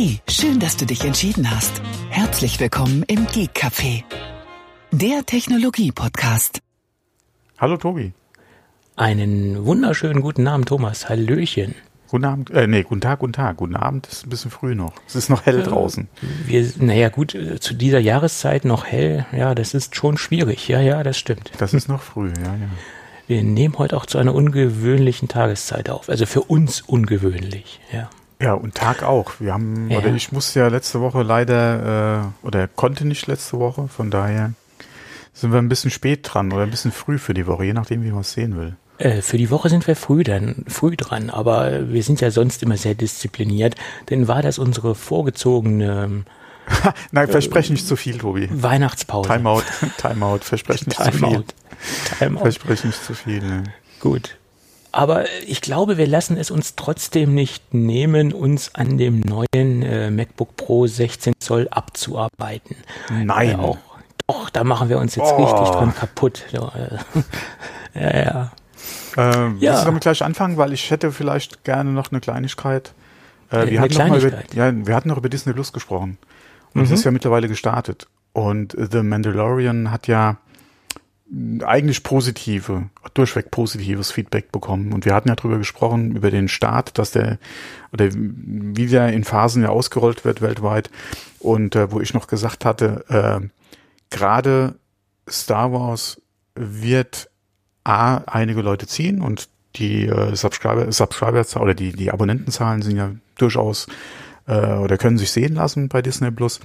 Hey, 0.00 0.20
schön, 0.28 0.60
dass 0.60 0.76
du 0.76 0.86
dich 0.86 1.04
entschieden 1.04 1.50
hast. 1.50 1.82
Herzlich 2.10 2.60
willkommen 2.60 3.02
im 3.08 3.26
Geek 3.26 3.50
Café, 3.52 4.04
der 4.92 5.26
Technologie-Podcast. 5.26 6.60
Hallo 7.58 7.76
Tobi. 7.78 8.12
Einen 8.94 9.66
wunderschönen 9.66 10.22
guten 10.22 10.46
Abend, 10.46 10.68
Thomas. 10.68 11.08
Hallöchen. 11.08 11.74
Guten 12.10 12.24
Abend, 12.26 12.50
äh, 12.50 12.68
nee, 12.68 12.84
guten 12.84 13.00
Tag, 13.00 13.18
guten 13.18 13.32
Tag. 13.32 13.56
Guten 13.56 13.74
Abend 13.74 14.06
ist 14.06 14.24
ein 14.24 14.30
bisschen 14.30 14.52
früh 14.52 14.76
noch. 14.76 14.92
Es 15.08 15.16
ist 15.16 15.30
noch 15.30 15.46
hell 15.46 15.64
draußen. 15.64 16.06
Wir, 16.46 16.70
naja, 16.76 17.08
gut, 17.08 17.34
äh, 17.34 17.58
zu 17.58 17.74
dieser 17.74 17.98
Jahreszeit 17.98 18.64
noch 18.64 18.86
hell, 18.86 19.26
ja, 19.32 19.56
das 19.56 19.74
ist 19.74 19.96
schon 19.96 20.16
schwierig. 20.16 20.68
Ja, 20.68 20.80
ja, 20.80 21.02
das 21.02 21.18
stimmt. 21.18 21.50
Das 21.58 21.74
ist 21.74 21.88
noch 21.88 22.02
früh, 22.02 22.28
ja, 22.28 22.54
ja. 22.54 22.68
Wir 23.26 23.42
nehmen 23.42 23.76
heute 23.78 23.96
auch 23.96 24.06
zu 24.06 24.18
einer 24.18 24.32
ungewöhnlichen 24.32 25.26
Tageszeit 25.26 25.90
auf. 25.90 26.08
Also 26.08 26.24
für 26.24 26.42
uns 26.42 26.82
ungewöhnlich, 26.82 27.80
ja. 27.92 28.08
Ja, 28.40 28.54
und 28.54 28.74
Tag 28.74 29.02
auch. 29.02 29.32
Wir 29.40 29.52
haben, 29.52 29.90
ja. 29.90 29.98
oder 29.98 30.14
ich 30.14 30.30
musste 30.32 30.60
ja 30.60 30.68
letzte 30.68 31.00
Woche 31.00 31.22
leider, 31.22 32.32
äh, 32.42 32.46
oder 32.46 32.68
konnte 32.68 33.06
nicht 33.06 33.26
letzte 33.26 33.58
Woche, 33.58 33.88
von 33.88 34.10
daher 34.10 34.52
sind 35.32 35.52
wir 35.52 35.58
ein 35.58 35.68
bisschen 35.68 35.90
spät 35.90 36.20
dran 36.22 36.52
oder 36.52 36.62
ein 36.62 36.70
bisschen 36.70 36.92
früh 36.92 37.18
für 37.18 37.34
die 37.34 37.46
Woche, 37.46 37.64
je 37.64 37.72
nachdem, 37.72 38.04
wie 38.04 38.10
man 38.10 38.20
es 38.20 38.32
sehen 38.32 38.56
will. 38.56 38.76
Äh, 38.98 39.22
für 39.22 39.38
die 39.38 39.50
Woche 39.50 39.68
sind 39.68 39.86
wir 39.86 39.96
früh 39.96 40.22
dann, 40.22 40.64
früh 40.68 40.96
dran, 40.96 41.30
aber 41.30 41.90
wir 41.90 42.02
sind 42.02 42.20
ja 42.20 42.30
sonst 42.30 42.62
immer 42.62 42.76
sehr 42.76 42.94
diszipliniert, 42.94 43.74
denn 44.10 44.28
war 44.28 44.42
das 44.42 44.58
unsere 44.58 44.94
vorgezogene 44.94 46.24
Nein, 47.12 47.28
verspreche 47.28 47.72
nicht 47.72 47.86
zu 47.86 47.96
viel, 47.96 48.18
Tobi. 48.18 48.48
Weihnachtspause. 48.50 49.28
Timeout, 49.28 49.62
Timeout, 49.96 50.40
verspreche 50.40 50.84
nicht 50.84 50.96
Time 50.96 51.12
zu 51.12 51.18
viel. 51.18 51.44
Timeout. 52.18 52.40
Verspreche 52.40 52.86
nicht 52.86 53.04
zu 53.04 53.14
viel. 53.14 53.42
Ne. 53.42 53.64
Gut. 54.00 54.37
Aber 54.90 55.26
ich 55.46 55.60
glaube, 55.60 55.98
wir 55.98 56.06
lassen 56.06 56.36
es 56.36 56.50
uns 56.50 56.74
trotzdem 56.74 57.34
nicht 57.34 57.74
nehmen, 57.74 58.32
uns 58.32 58.74
an 58.74 58.96
dem 58.98 59.20
neuen 59.20 59.82
äh, 59.82 60.10
MacBook 60.10 60.56
Pro 60.56 60.86
16 60.86 61.34
Zoll 61.38 61.68
abzuarbeiten. 61.70 62.76
Nein. 63.10 63.50
Äh, 63.50 63.54
auch, 63.56 63.78
doch, 64.26 64.50
da 64.50 64.64
machen 64.64 64.88
wir 64.88 64.98
uns 64.98 65.14
jetzt 65.14 65.32
oh. 65.32 65.44
richtig 65.44 65.68
dran 65.68 65.94
kaputt. 65.94 66.44
Ja, 67.94 68.12
ja. 68.12 68.52
Ähm, 69.16 69.56
ja. 69.58 69.72
Willst 69.72 69.82
du 69.82 69.86
damit 69.86 70.02
gleich 70.02 70.22
anfangen? 70.22 70.56
Weil 70.56 70.72
ich 70.72 70.90
hätte 70.90 71.10
vielleicht 71.10 71.64
gerne 71.64 71.90
noch 71.90 72.12
eine 72.12 72.20
Kleinigkeit. 72.20 72.92
Äh, 73.50 73.52
wir, 73.52 73.62
eine 73.62 73.80
hatten 73.80 73.94
Kleinigkeit. 73.94 74.32
Noch 74.32 74.56
mal 74.56 74.70
über, 74.70 74.78
ja, 74.78 74.86
wir 74.86 74.94
hatten 74.94 75.08
noch 75.08 75.16
über 75.16 75.28
Disney 75.28 75.52
Plus 75.52 75.72
gesprochen. 75.72 76.18
Und 76.74 76.82
es 76.82 76.90
mhm. 76.90 76.94
ist 76.94 77.04
ja 77.04 77.10
mittlerweile 77.10 77.48
gestartet. 77.48 78.06
Und 78.32 78.76
The 78.78 79.02
Mandalorian 79.02 79.90
hat 79.90 80.06
ja 80.06 80.36
eigentlich 81.64 82.02
positive, 82.02 82.88
durchweg 83.14 83.50
positives 83.50 84.10
Feedback 84.10 84.50
bekommen. 84.50 84.92
Und 84.92 85.04
wir 85.04 85.14
hatten 85.14 85.28
ja 85.28 85.34
drüber 85.34 85.58
gesprochen, 85.58 86.16
über 86.16 86.30
den 86.30 86.48
Start, 86.48 86.98
dass 86.98 87.10
der, 87.10 87.38
oder 87.92 88.08
wie 88.12 88.86
der 88.86 89.12
in 89.12 89.24
Phasen 89.24 89.62
ja 89.62 89.68
ausgerollt 89.68 90.24
wird 90.24 90.40
weltweit. 90.40 90.90
Und 91.38 91.76
äh, 91.76 91.92
wo 91.92 92.00
ich 92.00 92.14
noch 92.14 92.28
gesagt 92.28 92.64
hatte, 92.64 93.04
äh, 93.08 93.46
gerade 94.10 94.76
Star 95.28 95.72
Wars 95.72 96.20
wird 96.54 97.30
A, 97.84 98.18
einige 98.26 98.62
Leute 98.62 98.86
ziehen 98.86 99.20
und 99.20 99.48
die 99.76 100.06
äh, 100.06 100.34
Subscriber, 100.34 100.90
Subscriber 100.90 101.44
oder 101.60 101.74
die, 101.74 101.92
die 101.92 102.10
Abonnentenzahlen 102.10 102.82
sind 102.82 102.96
ja 102.96 103.12
durchaus 103.36 103.86
äh, 104.48 104.74
oder 104.74 104.98
können 104.98 105.18
sich 105.18 105.30
sehen 105.30 105.54
lassen 105.54 105.88
bei 105.88 106.02
Disney 106.02 106.30
Plus. 106.30 106.60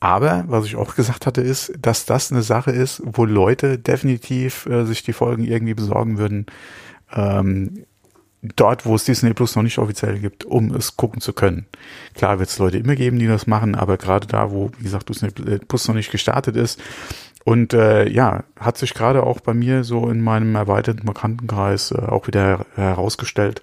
Aber 0.00 0.44
was 0.48 0.66
ich 0.66 0.76
auch 0.76 0.94
gesagt 0.94 1.26
hatte, 1.26 1.40
ist, 1.40 1.72
dass 1.80 2.04
das 2.04 2.32
eine 2.32 2.42
Sache 2.42 2.70
ist, 2.70 3.02
wo 3.04 3.24
Leute 3.24 3.78
definitiv 3.78 4.66
äh, 4.66 4.84
sich 4.84 5.02
die 5.02 5.12
Folgen 5.12 5.44
irgendwie 5.44 5.74
besorgen 5.74 6.18
würden, 6.18 6.46
ähm, 7.12 7.84
dort, 8.42 8.86
wo 8.86 8.94
es 8.94 9.04
Disney 9.04 9.34
Plus 9.34 9.54
noch 9.56 9.62
nicht 9.62 9.78
offiziell 9.78 10.18
gibt, 10.18 10.44
um 10.44 10.74
es 10.74 10.96
gucken 10.96 11.20
zu 11.20 11.32
können. 11.32 11.66
Klar 12.14 12.38
wird 12.38 12.48
es 12.48 12.58
Leute 12.58 12.78
immer 12.78 12.96
geben, 12.96 13.18
die 13.18 13.26
das 13.26 13.46
machen, 13.46 13.74
aber 13.74 13.98
gerade 13.98 14.26
da, 14.26 14.50
wo, 14.50 14.70
wie 14.78 14.84
gesagt, 14.84 15.08
Disney 15.08 15.30
Plus 15.30 15.88
noch 15.88 15.94
nicht 15.94 16.10
gestartet 16.10 16.56
ist, 16.56 16.80
und 17.44 17.72
äh, 17.72 18.06
ja, 18.08 18.44
hat 18.58 18.76
sich 18.76 18.92
gerade 18.92 19.22
auch 19.22 19.40
bei 19.40 19.54
mir 19.54 19.82
so 19.82 20.10
in 20.10 20.20
meinem 20.20 20.54
erweiterten 20.54 21.06
Bekanntenkreis 21.06 21.90
äh, 21.90 21.96
auch 21.96 22.26
wieder 22.26 22.66
herausgestellt, 22.74 23.62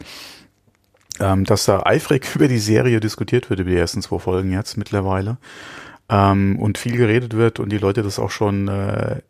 ähm, 1.19 1.43
dass 1.43 1.65
da 1.65 1.83
eifrig 1.83 2.27
über 2.35 2.47
die 2.47 2.59
Serie 2.59 2.99
diskutiert 2.99 3.49
wird, 3.49 3.59
über 3.59 3.69
die 3.69 3.77
ersten 3.77 4.01
zwei 4.01 4.19
Folgen 4.19 4.51
jetzt 4.51 4.77
mittlerweile. 4.77 5.37
Ähm, 6.09 6.57
und 6.59 6.77
viel 6.77 6.95
geredet 6.95 7.35
wird 7.35 7.59
und 7.59 7.69
die 7.69 7.77
Leute 7.77 8.01
das 8.01 8.19
auch 8.19 8.31
schon 8.31 8.67
äh, 8.67 9.21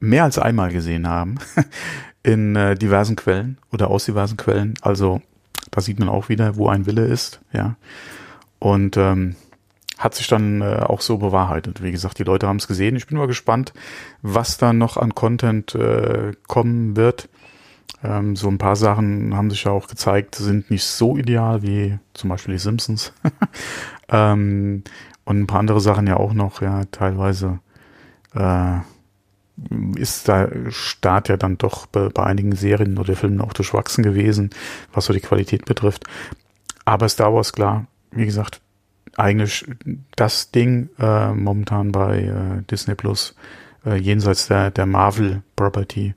mehr 0.00 0.24
als 0.24 0.38
einmal 0.38 0.72
gesehen 0.72 1.06
haben 1.06 1.36
in 2.22 2.56
äh, 2.56 2.74
diversen 2.74 3.16
Quellen 3.16 3.58
oder 3.72 3.88
aus 3.88 4.06
diversen 4.06 4.36
Quellen. 4.36 4.74
Also 4.80 5.20
da 5.70 5.80
sieht 5.80 5.98
man 5.98 6.08
auch 6.08 6.28
wieder, 6.28 6.56
wo 6.56 6.68
ein 6.68 6.86
Wille 6.86 7.04
ist, 7.04 7.40
ja. 7.52 7.76
Und 8.58 8.96
ähm, 8.96 9.36
hat 9.98 10.14
sich 10.14 10.26
dann 10.26 10.60
äh, 10.60 10.80
auch 10.80 11.00
so 11.00 11.18
bewahrheitet. 11.18 11.82
Wie 11.82 11.92
gesagt, 11.92 12.18
die 12.18 12.24
Leute 12.24 12.46
haben 12.46 12.56
es 12.56 12.66
gesehen. 12.66 12.96
Ich 12.96 13.06
bin 13.06 13.18
mal 13.18 13.26
gespannt, 13.26 13.72
was 14.22 14.56
da 14.56 14.72
noch 14.72 14.96
an 14.96 15.14
Content 15.14 15.74
äh, 15.74 16.32
kommen 16.46 16.96
wird. 16.96 17.28
Ähm, 18.02 18.36
so 18.36 18.48
ein 18.48 18.58
paar 18.58 18.76
Sachen 18.76 19.34
haben 19.34 19.50
sich 19.50 19.64
ja 19.64 19.72
auch 19.72 19.88
gezeigt, 19.88 20.34
sind 20.34 20.70
nicht 20.70 20.84
so 20.84 21.16
ideal 21.16 21.62
wie 21.62 21.98
zum 22.12 22.30
Beispiel 22.30 22.54
die 22.54 22.60
Simpsons. 22.60 23.12
ähm, 24.08 24.84
und 25.24 25.40
ein 25.40 25.46
paar 25.46 25.60
andere 25.60 25.80
Sachen 25.80 26.06
ja 26.06 26.16
auch 26.16 26.34
noch, 26.34 26.60
ja, 26.60 26.84
teilweise 26.90 27.60
äh, 28.34 28.78
ist 29.96 30.28
der 30.28 30.50
Start 30.70 31.28
ja 31.28 31.36
dann 31.36 31.58
doch 31.58 31.86
bei, 31.86 32.08
bei 32.08 32.24
einigen 32.24 32.54
Serien 32.54 32.98
oder 32.98 33.16
Filmen 33.16 33.40
auch 33.40 33.52
durchwachsen 33.52 34.02
gewesen, 34.02 34.50
was 34.92 35.06
so 35.06 35.12
die 35.12 35.20
Qualität 35.20 35.64
betrifft. 35.64 36.04
Aber 36.84 37.08
Star 37.08 37.32
Wars, 37.32 37.52
klar, 37.52 37.86
wie 38.10 38.26
gesagt, 38.26 38.60
eigentlich 39.16 39.64
das 40.16 40.50
Ding 40.50 40.90
äh, 40.98 41.32
momentan 41.32 41.92
bei 41.92 42.22
äh, 42.22 42.62
Disney 42.70 42.94
Plus, 42.94 43.34
äh, 43.86 43.96
jenseits 43.96 44.48
der, 44.48 44.70
der 44.70 44.86
Marvel 44.86 45.42
Property. 45.56 46.14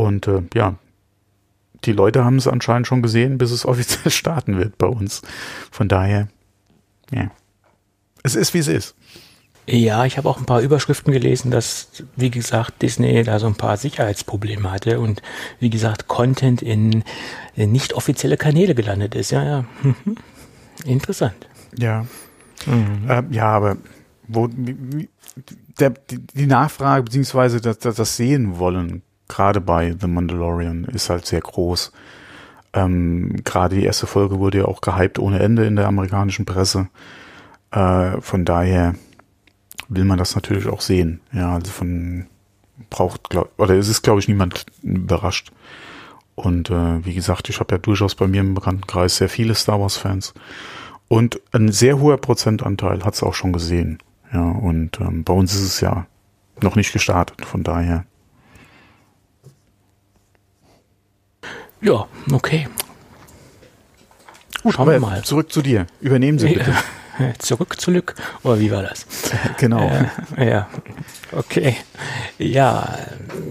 Und 0.00 0.26
äh, 0.26 0.42
ja, 0.54 0.76
die 1.84 1.92
Leute 1.92 2.24
haben 2.24 2.36
es 2.36 2.46
anscheinend 2.46 2.86
schon 2.86 3.02
gesehen, 3.02 3.38
bis 3.38 3.50
es 3.50 3.66
offiziell 3.66 4.10
starten 4.10 4.58
wird 4.58 4.78
bei 4.78 4.86
uns. 4.86 5.22
Von 5.70 5.88
daher, 5.88 6.28
ja. 7.12 7.30
Es 8.22 8.34
ist, 8.34 8.52
wie 8.52 8.58
es 8.58 8.68
ist. 8.68 8.94
Ja, 9.66 10.04
ich 10.04 10.18
habe 10.18 10.28
auch 10.28 10.38
ein 10.38 10.46
paar 10.46 10.60
Überschriften 10.60 11.12
gelesen, 11.12 11.50
dass, 11.50 12.02
wie 12.16 12.30
gesagt, 12.30 12.82
Disney 12.82 13.22
da 13.22 13.38
so 13.38 13.46
ein 13.46 13.54
paar 13.54 13.76
Sicherheitsprobleme 13.76 14.70
hatte 14.70 15.00
und, 15.00 15.22
wie 15.58 15.70
gesagt, 15.70 16.08
Content 16.08 16.60
in, 16.60 17.04
in 17.54 17.70
nicht 17.70 17.92
offizielle 17.94 18.36
Kanäle 18.36 18.74
gelandet 18.74 19.14
ist. 19.14 19.30
Ja, 19.30 19.44
ja. 19.44 19.64
Interessant. 20.84 21.46
Ja. 21.78 22.06
Mhm. 22.66 23.08
Äh, 23.08 23.22
ja, 23.30 23.46
aber 23.46 23.76
wo 24.26 24.48
der, 25.78 25.90
die, 25.90 26.18
die 26.18 26.46
Nachfrage 26.46 27.04
beziehungsweise 27.04 27.60
das, 27.60 27.78
das, 27.78 27.96
das 27.96 28.16
Sehen 28.16 28.58
wollen, 28.58 29.02
gerade 29.30 29.60
bei 29.60 29.94
The 29.98 30.06
Mandalorian, 30.06 30.84
ist 30.84 31.08
halt 31.08 31.24
sehr 31.24 31.40
groß. 31.40 31.92
Ähm, 32.72 33.36
gerade 33.44 33.76
die 33.76 33.84
erste 33.84 34.06
Folge 34.06 34.38
wurde 34.38 34.58
ja 34.58 34.64
auch 34.66 34.80
gehypt 34.80 35.18
ohne 35.18 35.40
Ende 35.40 35.64
in 35.64 35.76
der 35.76 35.88
amerikanischen 35.88 36.44
Presse. 36.44 36.88
Äh, 37.70 38.20
von 38.20 38.44
daher 38.44 38.94
will 39.88 40.04
man 40.04 40.18
das 40.18 40.34
natürlich 40.34 40.68
auch 40.68 40.80
sehen. 40.80 41.20
Ja, 41.32 41.54
also 41.54 41.70
von 41.70 42.26
braucht, 42.90 43.30
glaub, 43.30 43.50
oder 43.58 43.74
es 43.74 43.88
ist, 43.88 44.02
glaube 44.02 44.20
ich, 44.20 44.28
niemand 44.28 44.66
überrascht. 44.82 45.52
Und 46.34 46.70
äh, 46.70 47.04
wie 47.04 47.14
gesagt, 47.14 47.48
ich 47.48 47.60
habe 47.60 47.74
ja 47.74 47.78
durchaus 47.78 48.14
bei 48.14 48.26
mir 48.26 48.40
im 48.40 48.54
Bekanntenkreis 48.54 49.16
sehr 49.16 49.28
viele 49.28 49.54
Star 49.54 49.80
Wars-Fans. 49.80 50.34
Und 51.08 51.40
ein 51.52 51.70
sehr 51.72 51.98
hoher 51.98 52.18
Prozentanteil 52.18 53.04
hat 53.04 53.14
es 53.14 53.22
auch 53.22 53.34
schon 53.34 53.52
gesehen. 53.52 53.98
Ja, 54.32 54.48
und 54.48 55.00
ähm, 55.00 55.24
bei 55.24 55.32
uns 55.32 55.54
ist 55.54 55.62
es 55.62 55.80
ja 55.80 56.06
noch 56.62 56.76
nicht 56.76 56.92
gestartet, 56.92 57.44
von 57.44 57.62
daher. 57.62 58.04
Ja, 61.80 62.06
okay. 62.32 62.68
Gut, 64.62 64.74
Schauen 64.74 64.88
wir 64.88 65.00
mal. 65.00 65.22
Zurück 65.22 65.50
zu 65.52 65.62
dir. 65.62 65.86
Übernehmen 66.00 66.38
Sie 66.38 66.48
bitte. 66.48 66.74
Zurück, 67.38 67.78
zurück. 67.80 68.14
Oder 68.42 68.60
wie 68.60 68.70
war 68.70 68.82
das? 68.82 69.06
Genau. 69.58 69.90
Äh, 70.36 70.50
ja, 70.50 70.68
okay. 71.32 71.76
Ja, 72.38 72.98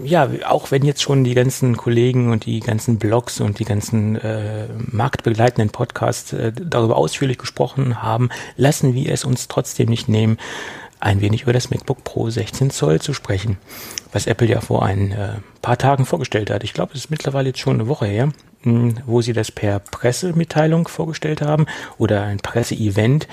ja, 0.02 0.28
auch 0.46 0.72
wenn 0.72 0.84
jetzt 0.84 1.02
schon 1.02 1.22
die 1.22 1.34
ganzen 1.34 1.76
Kollegen 1.76 2.32
und 2.32 2.46
die 2.46 2.58
ganzen 2.58 2.98
Blogs 2.98 3.40
und 3.40 3.60
die 3.60 3.64
ganzen 3.64 4.16
äh, 4.16 4.66
marktbegleitenden 4.90 5.70
Podcasts 5.70 6.32
äh, 6.32 6.52
darüber 6.52 6.96
ausführlich 6.96 7.38
gesprochen 7.38 8.02
haben, 8.02 8.30
lassen 8.56 8.94
wir 8.94 9.12
es 9.12 9.24
uns 9.24 9.46
trotzdem 9.46 9.88
nicht 9.88 10.08
nehmen, 10.08 10.38
ein 11.00 11.20
wenig 11.20 11.42
über 11.42 11.52
das 11.52 11.70
MacBook 11.70 12.04
Pro 12.04 12.30
16 12.30 12.70
Zoll 12.70 13.00
zu 13.00 13.14
sprechen, 13.14 13.58
was 14.12 14.26
Apple 14.26 14.48
ja 14.48 14.60
vor 14.60 14.84
ein 14.84 15.12
äh, 15.12 15.34
paar 15.62 15.78
Tagen 15.78 16.06
vorgestellt 16.06 16.50
hat. 16.50 16.64
Ich 16.64 16.74
glaube, 16.74 16.92
es 16.94 17.00
ist 17.00 17.10
mittlerweile 17.10 17.48
jetzt 17.48 17.60
schon 17.60 17.74
eine 17.74 17.88
Woche 17.88 18.06
her 18.06 18.30
wo 18.62 19.22
sie 19.22 19.32
das 19.32 19.50
per 19.50 19.78
Pressemitteilung 19.78 20.86
vorgestellt 20.88 21.40
haben 21.40 21.66
oder 21.96 22.24
ein 22.24 22.38
Presseevent. 22.38 23.26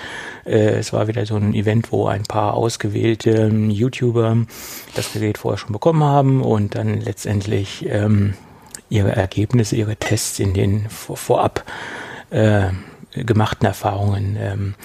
Äh, 0.45 0.77
es 0.77 0.93
war 0.93 1.07
wieder 1.07 1.25
so 1.25 1.35
ein 1.35 1.53
Event, 1.53 1.91
wo 1.91 2.07
ein 2.07 2.23
paar 2.23 2.53
ausgewählte 2.53 3.31
ähm, 3.31 3.69
YouTuber 3.69 4.37
das 4.95 5.11
Gerät 5.11 5.37
vorher 5.37 5.57
schon 5.57 5.73
bekommen 5.73 6.03
haben 6.03 6.41
und 6.41 6.75
dann 6.75 7.01
letztendlich 7.01 7.85
ähm, 7.89 8.35
ihre 8.89 9.11
Ergebnisse, 9.11 9.75
ihre 9.75 9.97
Tests 9.97 10.39
in 10.39 10.53
den 10.53 10.89
vor, 10.89 11.17
vorab 11.17 11.65
äh, 12.29 12.69
gemachten 13.11 13.65
Erfahrungen 13.65 14.37
ähm, 14.39 14.75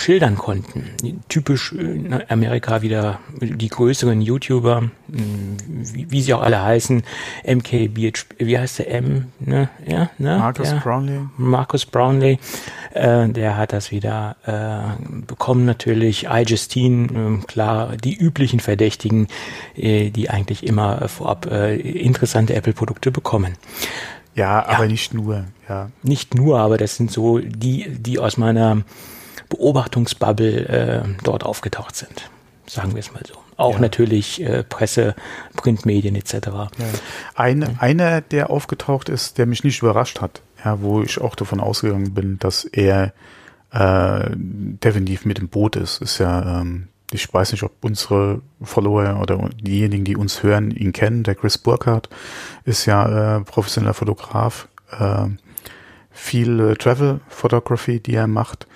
schildern 0.00 0.36
konnten. 0.36 0.90
Typisch 1.28 1.72
in 1.72 2.14
Amerika 2.28 2.82
wieder 2.82 3.20
die 3.40 3.68
größeren 3.68 4.20
YouTuber, 4.20 4.90
wie, 5.08 6.10
wie 6.10 6.22
sie 6.22 6.34
auch 6.34 6.42
alle 6.42 6.62
heißen, 6.62 7.02
MK, 7.46 7.90
wie 7.94 8.58
heißt 8.58 8.80
der 8.80 8.90
M? 8.92 9.26
Ne? 9.38 9.68
Ja, 9.86 10.10
ne? 10.18 10.38
Marcus 10.38 10.70
ja. 10.70 10.78
Brownlee. 10.78 11.20
Marcus 11.36 11.86
Brownlee, 11.86 12.38
äh, 12.94 13.28
der 13.28 13.56
hat 13.56 13.72
das 13.72 13.90
wieder 13.90 14.36
äh, 14.44 15.02
bekommen 15.26 15.64
natürlich. 15.64 16.26
iJustine, 16.30 17.40
äh, 17.42 17.46
klar, 17.46 17.96
die 17.96 18.16
üblichen 18.16 18.60
Verdächtigen, 18.60 19.28
äh, 19.76 20.10
die 20.10 20.30
eigentlich 20.30 20.66
immer 20.66 21.08
vorab 21.08 21.46
äh, 21.50 21.76
interessante 21.76 22.54
Apple-Produkte 22.54 23.10
bekommen. 23.10 23.54
Ja, 24.34 24.64
aber 24.66 24.84
ja. 24.84 24.90
nicht 24.90 25.12
nur, 25.12 25.44
ja. 25.68 25.90
Nicht 26.02 26.34
nur, 26.34 26.58
aber 26.58 26.78
das 26.78 26.96
sind 26.96 27.10
so 27.10 27.38
die, 27.38 27.86
die 27.90 28.18
aus 28.18 28.36
meiner 28.36 28.82
Beobachtungsbubble 29.50 30.68
äh, 30.68 31.02
dort 31.22 31.44
aufgetaucht 31.44 31.94
sind. 31.96 32.30
Sagen 32.66 32.94
wir 32.94 33.00
es 33.00 33.12
mal 33.12 33.22
so. 33.26 33.34
Auch 33.56 33.74
ja. 33.74 33.80
natürlich 33.80 34.40
äh, 34.40 34.62
Presse, 34.62 35.14
Printmedien 35.54 36.14
etc. 36.14 36.32
Ja. 36.46 36.70
Ein, 37.34 37.62
ja. 37.62 37.68
Einer, 37.78 38.20
der 38.22 38.48
aufgetaucht 38.48 39.10
ist, 39.10 39.36
der 39.36 39.44
mich 39.44 39.64
nicht 39.64 39.82
überrascht 39.82 40.22
hat, 40.22 40.40
ja, 40.64 40.80
wo 40.80 41.02
ich 41.02 41.20
auch 41.20 41.34
davon 41.34 41.60
ausgegangen 41.60 42.14
bin, 42.14 42.38
dass 42.38 42.64
er 42.64 43.12
äh, 43.72 44.30
definitiv 44.34 45.26
mit 45.26 45.38
im 45.38 45.48
Boot 45.48 45.76
ist, 45.76 46.00
ist 46.00 46.18
ja 46.18 46.60
ähm, 46.60 46.88
ich 47.12 47.32
weiß 47.32 47.52
nicht, 47.52 47.62
ob 47.62 47.72
unsere 47.82 48.40
Follower 48.62 49.18
oder 49.20 49.48
diejenigen, 49.60 50.04
die 50.04 50.16
uns 50.16 50.42
hören, 50.42 50.70
ihn 50.70 50.92
kennen. 50.92 51.24
Der 51.24 51.34
Chris 51.34 51.58
Burkhardt 51.58 52.08
ist 52.64 52.86
ja 52.86 53.38
äh, 53.38 53.40
professioneller 53.40 53.94
Fotograf. 53.94 54.68
Äh, 54.92 55.26
viel 56.10 56.60
äh, 56.60 56.74
Travel 56.74 57.20
Photography, 57.28 58.00
die 58.00 58.14
er 58.14 58.26
macht. 58.26 58.66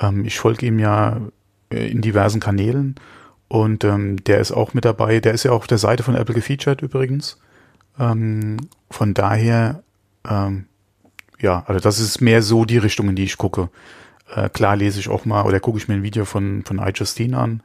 Ähm, 0.00 0.24
ich 0.24 0.38
folge 0.38 0.66
ihm 0.66 0.78
ja 0.78 1.20
äh, 1.70 1.90
in 1.90 2.00
diversen 2.00 2.40
Kanälen 2.40 2.96
und 3.48 3.84
ähm, 3.84 4.22
der 4.24 4.40
ist 4.40 4.52
auch 4.52 4.74
mit 4.74 4.84
dabei. 4.84 5.20
Der 5.20 5.34
ist 5.34 5.44
ja 5.44 5.52
auch 5.52 5.58
auf 5.58 5.66
der 5.66 5.78
Seite 5.78 6.02
von 6.02 6.14
Apple 6.14 6.34
gefeatured 6.34 6.82
übrigens. 6.82 7.38
Ähm, 7.98 8.56
von 8.90 9.14
daher, 9.14 9.82
ähm, 10.28 10.66
ja, 11.40 11.64
also 11.66 11.80
das 11.80 11.98
ist 11.98 12.20
mehr 12.20 12.42
so 12.42 12.64
die 12.64 12.78
Richtung, 12.78 13.08
in 13.08 13.16
die 13.16 13.24
ich 13.24 13.36
gucke. 13.36 13.68
Äh, 14.34 14.48
klar 14.48 14.76
lese 14.76 15.00
ich 15.00 15.08
auch 15.08 15.24
mal 15.24 15.44
oder 15.44 15.60
gucke 15.60 15.78
ich 15.78 15.88
mir 15.88 15.94
ein 15.94 16.02
Video 16.02 16.24
von, 16.24 16.64
von 16.64 16.78
iJustine 16.78 17.38
an. 17.38 17.62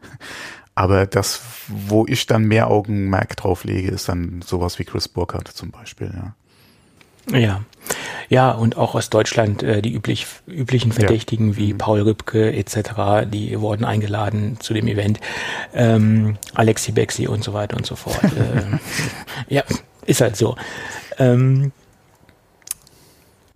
Aber 0.75 1.05
das, 1.05 1.41
wo 1.67 2.05
ich 2.07 2.25
dann 2.25 2.43
mehr 2.45 2.67
Augenmerk 2.69 3.35
drauf 3.35 3.63
lege, 3.63 3.89
ist 3.91 4.07
dann 4.07 4.41
sowas 4.41 4.79
wie 4.79 4.85
Chris 4.85 5.07
Burkhardt 5.07 5.49
zum 5.49 5.71
Beispiel, 5.71 6.11
ja. 6.13 6.35
Ja. 7.37 7.61
Ja, 8.29 8.51
und 8.51 8.77
auch 8.77 8.93
aus 8.95 9.09
Deutschland 9.09 9.63
äh, 9.63 9.81
die 9.81 9.93
üblich, 9.93 10.27
üblichen 10.47 10.91
Verdächtigen 10.91 11.49
ja. 11.51 11.57
wie 11.57 11.73
mhm. 11.73 11.77
Paul 11.79 12.01
Rübke 12.01 12.53
etc., 12.53 13.25
die 13.27 13.59
wurden 13.59 13.83
eingeladen 13.83 14.57
zu 14.59 14.73
dem 14.73 14.87
Event. 14.87 15.19
Ähm, 15.73 16.37
Alexi 16.53 16.91
Bexi 16.91 17.27
und 17.27 17.43
so 17.43 17.53
weiter 17.53 17.75
und 17.75 17.85
so 17.85 17.95
fort. 17.95 18.23
äh, 18.23 19.53
ja, 19.53 19.63
ist 20.05 20.21
halt 20.21 20.35
so. 20.35 20.55
Ähm, 21.17 21.71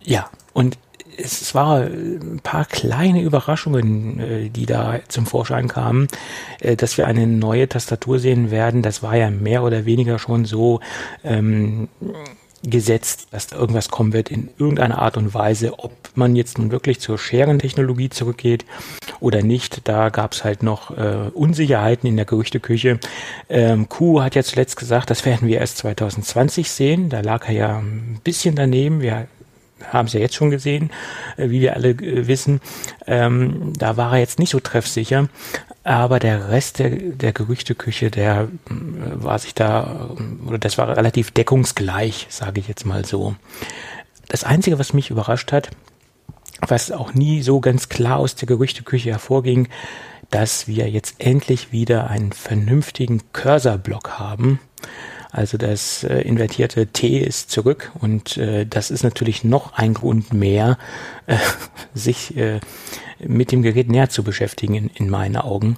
ja, 0.02 0.28
und 0.52 0.76
es 1.16 1.54
war 1.54 1.82
ein 1.82 2.40
paar 2.42 2.64
kleine 2.64 3.22
Überraschungen, 3.22 4.20
äh, 4.20 4.48
die 4.50 4.66
da 4.66 4.98
zum 5.08 5.26
Vorschein 5.26 5.68
kamen, 5.68 6.08
äh, 6.60 6.76
dass 6.76 6.98
wir 6.98 7.06
eine 7.06 7.26
neue 7.26 7.68
Tastatur 7.68 8.18
sehen 8.18 8.50
werden. 8.50 8.82
Das 8.82 9.02
war 9.02 9.16
ja 9.16 9.30
mehr 9.30 9.62
oder 9.62 9.84
weniger 9.84 10.18
schon 10.18 10.44
so 10.44 10.80
ähm, 11.22 11.88
gesetzt, 12.64 13.28
dass 13.30 13.46
da 13.46 13.56
irgendwas 13.56 13.88
kommen 13.88 14.12
wird 14.12 14.30
in 14.30 14.48
irgendeiner 14.58 14.98
Art 14.98 15.16
und 15.16 15.34
Weise. 15.34 15.78
Ob 15.78 15.92
man 16.14 16.36
jetzt 16.36 16.58
nun 16.58 16.70
wirklich 16.70 17.00
zur 17.00 17.18
Scherentechnologie 17.18 18.10
zurückgeht 18.10 18.64
oder 19.20 19.42
nicht, 19.42 19.86
da 19.88 20.08
gab 20.08 20.32
es 20.32 20.44
halt 20.44 20.62
noch 20.62 20.96
äh, 20.96 21.30
Unsicherheiten 21.32 22.08
in 22.08 22.16
der 22.16 22.24
Gerüchteküche. 22.24 22.98
Ähm, 23.48 23.88
Q 23.88 24.22
hat 24.22 24.34
ja 24.34 24.42
zuletzt 24.42 24.76
gesagt, 24.76 25.10
das 25.10 25.24
werden 25.24 25.48
wir 25.48 25.58
erst 25.58 25.78
2020 25.78 26.70
sehen. 26.70 27.08
Da 27.08 27.20
lag 27.20 27.46
er 27.48 27.54
ja 27.54 27.78
ein 27.78 28.20
bisschen 28.24 28.56
daneben. 28.56 29.00
Wir 29.00 29.26
haben 29.92 30.06
es 30.06 30.12
ja 30.12 30.20
jetzt 30.20 30.34
schon 30.34 30.50
gesehen, 30.50 30.90
äh, 31.36 31.50
wie 31.50 31.60
wir 31.60 31.74
alle 31.74 31.90
äh, 31.90 32.26
wissen. 32.26 32.60
Ähm, 33.06 33.72
da 33.78 33.96
war 33.96 34.14
er 34.14 34.20
jetzt 34.20 34.38
nicht 34.38 34.50
so 34.50 34.60
treffsicher, 34.60 35.28
aber 35.84 36.18
der 36.18 36.48
Rest 36.48 36.78
der, 36.78 36.90
der 36.90 37.32
Gerüchteküche, 37.32 38.10
der 38.10 38.42
äh, 38.42 38.48
war 38.70 39.38
sich 39.38 39.54
da, 39.54 40.10
oder 40.46 40.58
das 40.58 40.78
war 40.78 40.96
relativ 40.96 41.30
deckungsgleich, 41.30 42.26
sage 42.30 42.60
ich 42.60 42.68
jetzt 42.68 42.86
mal 42.86 43.04
so. 43.04 43.36
Das 44.28 44.44
Einzige, 44.44 44.78
was 44.78 44.94
mich 44.94 45.10
überrascht 45.10 45.52
hat, 45.52 45.70
was 46.66 46.90
auch 46.90 47.12
nie 47.12 47.42
so 47.42 47.60
ganz 47.60 47.90
klar 47.90 48.16
aus 48.16 48.34
der 48.34 48.48
Gerüchteküche 48.48 49.10
hervorging, 49.10 49.68
dass 50.30 50.66
wir 50.66 50.88
jetzt 50.88 51.16
endlich 51.18 51.70
wieder 51.70 52.08
einen 52.08 52.32
vernünftigen 52.32 53.20
Cursor-Block 53.32 54.18
haben. 54.18 54.60
Also 55.34 55.58
das 55.58 56.04
äh, 56.04 56.20
invertierte 56.20 56.86
T 56.86 57.18
ist 57.18 57.50
zurück 57.50 57.90
und 57.98 58.36
äh, 58.36 58.66
das 58.66 58.92
ist 58.92 59.02
natürlich 59.02 59.42
noch 59.42 59.72
ein 59.72 59.92
Grund 59.92 60.32
mehr, 60.32 60.78
äh, 61.26 61.36
sich 61.94 62.36
äh, 62.36 62.60
mit 63.18 63.50
dem 63.50 63.62
Gerät 63.62 63.88
näher 63.88 64.08
zu 64.08 64.22
beschäftigen 64.22 64.74
in, 64.74 64.90
in 64.94 65.10
meinen 65.10 65.36
Augen. 65.36 65.76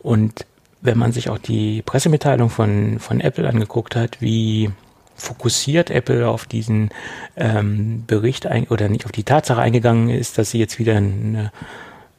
Und 0.00 0.46
wenn 0.80 0.98
man 0.98 1.12
sich 1.12 1.30
auch 1.30 1.38
die 1.38 1.82
Pressemitteilung 1.82 2.50
von, 2.50 2.98
von 2.98 3.20
Apple 3.20 3.48
angeguckt 3.48 3.94
hat, 3.94 4.20
wie 4.20 4.70
fokussiert 5.14 5.90
Apple 5.90 6.28
auf 6.28 6.46
diesen 6.46 6.90
ähm, 7.36 8.02
Bericht 8.04 8.46
ein, 8.48 8.66
oder 8.66 8.88
nicht 8.88 9.04
auf 9.04 9.12
die 9.12 9.22
Tatsache 9.22 9.60
eingegangen 9.60 10.10
ist, 10.10 10.38
dass 10.38 10.50
sie 10.50 10.58
jetzt 10.58 10.80
wieder 10.80 10.96
eine 10.96 11.52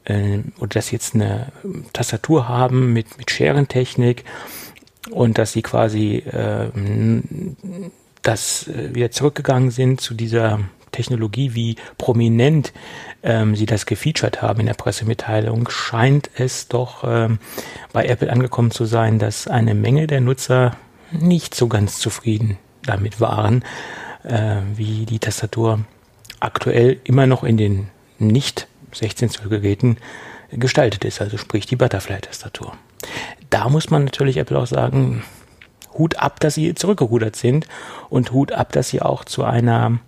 äh, 0.06 0.40
oder 0.60 0.70
dass 0.70 0.88
sie 0.88 0.96
jetzt 0.96 1.14
eine 1.14 1.52
Tastatur 1.92 2.48
haben 2.48 2.94
mit, 2.94 3.18
mit 3.18 3.32
Scherentechnik 3.32 4.24
und 5.12 5.38
dass 5.38 5.52
sie 5.52 5.62
quasi 5.62 6.18
äh, 6.18 6.70
das 8.22 8.70
wieder 8.94 9.12
zurückgegangen 9.12 9.72
sind 9.72 10.02
zu 10.02 10.14
dieser 10.14 10.60
Technologie, 10.92 11.54
wie 11.54 11.76
prominent 11.98 12.74
ähm, 13.24 13.56
sie 13.56 13.66
das 13.66 13.86
gefeatured 13.86 14.42
haben 14.42 14.60
in 14.60 14.66
der 14.66 14.74
Pressemitteilung, 14.74 15.70
scheint 15.70 16.30
es 16.36 16.68
doch 16.68 17.04
ähm, 17.06 17.40
bei 17.94 18.06
Apple 18.06 18.32
angekommen 18.32 18.72
zu 18.72 18.86
sein, 18.86 19.20
dass 19.20 19.48
eine 19.48 19.76
Menge 19.76 20.08
der 20.08 20.22
Nutzer 20.22 20.76
nicht 21.12 21.56
so 21.56 21.68
ganz 21.68 22.00
zufrieden 22.00 22.58
damit 22.84 23.20
waren, 23.20 23.64
äh, 24.24 24.58
wie 24.76 25.06
die 25.06 25.20
Tastatur 25.20 25.80
aktuell 26.40 27.00
immer 27.04 27.28
noch 27.28 27.44
in 27.44 27.58
den 27.58 27.90
nicht 28.18 28.68
16 28.94 29.30
Zoll 29.30 29.50
Geräten 29.50 29.98
gestaltet 30.52 31.06
ist, 31.06 31.22
also 31.22 31.38
sprich 31.38 31.66
die 31.66 31.76
Butterfly-Tastatur 31.76 32.74
da 33.50 33.70
muss 33.70 33.90
man 33.90 34.06
natürlich 34.06 34.38
Apple 34.38 34.58
auch 34.58 34.68
sagen, 34.68 35.24
Hut 35.94 36.18
ab, 36.18 36.40
dass 36.40 36.56
sie 36.56 36.76
zurückgerudert 36.76 37.36
sind 37.36 37.68
und 38.10 38.32
Hut 38.32 38.52
ab, 38.52 38.72
dass 38.72 38.90
sie 38.90 39.02
auch 39.02 39.26
zu 39.26 39.44
einer 39.44 40.00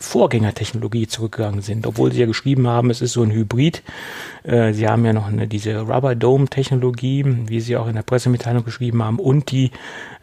Vorgängertechnologie 0.00 1.08
zurückgegangen 1.08 1.60
sind, 1.60 1.86
obwohl 1.86 2.12
sie 2.12 2.20
ja 2.20 2.26
geschrieben 2.26 2.68
haben, 2.68 2.90
es 2.90 3.02
ist 3.02 3.14
so 3.14 3.22
ein 3.22 3.32
Hybrid. 3.32 3.82
Äh, 4.44 4.72
sie 4.72 4.86
haben 4.86 5.04
ja 5.04 5.12
noch 5.12 5.26
eine, 5.26 5.48
diese 5.48 5.80
Rubber 5.80 6.14
Dome 6.14 6.46
Technologie, 6.46 7.24
wie 7.46 7.60
sie 7.60 7.76
auch 7.76 7.88
in 7.88 7.96
der 7.96 8.02
Pressemitteilung 8.02 8.64
geschrieben 8.64 9.02
haben, 9.02 9.18
und 9.18 9.50
die 9.50 9.72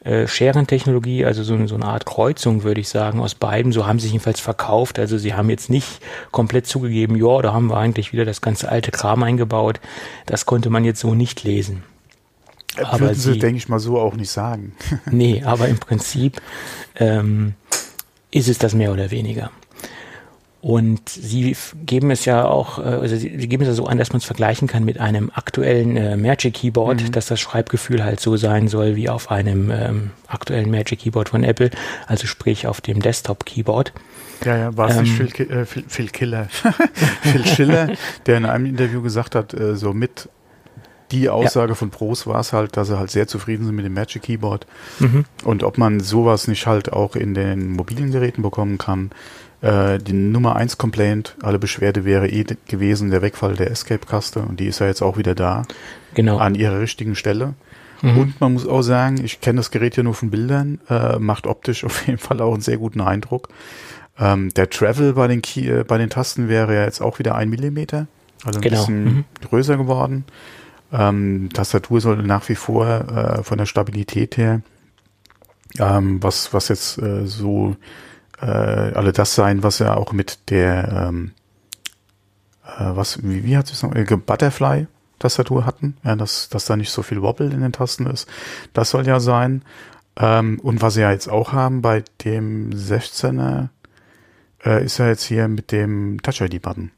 äh, 0.06 0.28
Scherentechnologie, 0.28 1.26
also 1.26 1.44
so, 1.44 1.68
so 1.68 1.76
eine 1.76 1.86
Art 1.86 2.06
Kreuzung, 2.06 2.64
würde 2.64 2.80
ich 2.80 2.88
sagen, 2.88 3.20
aus 3.20 3.36
beiden. 3.36 3.74
So 3.74 3.86
haben 3.86 4.00
sie 4.00 4.04
sich 4.04 4.14
jedenfalls 4.14 4.40
verkauft. 4.40 4.98
Also 4.98 5.18
sie 5.18 5.34
haben 5.34 5.50
jetzt 5.50 5.70
nicht 5.70 6.00
komplett 6.32 6.68
zugegeben, 6.68 7.18
ja, 7.18 7.42
da 7.42 7.54
haben 7.54 7.70
wir 7.70 7.78
eigentlich 7.78 8.14
wieder 8.14 8.24
das 8.24 8.40
ganze 8.40 8.70
alte 8.70 8.92
Kram 8.92 9.24
eingebaut. 9.24 9.82
Das 10.26 10.46
konnte 10.46 10.70
man 10.70 10.86
jetzt 10.86 11.02
so 11.02 11.16
nicht 11.16 11.44
lesen. 11.44 11.84
Aber 12.84 13.00
Würden 13.00 13.16
sie, 13.16 13.40
denke 13.40 13.58
ich 13.58 13.70
mal, 13.70 13.80
so 13.80 14.00
auch 14.00 14.16
nicht 14.16 14.32
sagen. 14.32 14.74
nee, 15.12 15.44
aber 15.44 15.68
im 15.68 15.78
Prinzip 15.78 16.42
ähm, 16.96 17.54
ist 18.32 18.50
es 18.50 18.58
das 18.58 18.74
mehr 18.74 18.92
oder 18.92 19.12
weniger. 19.12 19.52
Und 20.66 21.10
sie 21.10 21.56
geben 21.86 22.10
es 22.10 22.26
ja 22.26 22.44
auch, 22.44 22.80
äh, 22.80 22.82
also 22.82 23.16
sie, 23.16 23.30
geben 23.30 23.62
es 23.62 23.68
ja 23.68 23.76
so 23.76 23.86
an, 23.86 24.00
dass 24.00 24.14
man 24.14 24.18
es 24.18 24.26
vergleichen 24.26 24.68
kann 24.68 24.84
mit 24.84 25.00
einem 25.00 25.30
aktuellen 25.32 25.96
äh, 25.96 26.18
Magic 26.18 26.56
Keyboard, 26.56 27.04
mhm. 27.04 27.12
dass 27.12 27.28
das 27.28 27.40
Schreibgefühl 27.40 28.04
halt 28.04 28.20
so 28.20 28.36
sein 28.36 28.68
soll 28.68 28.96
wie 28.96 29.08
auf 29.08 29.30
einem 29.30 29.70
ähm, 29.70 30.10
aktuellen 30.26 30.72
Magic 30.72 31.02
Keyboard 31.02 31.30
von 31.30 31.44
Apple, 31.44 31.70
also 32.08 32.26
sprich 32.26 32.66
auf 32.66 32.82
dem 32.82 33.00
Desktop 33.00 33.46
Keyboard. 33.46 33.94
Ja, 34.44 34.58
ja, 34.58 34.76
war 34.76 34.90
es 34.90 34.98
ähm, 34.98 35.04
nicht 35.04 35.38
Phil, 35.38 35.52
äh, 35.52 35.66
Phil, 35.66 35.84
Phil 35.88 36.10
Killer, 36.10 36.48
Phil 37.22 37.46
Schiller, 37.46 37.90
der 38.26 38.38
in 38.38 38.46
einem 38.46 38.66
Interview 38.66 39.04
gesagt 39.04 39.36
hat, 39.36 39.54
äh, 39.54 39.76
so 39.76 39.94
mit 39.94 40.30
die 41.12 41.30
Aussage 41.30 41.70
ja. 41.70 41.76
von 41.76 41.90
Pros 41.90 42.28
war 42.28 42.40
es 42.40 42.54
halt, 42.54 42.78
dass 42.78 42.88
sie 42.88 42.98
halt 42.98 43.12
sehr 43.12 43.28
zufrieden 43.28 43.66
sind 43.66 43.76
mit 43.76 43.86
dem 43.86 43.94
Magic 43.94 44.24
Keyboard. 44.24 44.66
Mhm. 45.00 45.26
Und 45.44 45.64
ob 45.64 45.78
man 45.78 46.00
sowas 46.00 46.48
nicht 46.48 46.66
halt 46.68 46.92
auch 46.94 47.16
in 47.16 47.34
den 47.34 47.72
mobilen 47.72 48.12
Geräten 48.12 48.42
bekommen 48.42 48.78
kann. 48.78 49.12
Äh, 49.62 50.00
die 50.00 50.14
Nummer 50.14 50.56
1 50.56 50.78
Complaint, 50.78 51.36
alle 51.42 51.60
Beschwerde 51.60 52.06
wäre 52.06 52.28
eh 52.28 52.46
gewesen, 52.68 53.12
der 53.12 53.22
Wegfall 53.22 53.56
der 53.56 53.72
Escape-Kaste. 53.72 54.40
Und 54.42 54.60
die 54.60 54.68
ist 54.68 54.80
ja 54.80 54.88
jetzt 54.88 55.02
auch 55.02 55.18
wieder 55.18 55.36
da. 55.36 55.64
Genau. 56.14 56.38
An 56.38 56.56
ihrer 56.56 56.80
richtigen 56.80 57.16
Stelle. 57.16 57.54
Mhm. 58.02 58.18
Und 58.18 58.42
man 58.42 58.54
muss 58.54 58.68
auch 58.68 58.82
sagen, 58.82 59.24
ich 59.24 59.42
kenne 59.42 59.58
das 59.58 59.72
Gerät 59.72 59.98
ja 59.98 60.04
nur 60.04 60.14
von 60.14 60.32
Bildern, 60.32 60.80
äh, 60.90 61.20
macht 61.20 61.48
optisch 61.48 61.84
auf 61.86 62.08
jeden 62.08 62.20
Fall 62.20 62.42
auch 62.42 62.54
einen 62.54 62.62
sehr 62.62 62.78
guten 62.78 63.02
Eindruck. 63.02 63.50
Ähm, 64.18 64.54
der 64.54 64.70
Travel 64.70 65.14
bei 65.14 65.28
den, 65.28 65.42
Key, 65.42 65.68
äh, 65.68 65.84
bei 65.84 65.98
den 65.98 66.10
Tasten 66.10 66.48
wäre 66.48 66.74
ja 66.74 66.86
jetzt 66.86 67.02
auch 67.02 67.20
wieder 67.20 67.36
ein 67.36 67.50
Millimeter 67.50 68.08
also 68.46 68.60
ein 68.60 68.62
genau. 68.62 68.78
bisschen 68.78 69.04
mhm. 69.04 69.26
größer 69.50 69.78
geworden. 69.78 70.26
Ähm, 70.98 71.50
Tastatur 71.54 72.00
soll 72.00 72.24
nach 72.24 72.48
wie 72.48 72.56
vor 72.56 72.88
äh, 72.88 73.44
von 73.44 73.58
der 73.58 73.66
Stabilität 73.66 74.38
her, 74.38 74.62
ähm, 75.78 76.24
was, 76.24 76.54
was 76.54 76.70
jetzt 76.70 76.98
äh, 77.00 77.26
so 77.26 77.76
äh, 78.40 78.46
alle 78.46 79.12
das 79.12 79.36
sein, 79.36 79.62
was 79.62 79.82
er 79.82 79.98
auch 79.98 80.14
mit 80.14 80.50
der, 80.50 81.08
ähm, 81.10 81.32
äh, 82.64 82.96
was, 82.96 83.22
wie, 83.24 83.44
wie 83.44 83.58
hat 83.58 83.70
es 83.70 83.84
noch, 83.84 83.94
äh, 83.94 84.06
Butterfly 84.06 84.88
Tastatur 85.20 85.66
hatten, 85.66 85.98
ja, 86.04 86.16
dass, 86.16 86.50
dass 86.50 86.66
da 86.66 86.78
nicht 86.78 86.92
so 86.92 87.02
viel 87.02 87.22
Wobble 87.22 87.52
in 87.52 87.62
den 87.62 87.72
Tasten 87.72 88.06
ist. 88.06 88.30
Das 88.74 88.90
soll 88.90 89.08
ja 89.08 89.20
sein. 89.20 89.64
Ähm, 90.18 90.60
und 90.62 90.82
was 90.82 90.94
sie 90.94 91.02
ja 91.02 91.12
jetzt 91.12 91.28
auch 91.28 91.52
haben 91.52 91.82
bei 91.82 92.04
dem 92.24 92.70
16er, 92.70 93.68
äh, 94.64 94.86
ist 94.86 94.98
ja 94.98 95.08
jetzt 95.08 95.24
hier 95.24 95.48
mit 95.48 95.72
dem 95.72 96.22
Touch-ID-Button. 96.22 96.92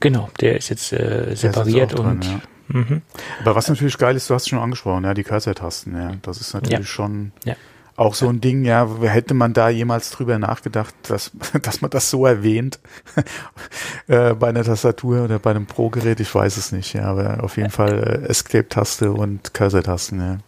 Genau, 0.00 0.28
der 0.40 0.56
ist 0.56 0.68
jetzt 0.68 0.92
äh, 0.92 1.34
separiert 1.34 1.92
ist 1.92 2.00
und. 2.00 2.24
ja. 2.24 2.40
Mhm. 2.68 3.02
Aber 3.40 3.54
was 3.54 3.68
natürlich 3.68 3.98
geil 3.98 4.16
ist, 4.16 4.28
du 4.30 4.34
hast 4.34 4.42
es 4.42 4.48
schon 4.48 4.58
angesprochen, 4.58 5.04
ja, 5.04 5.14
die 5.14 5.24
Cursor-Tasten, 5.24 5.96
ja. 5.96 6.12
Das 6.22 6.40
ist 6.40 6.54
natürlich 6.54 6.78
ja. 6.78 6.84
schon 6.84 7.32
ja. 7.44 7.54
auch 7.96 8.14
so 8.14 8.28
ein 8.28 8.40
Ding, 8.40 8.64
ja, 8.64 8.88
hätte 9.02 9.34
man 9.34 9.52
da 9.52 9.68
jemals 9.68 10.10
drüber 10.10 10.38
nachgedacht, 10.38 10.94
dass, 11.08 11.32
dass 11.62 11.80
man 11.80 11.90
das 11.90 12.10
so 12.10 12.26
erwähnt 12.26 12.78
äh, 14.06 14.34
bei 14.34 14.48
einer 14.48 14.64
Tastatur 14.64 15.24
oder 15.24 15.38
bei 15.38 15.50
einem 15.50 15.66
Pro-Gerät, 15.66 16.20
ich 16.20 16.34
weiß 16.34 16.56
es 16.56 16.72
nicht, 16.72 16.94
ja, 16.94 17.04
aber 17.04 17.42
auf 17.42 17.56
jeden 17.56 17.70
Fall 17.78 18.22
äh, 18.24 18.28
Escape-Taste 18.28 19.12
und 19.12 19.54
Cursor-Tasten, 19.54 20.20
ja. 20.20 20.38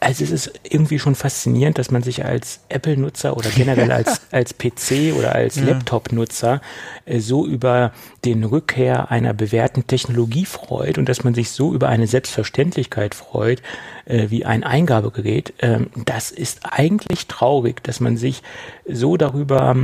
Also 0.00 0.24
es 0.24 0.30
ist 0.30 0.52
irgendwie 0.62 0.98
schon 0.98 1.14
faszinierend, 1.14 1.78
dass 1.78 1.90
man 1.90 2.02
sich 2.02 2.24
als 2.24 2.60
Apple-Nutzer 2.68 3.36
oder 3.36 3.50
generell 3.50 3.90
als, 3.90 4.20
als 4.30 4.56
PC 4.56 5.14
oder 5.16 5.34
als 5.34 5.56
ja. 5.56 5.64
Laptop-Nutzer 5.64 6.60
äh, 7.04 7.18
so 7.18 7.46
über 7.46 7.92
den 8.24 8.44
Rückkehr 8.44 9.10
einer 9.10 9.34
bewährten 9.34 9.86
Technologie 9.86 10.44
freut 10.44 10.98
und 10.98 11.08
dass 11.08 11.24
man 11.24 11.34
sich 11.34 11.50
so 11.50 11.74
über 11.74 11.88
eine 11.88 12.06
Selbstverständlichkeit 12.06 13.14
freut, 13.14 13.62
äh, 14.04 14.30
wie 14.30 14.44
ein 14.44 14.62
Eingabegerät. 14.62 15.54
Ähm, 15.58 15.90
das 16.04 16.30
ist 16.30 16.60
eigentlich 16.62 17.26
traurig, 17.26 17.82
dass 17.82 17.98
man 18.00 18.16
sich 18.16 18.42
so 18.86 19.16
darüber 19.16 19.74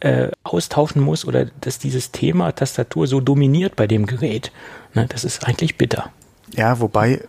äh, 0.00 0.28
austauschen 0.42 1.00
muss 1.00 1.24
oder 1.24 1.46
dass 1.62 1.78
dieses 1.78 2.12
Thema 2.12 2.52
Tastatur 2.52 3.06
so 3.06 3.20
dominiert 3.20 3.74
bei 3.74 3.86
dem 3.86 4.04
Gerät. 4.04 4.52
Ne, 4.92 5.06
das 5.08 5.24
ist 5.24 5.46
eigentlich 5.46 5.78
bitter. 5.78 6.10
Ja, 6.54 6.78
wobei 6.78 7.22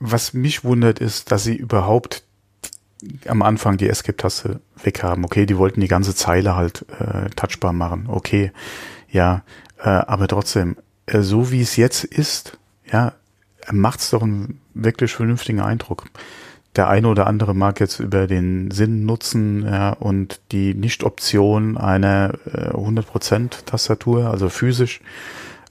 was 0.00 0.32
mich 0.32 0.64
wundert, 0.64 1.00
ist, 1.00 1.32
dass 1.32 1.44
sie 1.44 1.56
überhaupt 1.56 2.22
am 3.26 3.42
Anfang 3.42 3.76
die 3.76 3.88
Escape-Taste 3.88 4.60
weghaben. 4.82 5.24
Okay, 5.24 5.46
die 5.46 5.56
wollten 5.56 5.80
die 5.80 5.88
ganze 5.88 6.14
Zeile 6.14 6.56
halt 6.56 6.84
äh, 6.98 7.30
touchbar 7.30 7.72
machen. 7.72 8.06
Okay, 8.08 8.52
ja, 9.10 9.42
äh, 9.78 9.88
aber 9.88 10.26
trotzdem, 10.28 10.76
äh, 11.06 11.20
so 11.20 11.50
wie 11.50 11.60
es 11.60 11.76
jetzt 11.76 12.04
ist, 12.04 12.58
ja, 12.90 13.12
macht's 13.70 14.10
doch 14.10 14.22
einen 14.22 14.60
wirklich 14.74 15.12
vernünftigen 15.12 15.60
Eindruck. 15.60 16.06
Der 16.76 16.88
eine 16.88 17.08
oder 17.08 17.26
andere 17.26 17.54
mag 17.54 17.80
jetzt 17.80 17.98
über 17.98 18.26
den 18.26 18.70
Sinn 18.70 19.04
nutzen 19.04 19.64
ja, 19.64 19.90
und 19.90 20.40
die 20.52 20.74
Nicht-Option 20.74 21.76
einer 21.76 22.34
äh, 22.46 22.70
100% 22.70 23.64
Tastatur, 23.64 24.30
also 24.30 24.48
physisch 24.48 25.00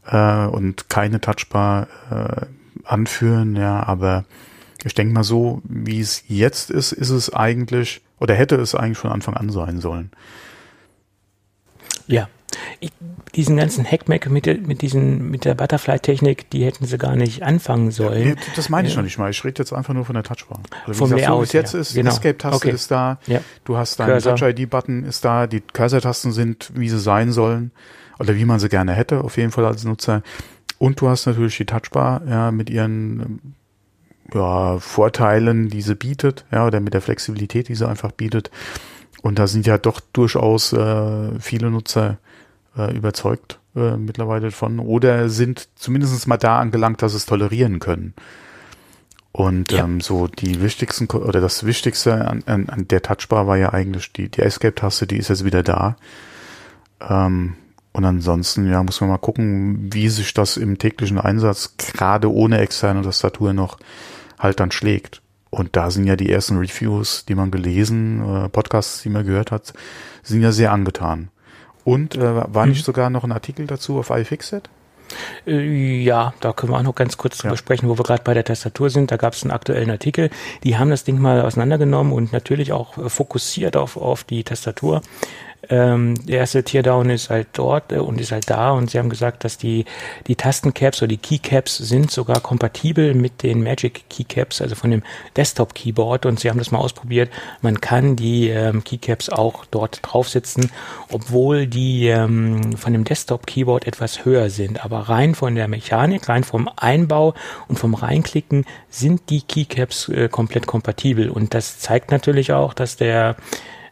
äh, 0.05 0.45
und 0.45 0.89
keine 0.89 1.21
Touchbar 1.21 1.87
äh, 2.11 2.45
anführen, 2.83 3.55
ja, 3.55 3.83
aber 3.83 4.25
ich 4.83 4.93
denke 4.93 5.13
mal 5.13 5.23
so, 5.23 5.61
wie 5.63 5.99
es 5.99 6.23
jetzt 6.27 6.69
ist, 6.69 6.91
ist 6.91 7.09
es 7.09 7.33
eigentlich 7.33 8.01
oder 8.19 8.33
hätte 8.33 8.55
es 8.55 8.75
eigentlich 8.75 8.97
von 8.97 9.11
Anfang 9.11 9.35
an 9.35 9.49
sein 9.49 9.79
sollen. 9.79 10.11
Ja, 12.07 12.29
ich, 12.79 12.91
diesen 13.35 13.57
ganzen 13.57 13.85
Hackmack 13.85 14.29
mit 14.29 14.45
der, 14.45 14.57
mit 14.57 14.81
diesen, 14.81 15.29
mit 15.29 15.45
der 15.45 15.55
Butterfly-Technik, 15.55 16.49
die 16.49 16.65
hätten 16.65 16.85
sie 16.85 16.97
gar 16.97 17.15
nicht 17.15 17.43
anfangen 17.43 17.91
sollen. 17.91 18.29
Ja, 18.29 18.35
das 18.55 18.69
meine 18.69 18.87
ich 18.87 18.93
ja. 18.93 18.99
noch 18.99 19.03
nicht 19.03 19.17
mal. 19.17 19.29
Ich 19.29 19.43
rede 19.43 19.61
jetzt 19.61 19.73
einfach 19.73 19.93
nur 19.93 20.05
von 20.05 20.15
der 20.15 20.23
Touchbar. 20.23 20.59
Also 20.85 20.93
Vom 20.93 21.09
gesagt, 21.09 21.21
Layout, 21.21 21.35
so 21.35 21.41
wie 21.41 21.45
es 21.45 21.53
jetzt 21.53 21.73
ja. 21.73 21.79
ist, 21.79 21.93
genau. 21.93 22.09
Escape-Taste 22.11 22.55
okay. 22.55 22.71
ist 22.71 22.89
da, 22.89 23.19
ja. 23.27 23.41
du 23.65 23.77
hast 23.77 23.99
deinen 23.99 24.21
Touch-ID-Button 24.21 25.03
ist 25.03 25.23
da, 25.25 25.47
die 25.47 25.61
Cursor-Tasten 25.61 26.31
sind, 26.31 26.71
wie 26.75 26.89
sie 26.89 26.99
sein 26.99 27.31
sollen 27.31 27.71
oder 28.19 28.35
wie 28.35 28.45
man 28.45 28.59
sie 28.59 28.69
gerne 28.69 28.93
hätte, 28.93 29.23
auf 29.23 29.37
jeden 29.37 29.51
Fall 29.51 29.65
als 29.65 29.83
Nutzer. 29.83 30.23
Und 30.79 31.01
du 31.01 31.09
hast 31.09 31.25
natürlich 31.25 31.57
die 31.57 31.65
Touchbar, 31.65 32.21
ja, 32.27 32.51
mit 32.51 32.69
ihren 32.69 33.55
ja, 34.33 34.77
Vorteilen, 34.79 35.69
die 35.69 35.81
sie 35.81 35.95
bietet, 35.95 36.45
ja, 36.51 36.65
oder 36.67 36.79
mit 36.79 36.93
der 36.93 37.01
Flexibilität, 37.01 37.69
die 37.69 37.75
sie 37.75 37.87
einfach 37.87 38.11
bietet. 38.11 38.51
Und 39.21 39.39
da 39.39 39.47
sind 39.47 39.65
ja 39.65 39.77
doch 39.77 39.99
durchaus 40.13 40.73
äh, 40.73 41.39
viele 41.39 41.71
Nutzer 41.71 42.17
äh, 42.77 42.95
überzeugt 42.95 43.59
äh, 43.75 43.97
mittlerweile 43.97 44.51
von 44.51 44.79
oder 44.79 45.29
sind 45.29 45.69
zumindest 45.75 46.27
mal 46.27 46.37
da 46.37 46.59
angelangt, 46.59 47.01
dass 47.01 47.13
sie 47.13 47.17
es 47.17 47.25
tolerieren 47.25 47.79
können. 47.79 48.13
Und 49.31 49.71
ja. 49.71 49.83
ähm, 49.83 50.01
so 50.01 50.27
die 50.27 50.61
wichtigsten 50.61 51.05
oder 51.07 51.41
das 51.41 51.65
Wichtigste 51.65 52.27
an, 52.27 52.43
an, 52.47 52.69
an 52.69 52.87
der 52.87 53.01
Touchbar 53.01 53.45
war 53.45 53.57
ja 53.57 53.71
eigentlich 53.71 54.11
die, 54.13 54.29
die 54.29 54.41
Escape-Taste, 54.41 55.05
die 55.05 55.17
ist 55.17 55.27
jetzt 55.29 55.45
wieder 55.45 55.61
da. 55.61 55.95
Ähm, 57.07 57.53
und 57.97 58.05
ansonsten, 58.05 58.69
ja, 58.69 58.83
muss 58.83 59.01
man 59.01 59.09
mal 59.09 59.17
gucken, 59.17 59.91
wie 59.91 60.07
sich 60.09 60.31
das 60.35 60.55
im 60.55 60.77
täglichen 60.77 61.17
Einsatz 61.17 61.77
gerade 61.77 62.31
ohne 62.31 62.59
externe 62.59 63.01
Tastatur 63.01 63.53
noch 63.53 63.79
halt 64.37 64.59
dann 64.59 64.69
schlägt. 64.69 65.23
Und 65.49 65.75
da 65.75 65.89
sind 65.89 66.05
ja 66.05 66.15
die 66.15 66.31
ersten 66.31 66.59
Reviews, 66.59 67.25
die 67.25 67.33
man 67.33 67.49
gelesen, 67.49 68.21
äh, 68.21 68.49
Podcasts, 68.49 69.01
die 69.01 69.09
man 69.09 69.25
gehört 69.25 69.51
hat, 69.51 69.73
sind 70.21 70.43
ja 70.43 70.51
sehr 70.51 70.73
angetan. 70.73 71.29
Und 71.85 72.15
äh, 72.15 72.53
war 72.53 72.67
mhm. 72.67 72.73
nicht 72.73 72.85
sogar 72.85 73.09
noch 73.09 73.23
ein 73.23 73.31
Artikel 73.31 73.65
dazu 73.65 73.97
auf 73.97 74.11
iFixit? 74.11 74.69
Äh, 75.47 76.03
ja, 76.03 76.35
da 76.39 76.53
können 76.53 76.73
wir 76.73 76.77
auch 76.77 76.83
noch 76.83 76.93
ganz 76.93 77.17
kurz 77.17 77.39
drüber 77.39 77.53
ja. 77.53 77.57
sprechen, 77.57 77.89
wo 77.89 77.97
wir 77.97 78.03
gerade 78.03 78.21
bei 78.23 78.35
der 78.35 78.43
Tastatur 78.43 78.91
sind. 78.91 79.09
Da 79.09 79.17
gab 79.17 79.33
es 79.33 79.43
einen 79.43 79.51
aktuellen 79.51 79.89
Artikel. 79.89 80.29
Die 80.63 80.77
haben 80.77 80.91
das 80.91 81.03
Ding 81.03 81.19
mal 81.19 81.41
auseinandergenommen 81.41 82.13
und 82.13 82.31
natürlich 82.31 82.73
auch 82.73 82.97
äh, 82.97 83.09
fokussiert 83.09 83.75
auf, 83.75 83.97
auf 83.97 84.23
die 84.23 84.43
Tastatur. 84.43 85.01
Ähm, 85.69 86.15
der 86.25 86.39
erste 86.39 86.63
Teardown 86.63 87.09
ist 87.09 87.29
halt 87.29 87.47
dort 87.53 87.91
äh, 87.91 87.97
und 87.97 88.21
ist 88.21 88.31
halt 88.31 88.49
da 88.49 88.71
und 88.71 88.89
sie 88.89 88.99
haben 88.99 89.09
gesagt, 89.09 89.43
dass 89.43 89.57
die, 89.57 89.85
die 90.27 90.35
Tastencaps 90.35 91.01
oder 91.01 91.09
die 91.09 91.17
Keycaps 91.17 91.77
sind 91.77 92.11
sogar 92.11 92.39
kompatibel 92.39 93.13
mit 93.13 93.43
den 93.43 93.63
Magic 93.63 94.05
Keycaps, 94.09 94.61
also 94.61 94.75
von 94.75 94.91
dem 94.91 95.03
Desktop 95.35 95.73
Keyboard 95.73 96.25
und 96.25 96.39
sie 96.39 96.49
haben 96.49 96.57
das 96.57 96.71
mal 96.71 96.79
ausprobiert. 96.79 97.29
Man 97.61 97.81
kann 97.81 98.15
die 98.15 98.49
ähm, 98.49 98.83
Keycaps 98.83 99.29
auch 99.29 99.65
dort 99.65 99.99
draufsetzen, 100.03 100.71
obwohl 101.11 101.67
die 101.67 102.07
ähm, 102.07 102.77
von 102.77 102.93
dem 102.93 103.03
Desktop 103.03 103.45
Keyboard 103.45 103.87
etwas 103.87 104.25
höher 104.25 104.49
sind. 104.49 104.85
Aber 104.85 105.09
rein 105.09 105.35
von 105.35 105.55
der 105.55 105.67
Mechanik, 105.67 106.29
rein 106.29 106.43
vom 106.43 106.69
Einbau 106.75 107.33
und 107.67 107.77
vom 107.77 107.93
Reinklicken 107.93 108.65
sind 108.89 109.29
die 109.29 109.41
Keycaps 109.41 110.09
äh, 110.09 110.29
komplett 110.29 110.65
kompatibel 110.65 111.29
und 111.29 111.53
das 111.53 111.79
zeigt 111.79 112.11
natürlich 112.11 112.53
auch, 112.53 112.73
dass 112.73 112.95
der 112.95 113.35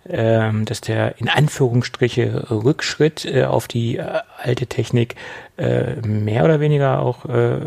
ähm, 0.07 0.65
dass 0.65 0.81
der 0.81 1.19
in 1.19 1.29
Anführungsstriche 1.29 2.51
Rückschritt 2.51 3.25
äh, 3.25 3.45
auf 3.45 3.67
die 3.67 3.97
äh, 3.97 4.19
alte 4.37 4.67
Technik 4.67 5.15
äh, 5.57 5.95
mehr 6.05 6.45
oder 6.45 6.59
weniger 6.59 6.99
auch 6.99 7.25
äh, 7.25 7.57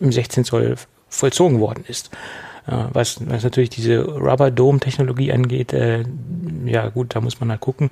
im 0.00 0.12
16 0.12 0.44
Zoll 0.44 0.76
vollzogen 1.08 1.60
worden 1.60 1.84
ist. 1.86 2.10
Äh, 2.66 2.84
was, 2.92 3.18
was 3.28 3.44
natürlich 3.44 3.70
diese 3.70 4.04
Rubber 4.04 4.50
Dome 4.50 4.80
Technologie 4.80 5.32
angeht, 5.32 5.72
äh, 5.72 6.04
ja 6.66 6.88
gut, 6.88 7.14
da 7.14 7.20
muss 7.20 7.40
man 7.40 7.50
halt 7.50 7.60
gucken, 7.60 7.90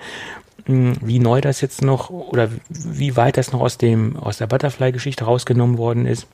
hm, 0.67 0.97
wie 1.00 1.19
neu 1.19 1.41
das 1.41 1.61
jetzt 1.61 1.83
noch 1.83 2.11
oder 2.11 2.49
wie 2.69 3.17
weit 3.17 3.37
das 3.37 3.52
noch 3.52 3.61
aus 3.61 3.79
dem 3.79 4.17
aus 4.17 4.38
der 4.38 4.47
Butterfly 4.47 4.93
Geschichte 4.93 5.25
rausgenommen 5.25 5.79
worden 5.79 6.07
ist. 6.07 6.26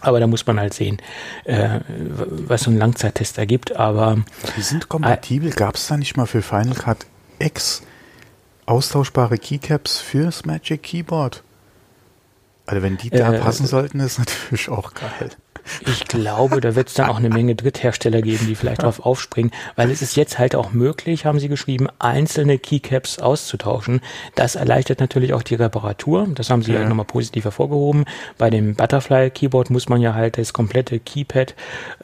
Aber 0.00 0.20
da 0.20 0.26
muss 0.26 0.46
man 0.46 0.60
halt 0.60 0.74
sehen, 0.74 0.98
äh, 1.44 1.80
was 1.88 2.62
so 2.62 2.70
ein 2.70 2.78
Langzeittest 2.78 3.38
ergibt. 3.38 3.76
Aber 3.76 4.18
die 4.56 4.62
sind 4.62 4.88
kompatibel. 4.88 5.50
Äh, 5.50 5.54
Gab 5.54 5.74
es 5.74 5.88
da 5.88 5.96
nicht 5.96 6.16
mal 6.16 6.26
für 6.26 6.42
Final 6.42 6.74
Cut 6.74 7.06
X 7.38 7.82
austauschbare 8.66 9.38
Keycaps 9.38 9.98
fürs 9.98 10.44
Magic 10.44 10.82
Keyboard? 10.82 11.42
Also 12.66 12.82
wenn 12.82 12.98
die 12.98 13.10
da 13.10 13.32
äh, 13.32 13.38
passen 13.38 13.66
sollten, 13.66 13.98
ist 14.00 14.18
natürlich 14.18 14.68
auch 14.68 14.92
geil. 14.94 15.30
Ich 15.86 16.06
glaube, 16.06 16.60
da 16.60 16.74
wird 16.74 16.88
es 16.88 16.94
dann 16.94 17.08
auch 17.08 17.18
eine 17.18 17.28
Menge 17.28 17.54
Dritthersteller 17.54 18.22
geben, 18.22 18.46
die 18.46 18.54
vielleicht 18.54 18.82
darauf 18.82 19.04
aufspringen, 19.04 19.52
weil 19.76 19.90
es 19.90 20.02
ist 20.02 20.16
jetzt 20.16 20.38
halt 20.38 20.54
auch 20.54 20.72
möglich, 20.72 21.24
haben 21.24 21.38
sie 21.38 21.48
geschrieben, 21.48 21.88
einzelne 21.98 22.58
Keycaps 22.58 23.18
auszutauschen. 23.18 24.00
Das 24.34 24.54
erleichtert 24.54 25.00
natürlich 25.00 25.32
auch 25.34 25.42
die 25.42 25.54
Reparatur. 25.54 26.28
Das 26.34 26.50
haben 26.50 26.62
sie 26.62 26.72
ja. 26.72 26.80
halt 26.80 26.88
nochmal 26.88 27.06
positiv 27.06 27.44
hervorgehoben. 27.44 28.04
Bei 28.36 28.50
dem 28.50 28.74
Butterfly 28.74 29.30
Keyboard 29.30 29.70
muss 29.70 29.88
man 29.88 30.00
ja 30.00 30.14
halt 30.14 30.38
das 30.38 30.52
komplette 30.52 30.98
Keypad 30.98 31.54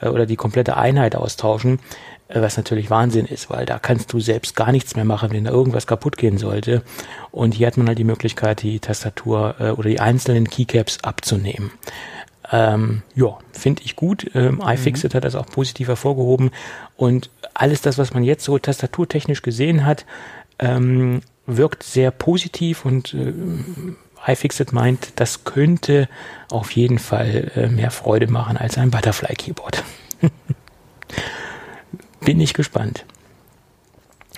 äh, 0.00 0.08
oder 0.08 0.26
die 0.26 0.36
komplette 0.36 0.76
Einheit 0.76 1.16
austauschen 1.16 1.78
äh, 2.28 2.40
was 2.40 2.56
natürlich 2.56 2.90
Wahnsinn 2.90 3.26
ist, 3.26 3.50
weil 3.50 3.66
da 3.66 3.78
kannst 3.78 4.12
du 4.12 4.20
selbst 4.20 4.56
gar 4.56 4.72
nichts 4.72 4.96
mehr 4.96 5.04
machen, 5.04 5.30
wenn 5.32 5.44
da 5.44 5.50
irgendwas 5.50 5.86
kaputt 5.86 6.16
gehen 6.16 6.38
sollte. 6.38 6.82
Und 7.30 7.54
hier 7.54 7.66
hat 7.66 7.76
man 7.76 7.86
halt 7.86 7.98
die 7.98 8.04
Möglichkeit, 8.04 8.62
die 8.62 8.80
Tastatur 8.80 9.56
äh, 9.58 9.70
oder 9.70 9.88
die 9.88 10.00
einzelnen 10.00 10.48
Keycaps 10.48 10.98
abzunehmen. 11.02 11.70
Ähm, 12.50 13.02
ja, 13.14 13.38
finde 13.52 13.82
ich 13.84 13.96
gut. 13.96 14.30
Ähm, 14.34 14.62
iFixit 14.64 15.12
mhm. 15.12 15.16
hat 15.16 15.24
das 15.24 15.34
auch 15.34 15.46
positiv 15.46 15.88
hervorgehoben. 15.88 16.50
Und 16.96 17.30
alles 17.54 17.80
das, 17.80 17.98
was 17.98 18.12
man 18.12 18.24
jetzt 18.24 18.44
so 18.44 18.58
tastaturtechnisch 18.58 19.42
gesehen 19.42 19.86
hat, 19.86 20.04
ähm, 20.58 21.20
wirkt 21.46 21.82
sehr 21.82 22.10
positiv 22.10 22.84
und 22.84 23.14
äh, 23.14 23.32
iFixit 24.26 24.72
meint, 24.72 25.12
das 25.16 25.44
könnte 25.44 26.08
auf 26.50 26.70
jeden 26.72 26.98
Fall 26.98 27.50
äh, 27.54 27.68
mehr 27.68 27.90
Freude 27.90 28.26
machen 28.26 28.56
als 28.56 28.78
ein 28.78 28.90
Butterfly 28.90 29.34
Keyboard. 29.34 29.84
Bin 32.20 32.40
ich 32.40 32.54
gespannt. 32.54 33.04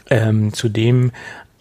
Ähm, 0.08 0.52
zudem 0.52 1.12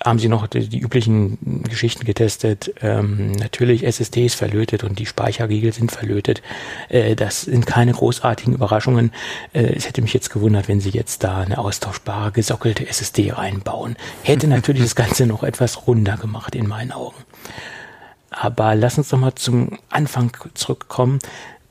haben 0.05 0.19
sie 0.19 0.29
noch 0.29 0.45
die, 0.47 0.69
die 0.69 0.79
üblichen 0.79 1.63
Geschichten 1.63 2.05
getestet. 2.05 2.73
Ähm, 2.81 3.31
natürlich 3.31 3.83
SSD 3.83 4.25
ist 4.25 4.35
verlötet 4.35 4.83
und 4.83 4.99
die 4.99 5.05
Speicherriegel 5.05 5.73
sind 5.73 5.91
verlötet. 5.91 6.41
Äh, 6.89 7.15
das 7.15 7.41
sind 7.41 7.65
keine 7.65 7.93
großartigen 7.93 8.53
Überraschungen. 8.53 9.11
Äh, 9.53 9.73
es 9.75 9.87
hätte 9.87 10.01
mich 10.01 10.13
jetzt 10.13 10.29
gewundert, 10.29 10.67
wenn 10.67 10.79
sie 10.79 10.91
jetzt 10.91 11.23
da 11.23 11.39
eine 11.39 11.57
austauschbare 11.57 12.31
gesockelte 12.31 12.87
SSD 12.87 13.31
reinbauen. 13.31 13.95
Hätte 14.21 14.47
natürlich 14.47 14.83
das 14.83 14.95
Ganze 14.95 15.25
noch 15.25 15.43
etwas 15.43 15.87
runder 15.87 16.17
gemacht 16.17 16.55
in 16.55 16.67
meinen 16.67 16.91
Augen. 16.91 17.17
Aber 18.29 18.75
lass 18.75 18.97
uns 18.97 19.09
doch 19.09 19.17
mal 19.17 19.35
zum 19.35 19.79
Anfang 19.89 20.31
zurückkommen 20.53 21.19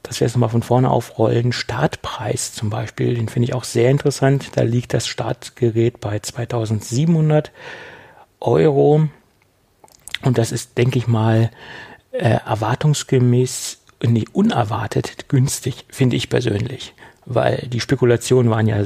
dass 0.04 0.20
wir 0.20 0.26
es 0.26 0.34
nochmal 0.34 0.50
von 0.50 0.62
vorne 0.62 0.90
aufrollen. 0.90 1.52
Startpreis 1.52 2.52
zum 2.52 2.68
Beispiel, 2.68 3.14
den 3.14 3.28
finde 3.28 3.48
ich 3.48 3.54
auch 3.54 3.64
sehr 3.64 3.90
interessant. 3.90 4.50
Da 4.54 4.62
liegt 4.62 4.92
das 4.92 5.06
Startgerät 5.06 5.98
bei 5.98 6.18
2700 6.18 7.50
Euro. 8.40 9.08
Und 10.22 10.38
das 10.38 10.52
ist, 10.52 10.78
denke 10.78 10.98
ich 10.98 11.06
mal, 11.06 11.50
äh, 12.12 12.38
erwartungsgemäß, 12.46 13.78
nee, 14.02 14.24
unerwartet 14.32 15.28
günstig, 15.28 15.84
finde 15.88 16.16
ich 16.16 16.28
persönlich. 16.28 16.94
Weil 17.26 17.66
die 17.68 17.80
Spekulationen 17.80 18.50
waren 18.50 18.66
ja, 18.66 18.84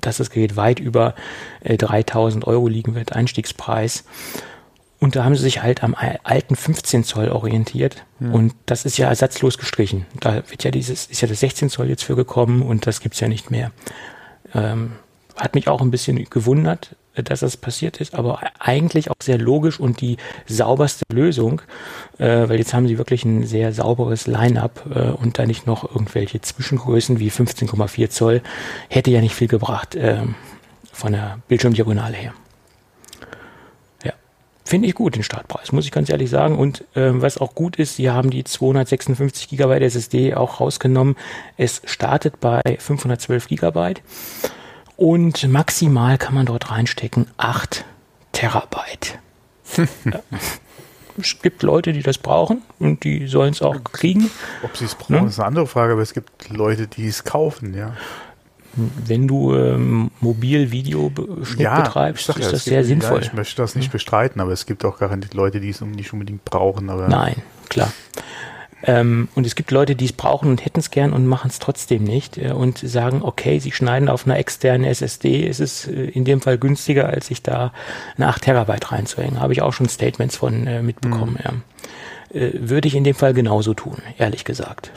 dass 0.00 0.16
das 0.16 0.30
Gerät 0.30 0.56
weit 0.56 0.80
über 0.80 1.14
äh, 1.62 1.76
3000 1.76 2.46
Euro 2.46 2.68
liegen 2.68 2.94
wird, 2.94 3.12
Einstiegspreis. 3.12 4.04
Und 5.00 5.16
da 5.16 5.24
haben 5.24 5.36
sie 5.36 5.42
sich 5.42 5.62
halt 5.62 5.84
am 5.84 5.94
alten 5.94 6.56
15 6.56 7.04
Zoll 7.04 7.28
orientiert. 7.28 8.04
Ja. 8.20 8.30
Und 8.30 8.54
das 8.66 8.84
ist 8.84 8.96
ja 8.96 9.08
ersatzlos 9.08 9.58
gestrichen. 9.58 10.06
Da 10.18 10.36
wird 10.48 10.64
ja 10.64 10.70
dieses, 10.70 11.06
ist 11.06 11.20
ja 11.20 11.28
das 11.28 11.40
16 11.40 11.68
Zoll 11.68 11.88
jetzt 11.88 12.04
für 12.04 12.16
gekommen 12.16 12.62
und 12.62 12.86
das 12.86 13.00
gibt's 13.00 13.20
ja 13.20 13.28
nicht 13.28 13.50
mehr. 13.50 13.70
Ähm, 14.54 14.92
hat 15.36 15.54
mich 15.54 15.68
auch 15.68 15.80
ein 15.80 15.90
bisschen 15.90 16.24
gewundert, 16.30 16.96
dass 17.22 17.40
das 17.40 17.56
passiert 17.56 18.00
ist, 18.00 18.14
aber 18.14 18.40
eigentlich 18.58 19.10
auch 19.10 19.16
sehr 19.22 19.38
logisch 19.38 19.78
und 19.78 20.00
die 20.00 20.16
sauberste 20.46 21.04
Lösung, 21.12 21.62
äh, 22.18 22.48
weil 22.48 22.58
jetzt 22.58 22.74
haben 22.74 22.88
sie 22.88 22.98
wirklich 22.98 23.24
ein 23.24 23.46
sehr 23.46 23.72
sauberes 23.72 24.26
Line-up 24.26 24.84
äh, 24.94 25.10
und 25.10 25.38
da 25.38 25.46
nicht 25.46 25.66
noch 25.66 25.84
irgendwelche 25.84 26.40
Zwischengrößen 26.40 27.20
wie 27.20 27.30
15,4 27.30 28.10
Zoll, 28.10 28.42
hätte 28.88 29.10
ja 29.10 29.20
nicht 29.20 29.34
viel 29.34 29.48
gebracht 29.48 29.94
äh, 29.94 30.22
von 30.92 31.12
der 31.12 31.38
Bildschirmdiagonale 31.48 32.16
her. 32.16 32.34
Ja, 34.04 34.12
finde 34.64 34.88
ich 34.88 34.94
gut 34.94 35.14
den 35.14 35.22
Startpreis, 35.22 35.70
muss 35.70 35.84
ich 35.84 35.92
ganz 35.92 36.08
ehrlich 36.08 36.30
sagen. 36.30 36.58
Und 36.58 36.80
äh, 36.96 37.10
was 37.20 37.38
auch 37.38 37.54
gut 37.54 37.76
ist, 37.76 37.96
sie 37.96 38.10
haben 38.10 38.30
die 38.30 38.42
256 38.42 39.48
GB 39.48 39.84
SSD 39.84 40.34
auch 40.34 40.60
rausgenommen. 40.60 41.16
Es 41.56 41.82
startet 41.84 42.40
bei 42.40 42.60
512 42.78 43.48
GB. 43.48 43.94
Und 44.96 45.48
maximal 45.48 46.18
kann 46.18 46.34
man 46.34 46.46
dort 46.46 46.70
reinstecken 46.70 47.26
8 47.36 47.84
Terabyte. 48.32 49.18
es 51.18 51.42
gibt 51.42 51.62
Leute, 51.62 51.92
die 51.92 52.02
das 52.02 52.18
brauchen 52.18 52.62
und 52.78 53.04
die 53.04 53.26
sollen 53.26 53.52
es 53.52 53.62
auch 53.62 53.82
kriegen. 53.84 54.30
Ob 54.62 54.76
sie 54.76 54.84
es 54.84 54.94
brauchen, 54.94 55.22
ne? 55.22 55.26
ist 55.26 55.38
eine 55.38 55.48
andere 55.48 55.66
Frage, 55.66 55.94
aber 55.94 56.02
es 56.02 56.14
gibt 56.14 56.48
Leute, 56.50 56.86
die 56.86 57.06
es 57.06 57.24
kaufen, 57.24 57.74
ja. 57.74 57.94
Wenn 58.76 59.28
du 59.28 59.54
ähm, 59.54 60.10
mobil 60.20 60.72
Videoschnitt 60.72 61.60
ja, 61.60 61.80
betreibst, 61.80 62.28
ist 62.28 62.38
ja, 62.38 62.50
das 62.50 62.64
sehr 62.64 62.84
sinnvoll. 62.84 63.20
Ja, 63.20 63.26
ich 63.26 63.32
möchte 63.32 63.62
das 63.62 63.76
nicht 63.76 63.92
bestreiten, 63.92 64.40
aber 64.40 64.50
es 64.50 64.66
gibt 64.66 64.84
auch 64.84 64.98
garantiert 64.98 65.34
Leute, 65.34 65.60
die 65.60 65.68
es 65.68 65.80
nicht 65.80 66.12
unbedingt 66.12 66.44
brauchen. 66.44 66.90
Aber 66.90 67.08
Nein, 67.08 67.36
klar. 67.68 67.92
Ähm, 68.86 69.28
und 69.34 69.46
es 69.46 69.54
gibt 69.54 69.70
Leute, 69.70 69.96
die 69.96 70.04
es 70.04 70.12
brauchen 70.12 70.50
und 70.50 70.64
hätten 70.64 70.80
es 70.80 70.90
gern 70.90 71.12
und 71.12 71.26
machen 71.26 71.48
es 71.48 71.58
trotzdem 71.58 72.04
nicht 72.04 72.36
äh, 72.36 72.52
und 72.52 72.78
sagen, 72.78 73.22
okay, 73.22 73.58
sie 73.58 73.72
schneiden 73.72 74.08
auf 74.08 74.26
einer 74.26 74.38
externen 74.38 74.84
SSD, 74.84 75.46
ist 75.46 75.60
es 75.60 75.86
äh, 75.86 75.92
in 75.92 76.24
dem 76.24 76.42
Fall 76.42 76.58
günstiger, 76.58 77.08
als 77.08 77.28
sich 77.28 77.42
da 77.42 77.72
eine 78.16 78.28
8 78.28 78.42
Terabyte 78.42 78.92
reinzuhängen. 78.92 79.40
Habe 79.40 79.54
ich 79.54 79.62
auch 79.62 79.72
schon 79.72 79.88
Statements 79.88 80.36
von 80.36 80.66
äh, 80.66 80.82
mitbekommen. 80.82 81.38
Mhm. 81.42 81.62
Ja. 82.32 82.40
Äh, 82.40 82.52
würde 82.54 82.88
ich 82.88 82.94
in 82.94 83.04
dem 83.04 83.14
Fall 83.14 83.32
genauso 83.32 83.72
tun, 83.72 83.96
ehrlich 84.18 84.44
gesagt. 84.44 84.90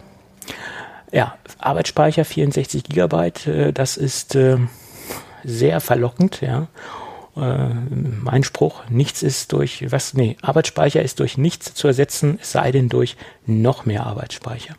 Ja, 1.11 1.35
Arbeitsspeicher 1.59 2.25
64 2.25 2.83
Gigabyte, 2.83 3.47
äh, 3.47 3.73
das 3.73 3.95
ist 3.95 4.35
äh, 4.35 4.57
sehr 5.45 5.79
verlockend, 5.79 6.41
ja 6.41 6.67
äh, 7.41 7.73
mein 8.21 8.43
Spruch, 8.43 8.81
nichts 8.89 9.23
ist 9.23 9.51
durch, 9.51 9.91
was, 9.91 10.13
nee, 10.13 10.37
Arbeitsspeicher 10.41 11.01
ist 11.01 11.19
durch 11.19 11.37
nichts 11.37 11.73
zu 11.73 11.87
ersetzen, 11.87 12.39
es 12.41 12.51
sei 12.51 12.71
denn 12.71 12.89
durch 12.89 13.17
noch 13.45 13.85
mehr 13.85 14.05
Arbeitsspeicher. 14.05 14.75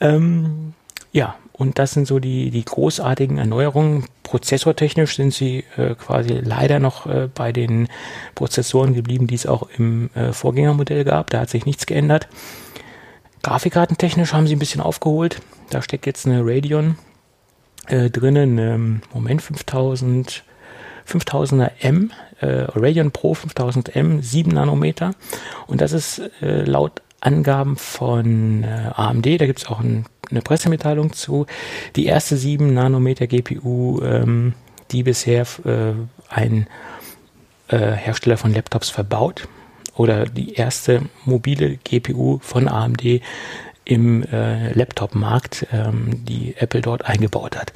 Ähm, 0.00 0.74
ja, 1.12 1.36
und 1.52 1.78
das 1.78 1.92
sind 1.92 2.06
so 2.06 2.18
die, 2.18 2.50
die 2.50 2.64
großartigen 2.64 3.38
Erneuerungen. 3.38 4.06
Prozessortechnisch 4.24 5.14
sind 5.14 5.32
sie 5.32 5.64
äh, 5.76 5.94
quasi 5.94 6.40
leider 6.42 6.80
noch 6.80 7.06
äh, 7.06 7.28
bei 7.32 7.52
den 7.52 7.88
Prozessoren 8.34 8.94
geblieben, 8.94 9.28
die 9.28 9.36
es 9.36 9.46
auch 9.46 9.68
im 9.78 10.10
äh, 10.14 10.32
Vorgängermodell 10.32 11.04
gab. 11.04 11.30
Da 11.30 11.40
hat 11.40 11.50
sich 11.50 11.66
nichts 11.66 11.86
geändert. 11.86 12.28
Grafikkartentechnisch 13.44 14.32
haben 14.32 14.48
sie 14.48 14.56
ein 14.56 14.58
bisschen 14.58 14.80
aufgeholt. 14.80 15.40
Da 15.70 15.80
steckt 15.80 16.06
jetzt 16.06 16.26
eine 16.26 16.40
Radeon 16.44 16.96
äh, 17.86 18.10
drinnen, 18.10 18.58
ähm, 18.58 19.02
Moment 19.12 19.42
5000 19.42 20.42
5000er 21.08 21.70
M, 21.80 22.10
äh, 22.40 22.66
Radeon 22.74 23.10
Pro 23.10 23.34
5000 23.34 23.94
M, 23.96 24.22
7 24.22 24.50
Nanometer. 24.50 25.14
Und 25.66 25.80
das 25.80 25.92
ist 25.92 26.20
äh, 26.40 26.62
laut 26.62 27.02
Angaben 27.20 27.76
von 27.76 28.64
äh, 28.64 28.90
AMD, 28.94 29.40
da 29.40 29.46
gibt 29.46 29.60
es 29.60 29.66
auch 29.66 29.80
ein, 29.80 30.04
eine 30.30 30.42
Pressemitteilung 30.42 31.12
zu, 31.12 31.46
die 31.96 32.06
erste 32.06 32.36
7 32.36 32.74
Nanometer 32.74 33.26
GPU, 33.26 34.02
ähm, 34.02 34.52
die 34.90 35.02
bisher 35.02 35.46
äh, 35.64 35.94
ein 36.28 36.66
äh, 37.68 37.78
Hersteller 37.78 38.36
von 38.36 38.52
Laptops 38.52 38.90
verbaut 38.90 39.48
oder 39.96 40.26
die 40.26 40.54
erste 40.54 41.02
mobile 41.24 41.78
GPU 41.82 42.38
von 42.42 42.68
AMD 42.68 43.20
im 43.84 44.22
äh, 44.24 44.72
Laptop-Markt, 44.72 45.66
ähm, 45.72 46.24
die 46.24 46.54
Apple 46.56 46.80
dort 46.80 47.06
eingebaut 47.06 47.56
hat. 47.56 47.72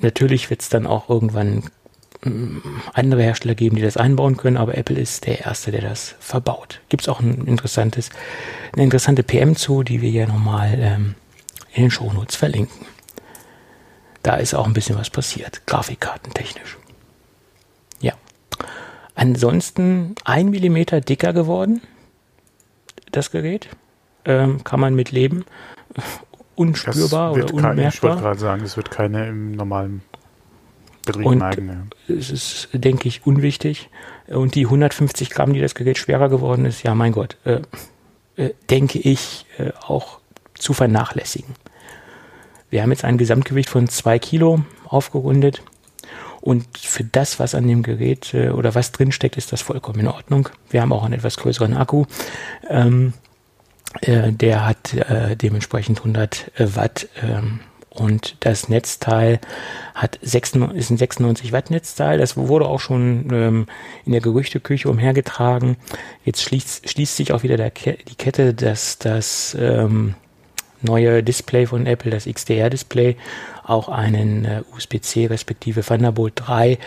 Natürlich 0.00 0.50
wird 0.50 0.62
es 0.62 0.68
dann 0.68 0.86
auch 0.86 1.08
irgendwann 1.08 1.64
andere 2.92 3.22
Hersteller 3.22 3.54
geben, 3.54 3.76
die 3.76 3.82
das 3.82 3.96
einbauen 3.96 4.36
können, 4.36 4.56
aber 4.56 4.76
Apple 4.76 4.98
ist 4.98 5.26
der 5.26 5.44
Erste, 5.44 5.70
der 5.70 5.82
das 5.82 6.14
verbaut. 6.20 6.80
Gibt 6.88 7.02
es 7.02 7.08
auch 7.08 7.20
ein 7.20 7.46
interessantes, 7.46 8.10
eine 8.72 8.84
interessante 8.84 9.22
PM 9.22 9.56
zu, 9.56 9.82
die 9.82 10.00
wir 10.00 10.10
ja 10.10 10.26
nochmal 10.26 10.74
ähm, 10.78 11.14
in 11.72 11.82
den 11.82 11.90
Shownotes 11.90 12.36
verlinken. 12.36 12.86
Da 14.22 14.36
ist 14.36 14.54
auch 14.54 14.66
ein 14.66 14.72
bisschen 14.72 14.96
was 14.96 15.10
passiert, 15.10 15.66
grafikkartentechnisch. 15.66 16.78
Ja. 18.00 18.14
Ansonsten 19.14 20.14
ein 20.24 20.48
Millimeter 20.48 21.00
dicker 21.00 21.32
geworden, 21.32 21.82
das 23.12 23.30
Gerät. 23.30 23.68
Ähm, 24.24 24.64
kann 24.64 24.80
man 24.80 24.94
mit 24.94 25.10
leben. 25.10 25.44
Unspürbar 26.54 27.32
oder 27.32 27.52
unmerkbar. 27.52 27.74
Kein, 27.74 27.88
ich 27.88 28.02
wollte 28.02 28.22
gerade 28.22 28.40
sagen, 28.40 28.62
es 28.62 28.76
wird 28.76 28.90
keine 28.90 29.28
im 29.28 29.52
normalen 29.52 30.02
und 31.10 31.40
ja. 31.40 31.52
es 32.08 32.30
ist, 32.30 32.68
denke 32.72 33.08
ich, 33.08 33.26
unwichtig. 33.26 33.90
Und 34.28 34.54
die 34.54 34.64
150 34.64 35.30
Gramm, 35.30 35.52
die 35.52 35.60
das 35.60 35.74
Gerät 35.74 35.98
schwerer 35.98 36.28
geworden 36.28 36.64
ist, 36.64 36.82
ja, 36.82 36.94
mein 36.94 37.12
Gott, 37.12 37.36
äh, 37.44 37.60
äh, 38.36 38.54
denke 38.70 38.98
ich, 38.98 39.46
äh, 39.58 39.70
auch 39.86 40.18
zu 40.54 40.72
vernachlässigen. 40.72 41.54
Wir 42.70 42.82
haben 42.82 42.90
jetzt 42.90 43.04
ein 43.04 43.18
Gesamtgewicht 43.18 43.68
von 43.68 43.88
zwei 43.88 44.18
Kilo 44.18 44.62
aufgerundet. 44.86 45.62
Und 46.40 46.76
für 46.76 47.04
das, 47.04 47.38
was 47.38 47.54
an 47.54 47.66
dem 47.66 47.82
Gerät 47.82 48.34
äh, 48.34 48.50
oder 48.50 48.74
was 48.74 48.92
drinsteckt, 48.92 49.36
ist 49.36 49.52
das 49.52 49.62
vollkommen 49.62 50.00
in 50.00 50.08
Ordnung. 50.08 50.48
Wir 50.70 50.82
haben 50.82 50.92
auch 50.92 51.04
einen 51.04 51.14
etwas 51.14 51.36
größeren 51.36 51.74
Akku. 51.74 52.04
Ähm, 52.68 53.14
äh, 54.00 54.32
der 54.32 54.66
hat 54.66 54.92
äh, 54.92 55.36
dementsprechend 55.36 55.98
100 55.98 56.50
Watt. 56.58 57.08
Ähm, 57.22 57.60
und 57.94 58.36
das 58.40 58.68
Netzteil 58.68 59.40
hat 59.94 60.18
6, 60.20 60.56
ist 60.74 60.90
ein 60.90 60.96
96 60.96 61.52
Watt 61.52 61.70
Netzteil. 61.70 62.18
Das 62.18 62.36
wurde 62.36 62.66
auch 62.66 62.80
schon 62.80 63.28
ähm, 63.32 63.66
in 64.04 64.12
der 64.12 64.20
Gerüchteküche 64.20 64.88
umhergetragen. 64.88 65.76
Jetzt 66.24 66.42
schließt, 66.42 66.90
schließt 66.90 67.16
sich 67.16 67.32
auch 67.32 67.44
wieder 67.44 67.56
der 67.56 67.70
Ke 67.70 67.96
die 68.08 68.16
Kette, 68.16 68.52
dass 68.52 68.98
das 68.98 69.56
ähm, 69.58 70.14
neue 70.82 71.22
Display 71.22 71.66
von 71.66 71.86
Apple, 71.86 72.10
das 72.10 72.26
XDR-Display, 72.26 73.16
auch 73.62 73.88
einen 73.88 74.44
äh, 74.44 74.62
USB-C 74.74 75.26
respektive 75.26 75.82
Thunderbolt 75.82 76.32
3 76.36 76.78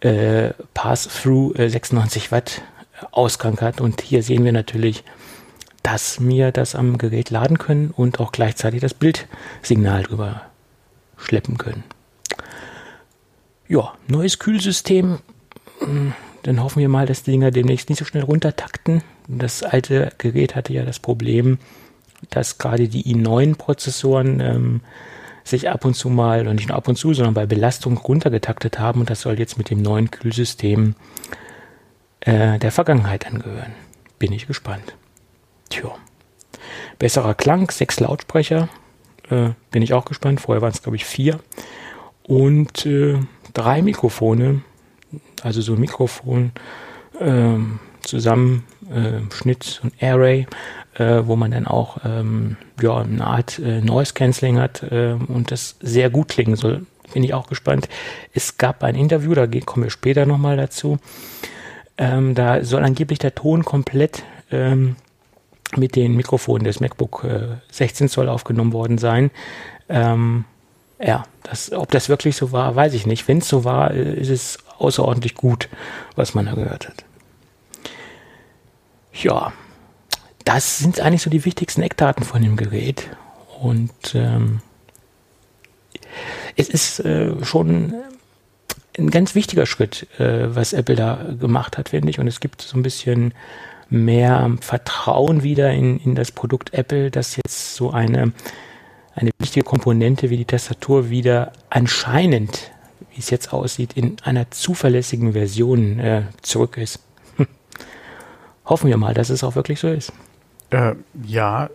äh, 0.00 0.50
Pass-Through 0.74 1.56
äh, 1.56 1.68
96 1.68 2.30
Watt 2.30 2.62
Ausgang 3.10 3.60
hat. 3.60 3.80
Und 3.80 4.00
hier 4.00 4.22
sehen 4.22 4.44
wir 4.44 4.52
natürlich, 4.52 5.02
dass 5.82 6.20
wir 6.20 6.52
das 6.52 6.76
am 6.76 6.98
Gerät 6.98 7.30
laden 7.30 7.58
können 7.58 7.90
und 7.90 8.20
auch 8.20 8.30
gleichzeitig 8.30 8.80
das 8.80 8.94
Bildsignal 8.94 10.04
drüber 10.04 10.42
schleppen 11.22 11.58
können. 11.58 11.84
Ja, 13.68 13.94
neues 14.08 14.38
Kühlsystem. 14.38 15.18
Hm, 15.78 16.12
dann 16.42 16.62
hoffen 16.62 16.80
wir 16.80 16.88
mal, 16.88 17.06
dass 17.06 17.22
die 17.22 17.30
Dinger 17.30 17.50
demnächst 17.50 17.88
nicht 17.88 17.98
so 17.98 18.04
schnell 18.04 18.24
runtertakten. 18.24 19.02
das 19.28 19.62
alte 19.62 20.12
Gerät 20.18 20.56
hatte 20.56 20.72
ja 20.72 20.84
das 20.84 20.98
Problem, 20.98 21.58
dass 22.30 22.58
gerade 22.58 22.88
die 22.88 23.14
i9-Prozessoren 23.14 24.40
ähm, 24.40 24.80
sich 25.44 25.68
ab 25.68 25.84
und 25.84 25.94
zu 25.94 26.08
mal, 26.08 26.46
und 26.46 26.56
nicht 26.56 26.68
nur 26.68 26.76
ab 26.76 26.88
und 26.88 26.96
zu, 26.96 27.14
sondern 27.14 27.34
bei 27.34 27.46
Belastung 27.46 27.96
runtergetaktet 27.96 28.78
haben 28.78 29.00
und 29.00 29.10
das 29.10 29.20
soll 29.20 29.38
jetzt 29.38 29.58
mit 29.58 29.70
dem 29.70 29.82
neuen 29.82 30.10
Kühlsystem 30.10 30.94
äh, 32.20 32.58
der 32.58 32.72
Vergangenheit 32.72 33.26
angehören. 33.26 33.72
Bin 34.18 34.32
ich 34.32 34.46
gespannt. 34.46 34.94
Tja. 35.68 35.90
Besserer 36.98 37.34
Klang, 37.34 37.70
sechs 37.70 37.98
Lautsprecher, 37.98 38.68
äh, 39.30 39.50
bin 39.70 39.82
ich 39.82 39.94
auch 39.94 40.04
gespannt. 40.04 40.40
Vorher 40.40 40.62
waren 40.62 40.72
es, 40.72 40.82
glaube 40.82 40.96
ich, 40.96 41.04
vier. 41.04 41.38
Und 42.22 42.86
äh, 42.86 43.18
drei 43.54 43.82
Mikrofone, 43.82 44.62
also 45.42 45.60
so 45.60 45.74
ein 45.74 45.80
Mikrofon 45.80 46.52
ähm, 47.20 47.80
Zusammenschnitt 48.02 49.80
äh, 49.80 49.86
und 49.86 50.02
Array, 50.02 50.46
äh, 50.94 51.22
wo 51.24 51.36
man 51.36 51.50
dann 51.50 51.66
auch 51.66 51.98
ähm, 52.04 52.56
ja, 52.80 52.98
eine 52.98 53.24
Art 53.24 53.58
äh, 53.58 53.80
Noise 53.80 54.14
Cancelling 54.14 54.58
hat 54.58 54.82
äh, 54.82 55.12
und 55.12 55.50
das 55.50 55.76
sehr 55.80 56.10
gut 56.10 56.28
klingen 56.28 56.56
soll. 56.56 56.86
Bin 57.12 57.24
ich 57.24 57.34
auch 57.34 57.48
gespannt. 57.48 57.88
Es 58.32 58.56
gab 58.56 58.82
ein 58.82 58.94
Interview, 58.94 59.34
da 59.34 59.46
kommen 59.46 59.84
wir 59.84 59.90
später 59.90 60.24
nochmal 60.24 60.56
dazu. 60.56 60.98
Ähm, 61.98 62.34
da 62.34 62.64
soll 62.64 62.82
angeblich 62.84 63.18
der 63.18 63.34
Ton 63.34 63.64
komplett 63.64 64.24
ähm, 64.50 64.96
mit 65.76 65.96
den 65.96 66.16
Mikrofonen 66.16 66.64
des 66.64 66.80
MacBook 66.80 67.24
äh, 67.24 67.56
16 67.70 68.08
Zoll 68.08 68.28
aufgenommen 68.28 68.72
worden 68.72 68.98
sein. 68.98 69.30
Ähm, 69.88 70.44
ja, 71.00 71.24
das, 71.42 71.72
ob 71.72 71.90
das 71.90 72.08
wirklich 72.08 72.36
so 72.36 72.52
war, 72.52 72.76
weiß 72.76 72.94
ich 72.94 73.06
nicht. 73.06 73.26
Wenn 73.28 73.38
es 73.38 73.48
so 73.48 73.64
war, 73.64 73.92
äh, 73.92 74.14
ist 74.14 74.30
es 74.30 74.58
außerordentlich 74.78 75.34
gut, 75.34 75.68
was 76.14 76.34
man 76.34 76.46
da 76.46 76.54
gehört 76.54 76.88
hat. 76.88 77.04
Ja, 79.12 79.52
das 80.44 80.78
sind 80.78 81.00
eigentlich 81.00 81.22
so 81.22 81.30
die 81.30 81.44
wichtigsten 81.44 81.82
Eckdaten 81.82 82.24
von 82.24 82.42
dem 82.42 82.56
Gerät. 82.56 83.08
Und 83.60 84.14
ähm, 84.14 84.60
es 86.56 86.68
ist 86.68 87.00
äh, 87.00 87.44
schon 87.44 87.94
ein 88.98 89.10
ganz 89.10 89.34
wichtiger 89.34 89.66
Schritt, 89.66 90.06
äh, 90.18 90.54
was 90.54 90.72
Apple 90.72 90.96
da 90.96 91.26
gemacht 91.38 91.78
hat, 91.78 91.90
finde 91.90 92.10
ich. 92.10 92.18
Und 92.18 92.26
es 92.26 92.40
gibt 92.40 92.62
so 92.62 92.76
ein 92.76 92.82
bisschen 92.82 93.34
mehr 93.92 94.56
Vertrauen 94.60 95.42
wieder 95.42 95.70
in, 95.72 95.98
in 95.98 96.14
das 96.14 96.32
Produkt 96.32 96.74
Apple, 96.74 97.10
dass 97.10 97.36
jetzt 97.36 97.76
so 97.76 97.90
eine, 97.90 98.32
eine 99.14 99.30
wichtige 99.38 99.64
Komponente 99.64 100.30
wie 100.30 100.36
die 100.36 100.44
Tastatur 100.44 101.10
wieder 101.10 101.52
anscheinend, 101.70 102.72
wie 103.14 103.20
es 103.20 103.30
jetzt 103.30 103.52
aussieht, 103.52 103.92
in 103.94 104.16
einer 104.22 104.50
zuverlässigen 104.50 105.32
Version 105.32 105.98
äh, 105.98 106.22
zurück 106.40 106.76
ist. 106.78 107.00
Hoffen 108.64 108.88
wir 108.88 108.96
mal, 108.96 109.14
dass 109.14 109.30
es 109.30 109.44
auch 109.44 109.54
wirklich 109.54 109.78
so 109.78 109.88
ist. 109.88 110.12
Äh, 110.70 110.94
ja, 111.26 111.68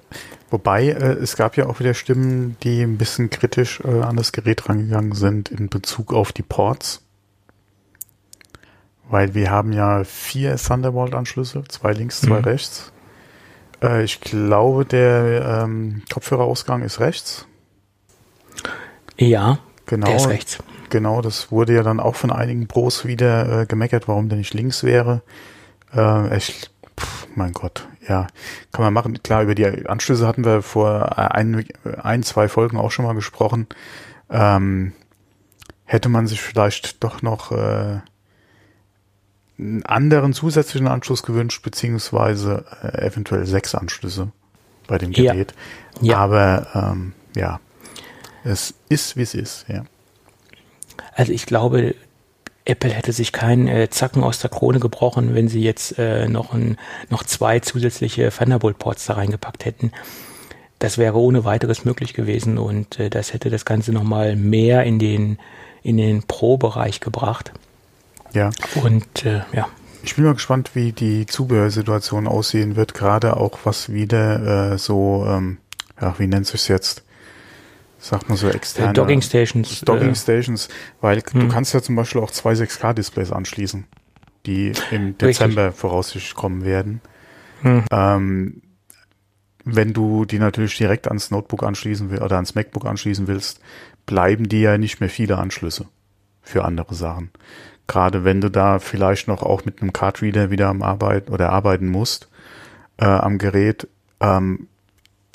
wobei 0.49 0.87
äh, 0.87 1.13
es 1.13 1.35
gab 1.35 1.55
ja 1.55 1.67
auch 1.67 1.79
wieder 1.79 1.93
Stimmen, 1.93 2.57
die 2.63 2.81
ein 2.81 2.97
bisschen 2.97 3.29
kritisch 3.29 3.79
äh, 3.81 4.01
an 4.01 4.15
das 4.15 4.31
Gerät 4.31 4.67
rangegangen 4.67 5.13
sind 5.13 5.49
in 5.49 5.69
Bezug 5.69 6.13
auf 6.13 6.31
die 6.31 6.41
Ports. 6.41 7.06
Weil 9.09 9.33
wir 9.33 9.51
haben 9.51 9.71
ja 9.71 10.03
vier 10.03 10.57
Thunderbolt-Anschlüsse, 10.57 11.63
zwei 11.69 11.93
links, 11.93 12.21
zwei 12.21 12.39
mhm. 12.39 12.45
rechts. 12.45 12.91
Äh, 13.81 14.03
ich 14.03 14.19
glaube, 14.21 14.85
der 14.85 15.63
ähm, 15.63 16.03
Kopfhörerausgang 16.11 16.83
ist 16.83 16.99
rechts. 16.99 17.47
Ja, 19.17 19.59
genau, 19.85 20.07
der 20.07 20.15
ist 20.17 20.27
rechts. 20.27 20.57
Genau, 20.89 21.21
das 21.21 21.51
wurde 21.51 21.73
ja 21.73 21.83
dann 21.83 21.99
auch 21.99 22.15
von 22.15 22.31
einigen 22.31 22.67
Pros 22.67 23.05
wieder 23.05 23.61
äh, 23.61 23.65
gemeckert, 23.65 24.07
warum 24.07 24.29
der 24.29 24.37
nicht 24.37 24.53
links 24.53 24.83
wäre. 24.83 25.21
Äh, 25.93 26.37
ich, 26.37 26.69
pff, 26.97 27.27
mein 27.35 27.51
Gott, 27.53 27.87
ja, 28.07 28.27
kann 28.71 28.85
man 28.85 28.93
machen. 28.93 29.21
Klar, 29.21 29.43
über 29.43 29.55
die 29.55 29.65
Anschlüsse 29.87 30.27
hatten 30.27 30.45
wir 30.45 30.61
vor 30.61 31.17
ein, 31.17 31.65
ein 32.01 32.23
zwei 32.23 32.47
Folgen 32.47 32.77
auch 32.77 32.91
schon 32.91 33.05
mal 33.05 33.15
gesprochen. 33.15 33.67
Ähm, 34.29 34.93
hätte 35.85 36.09
man 36.09 36.27
sich 36.27 36.41
vielleicht 36.41 37.03
doch 37.03 37.21
noch 37.21 37.51
äh, 37.51 37.99
einen 39.59 39.83
anderen 39.83 40.33
zusätzlichen 40.33 40.87
Anschluss 40.87 41.23
gewünscht, 41.23 41.63
beziehungsweise 41.63 42.65
äh, 42.83 43.07
eventuell 43.07 43.45
sechs 43.45 43.75
Anschlüsse 43.75 44.31
bei 44.87 44.97
dem 44.97 45.11
Gerät. 45.11 45.53
Ja. 46.01 46.11
ja. 46.11 46.17
Aber 46.17 46.67
ähm, 46.73 47.13
ja, 47.35 47.59
es 48.43 48.73
ist, 48.89 49.17
wie 49.17 49.23
es 49.23 49.33
ist, 49.33 49.65
ja. 49.67 49.83
Also 51.15 51.31
ich 51.31 51.45
glaube, 51.45 51.95
Apple 52.65 52.91
hätte 52.91 53.13
sich 53.13 53.31
keinen 53.31 53.67
äh, 53.67 53.89
Zacken 53.89 54.23
aus 54.23 54.39
der 54.39 54.49
Krone 54.49 54.79
gebrochen, 54.79 55.33
wenn 55.33 55.47
sie 55.47 55.61
jetzt 55.61 55.97
äh, 55.97 56.27
noch, 56.27 56.53
ein, 56.53 56.77
noch 57.09 57.23
zwei 57.23 57.59
zusätzliche 57.59 58.29
Thunderbolt-Ports 58.29 59.05
da 59.05 59.13
reingepackt 59.13 59.65
hätten. 59.65 59.91
Das 60.79 60.97
wäre 60.97 61.17
ohne 61.17 61.43
weiteres 61.45 61.85
möglich 61.85 62.13
gewesen 62.13 62.57
und 62.57 62.99
äh, 62.99 63.09
das 63.09 63.33
hätte 63.33 63.49
das 63.49 63.65
Ganze 63.65 63.93
nochmal 63.93 64.35
mehr 64.35 64.83
in 64.83 64.99
den, 64.99 65.39
in 65.81 65.97
den 65.97 66.23
Pro-Bereich 66.23 66.99
gebracht. 66.99 67.53
Ja. 68.33 68.49
Und 68.75 69.25
äh, 69.25 69.41
ja. 69.53 69.67
Ich 70.03 70.15
bin 70.15 70.25
mal 70.25 70.33
gespannt, 70.33 70.71
wie 70.73 70.93
die 70.93 71.25
Zubehörsituation 71.25 72.27
aussehen 72.27 72.75
wird, 72.75 72.93
gerade 72.93 73.35
auch 73.35 73.59
was 73.63 73.91
wieder 73.91 74.71
äh, 74.71 74.77
so, 74.77 75.25
ähm, 75.27 75.57
ja, 75.99 76.15
wie 76.17 76.27
nennt 76.27 76.47
sich 76.47 76.67
jetzt? 76.67 77.03
Sagt 77.99 78.29
man 78.29 78.37
so 78.37 78.47
externe. 78.47 78.93
Dogging 78.93 79.21
Stations. 79.21 79.81
Dogging 79.81 80.11
äh, 80.11 80.15
Stations, 80.15 80.69
weil 81.01 81.21
hm. 81.21 81.41
du 81.41 81.47
kannst 81.49 81.73
ja 81.73 81.81
zum 81.81 81.95
Beispiel 81.95 82.21
auch 82.21 82.31
zwei 82.31 82.53
6K-Displays 82.53 83.31
anschließen, 83.31 83.85
die 84.45 84.71
im 84.91 85.17
Dezember 85.17 85.65
Richtig. 85.65 85.81
voraussichtlich 85.81 86.35
kommen 86.35 86.63
werden. 86.63 87.01
Hm. 87.63 87.83
Ähm, 87.91 88.61
wenn 89.65 89.93
du 89.93 90.23
die 90.23 90.39
natürlich 90.39 90.77
direkt 90.77 91.07
ans 91.07 91.31
Notebook 91.31 91.63
anschließen 91.63 92.11
willst 92.11 92.23
oder 92.23 92.35
ans 92.35 92.55
MacBook 92.55 92.85
anschließen 92.85 93.27
willst, 93.27 93.59
bleiben 94.05 94.47
dir 94.47 94.61
ja 94.61 94.77
nicht 94.77 95.01
mehr 95.01 95.09
viele 95.09 95.37
Anschlüsse 95.37 95.87
für 96.47 96.65
andere 96.65 96.95
Sachen. 96.95 97.31
Gerade 97.87 98.23
wenn 98.23 98.41
du 98.41 98.49
da 98.49 98.79
vielleicht 98.79 99.27
noch 99.27 99.43
auch 99.43 99.65
mit 99.65 99.81
einem 99.81 99.93
Cardreader 99.93 100.49
wieder 100.49 100.67
am 100.67 100.81
Arbeiten 100.81 101.31
oder 101.31 101.49
arbeiten 101.51 101.87
musst 101.87 102.29
äh, 102.97 103.05
am 103.05 103.37
Gerät, 103.37 103.87
ähm, 104.19 104.67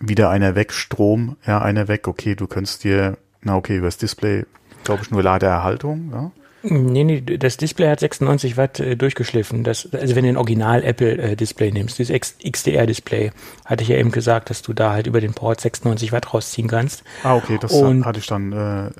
wieder 0.00 0.30
einer 0.30 0.54
weg, 0.54 0.72
Strom, 0.72 1.36
ja, 1.46 1.60
einer 1.62 1.88
weg, 1.88 2.08
okay, 2.08 2.34
du 2.34 2.46
könntest 2.46 2.84
dir, 2.84 3.16
na 3.42 3.56
okay, 3.56 3.76
übers 3.76 3.98
Display, 3.98 4.44
glaube 4.84 5.02
ich, 5.02 5.10
nur 5.10 5.22
Ladeerhaltung, 5.22 6.10
ja. 6.12 6.30
Nee, 6.64 7.02
nee, 7.02 7.20
das 7.20 7.56
Display 7.56 7.88
hat 7.88 7.98
96 7.98 8.56
Watt 8.56 8.78
äh, 8.78 8.96
durchgeschliffen. 8.96 9.64
Das, 9.64 9.88
also 9.92 10.14
wenn 10.14 10.22
du 10.22 10.30
ein 10.30 10.36
Original 10.36 10.84
Apple 10.84 11.18
äh, 11.18 11.34
Display 11.34 11.72
nimmst, 11.72 11.98
dieses 11.98 12.16
XDR 12.16 12.86
Display, 12.86 13.32
hatte 13.64 13.82
ich 13.82 13.88
ja 13.88 13.96
eben 13.96 14.12
gesagt, 14.12 14.48
dass 14.48 14.62
du 14.62 14.72
da 14.72 14.92
halt 14.92 15.08
über 15.08 15.20
den 15.20 15.34
Port 15.34 15.60
96 15.60 16.12
Watt 16.12 16.32
rausziehen 16.32 16.68
kannst. 16.68 17.02
Ah, 17.24 17.34
okay, 17.34 17.58
das 17.60 17.72
Und, 17.72 18.04
hatte 18.04 18.20
ich 18.20 18.28
dann 18.28 18.52
äh, 18.52 18.90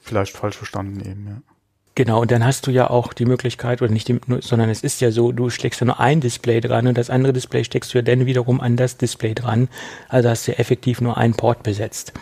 vielleicht 0.00 0.36
falsch 0.36 0.56
verstanden 0.56 1.00
eben, 1.00 1.26
ja. 1.26 1.51
Genau, 1.94 2.22
und 2.22 2.30
dann 2.30 2.44
hast 2.44 2.66
du 2.66 2.70
ja 2.70 2.88
auch 2.88 3.12
die 3.12 3.26
Möglichkeit, 3.26 3.82
oder 3.82 3.92
nicht, 3.92 4.08
die, 4.08 4.18
sondern 4.40 4.70
es 4.70 4.82
ist 4.82 5.02
ja 5.02 5.10
so, 5.10 5.30
du 5.30 5.50
steckst 5.50 5.80
ja 5.80 5.86
nur 5.86 6.00
ein 6.00 6.20
Display 6.20 6.60
dran 6.60 6.86
und 6.86 6.96
das 6.96 7.10
andere 7.10 7.34
Display 7.34 7.64
steckst 7.64 7.92
du 7.92 7.98
ja 7.98 8.02
dann 8.02 8.24
wiederum 8.24 8.62
an 8.62 8.76
das 8.76 8.96
Display 8.96 9.34
dran. 9.34 9.68
Also 10.08 10.30
hast 10.30 10.46
du 10.46 10.52
ja 10.52 10.58
effektiv 10.58 11.02
nur 11.02 11.18
einen 11.18 11.34
Port 11.34 11.62
besetzt. 11.62 12.14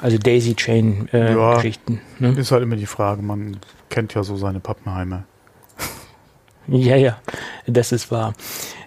Also 0.00 0.18
Daisy 0.18 0.54
Chain 0.54 1.08
äh, 1.12 1.32
ja, 1.32 1.54
Geschichten. 1.54 2.00
Ne? 2.18 2.30
Ist 2.30 2.52
halt 2.52 2.62
immer 2.62 2.76
die 2.76 2.86
Frage, 2.86 3.22
man 3.22 3.58
kennt 3.88 4.14
ja 4.14 4.22
so 4.22 4.36
seine 4.36 4.60
Pappenheime. 4.60 5.24
ja, 6.66 6.96
ja, 6.96 7.18
das 7.66 7.92
ist 7.92 8.10
wahr. 8.10 8.34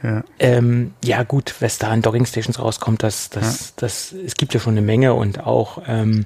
Ja, 0.04 0.24
ähm, 0.38 0.94
ja 1.04 1.24
gut, 1.24 1.56
was 1.60 1.80
da 1.80 1.90
an 1.90 2.04
Dogging 2.04 2.26
Stations 2.28 2.60
rauskommt, 2.60 3.02
das, 3.02 3.32
das, 3.32 3.68
ja. 3.68 3.74
das, 3.78 4.12
es 4.12 4.36
gibt 4.36 4.54
ja 4.54 4.60
schon 4.60 4.74
eine 4.74 4.82
Menge 4.82 5.16
und 5.16 5.44
auch 5.46 5.82
ähm, 5.88 6.26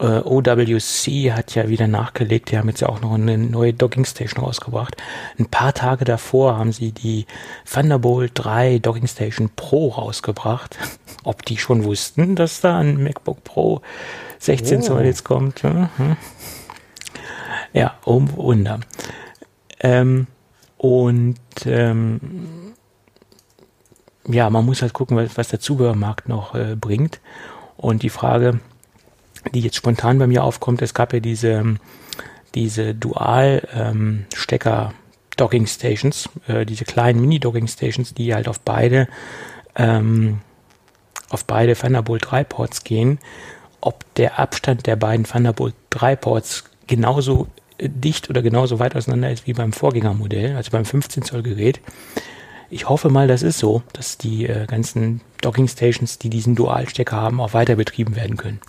äh, 0.00 0.20
OWC 0.24 1.32
hat 1.32 1.54
ja 1.54 1.68
wieder 1.68 1.86
nachgelegt, 1.86 2.50
die 2.50 2.58
haben 2.58 2.68
jetzt 2.68 2.80
ja 2.80 2.88
auch 2.88 3.00
noch 3.00 3.14
eine 3.14 3.36
neue 3.36 3.74
Docking 3.74 4.04
Station 4.04 4.42
rausgebracht. 4.42 4.96
Ein 5.38 5.46
paar 5.46 5.74
Tage 5.74 6.04
davor 6.04 6.56
haben 6.56 6.72
sie 6.72 6.92
die 6.92 7.26
Thunderbolt 7.70 8.32
3 8.34 8.78
Docking 8.78 9.06
Station 9.06 9.50
Pro 9.54 9.88
rausgebracht. 9.88 10.78
Ob 11.24 11.44
die 11.44 11.58
schon 11.58 11.84
wussten, 11.84 12.34
dass 12.34 12.60
da 12.60 12.78
ein 12.78 13.02
MacBook 13.02 13.44
Pro 13.44 13.82
16 14.38 14.82
Zoll 14.82 15.02
oh. 15.02 15.04
jetzt 15.04 15.24
kommt. 15.24 15.62
Ja, 15.62 15.90
ja 17.74 17.94
um 18.04 18.34
Wunder. 18.36 18.80
Ähm, 19.80 20.26
und 20.78 21.36
ähm, 21.66 22.72
ja, 24.26 24.48
man 24.48 24.64
muss 24.64 24.80
halt 24.80 24.94
gucken, 24.94 25.16
was, 25.16 25.36
was 25.36 25.48
der 25.48 25.60
Zubehörmarkt 25.60 26.28
noch 26.28 26.54
äh, 26.54 26.74
bringt. 26.74 27.20
Und 27.76 28.02
die 28.02 28.10
Frage, 28.10 28.60
die 29.52 29.60
jetzt 29.60 29.76
spontan 29.76 30.18
bei 30.18 30.26
mir 30.26 30.44
aufkommt, 30.44 30.82
es 30.82 30.94
gab 30.94 31.12
ja 31.12 31.20
diese, 31.20 31.76
diese 32.54 32.94
Dual-Stecker 32.94 34.92
Docking 35.36 35.66
Stations, 35.66 36.28
äh, 36.48 36.66
diese 36.66 36.84
kleinen 36.84 37.20
Mini-Docking 37.20 37.66
Stations, 37.66 38.12
die 38.14 38.34
halt 38.34 38.48
auf 38.48 38.60
beide, 38.60 39.08
ähm, 39.76 40.40
auf 41.30 41.44
beide 41.46 41.74
Thunderbolt 41.74 42.30
3 42.30 42.44
Ports 42.44 42.84
gehen. 42.84 43.18
Ob 43.80 44.04
der 44.16 44.38
Abstand 44.38 44.86
der 44.86 44.96
beiden 44.96 45.24
Thunderbolt 45.24 45.74
3 45.90 46.16
Ports 46.16 46.64
genauso 46.86 47.46
dicht 47.80 48.28
oder 48.28 48.42
genauso 48.42 48.78
weit 48.78 48.94
auseinander 48.94 49.30
ist 49.30 49.46
wie 49.46 49.54
beim 49.54 49.72
Vorgängermodell, 49.72 50.56
also 50.56 50.70
beim 50.70 50.84
15 50.84 51.22
Zoll 51.22 51.42
Gerät, 51.42 51.80
ich 52.68 52.88
hoffe 52.88 53.08
mal, 53.08 53.26
das 53.26 53.42
ist 53.42 53.58
so, 53.58 53.82
dass 53.92 54.16
die 54.16 54.46
äh, 54.46 54.66
ganzen 54.66 55.22
Docking 55.40 55.66
Stations, 55.66 56.18
die 56.18 56.30
diesen 56.30 56.54
Dualstecker 56.54 57.16
haben, 57.16 57.40
auch 57.40 57.52
weiter 57.52 57.74
betrieben 57.74 58.14
werden 58.14 58.36
können. 58.36 58.60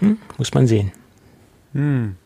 Hm, 0.00 0.18
muss 0.38 0.52
man 0.54 0.66
sehen. 0.66 0.92
Hm. 1.72 2.16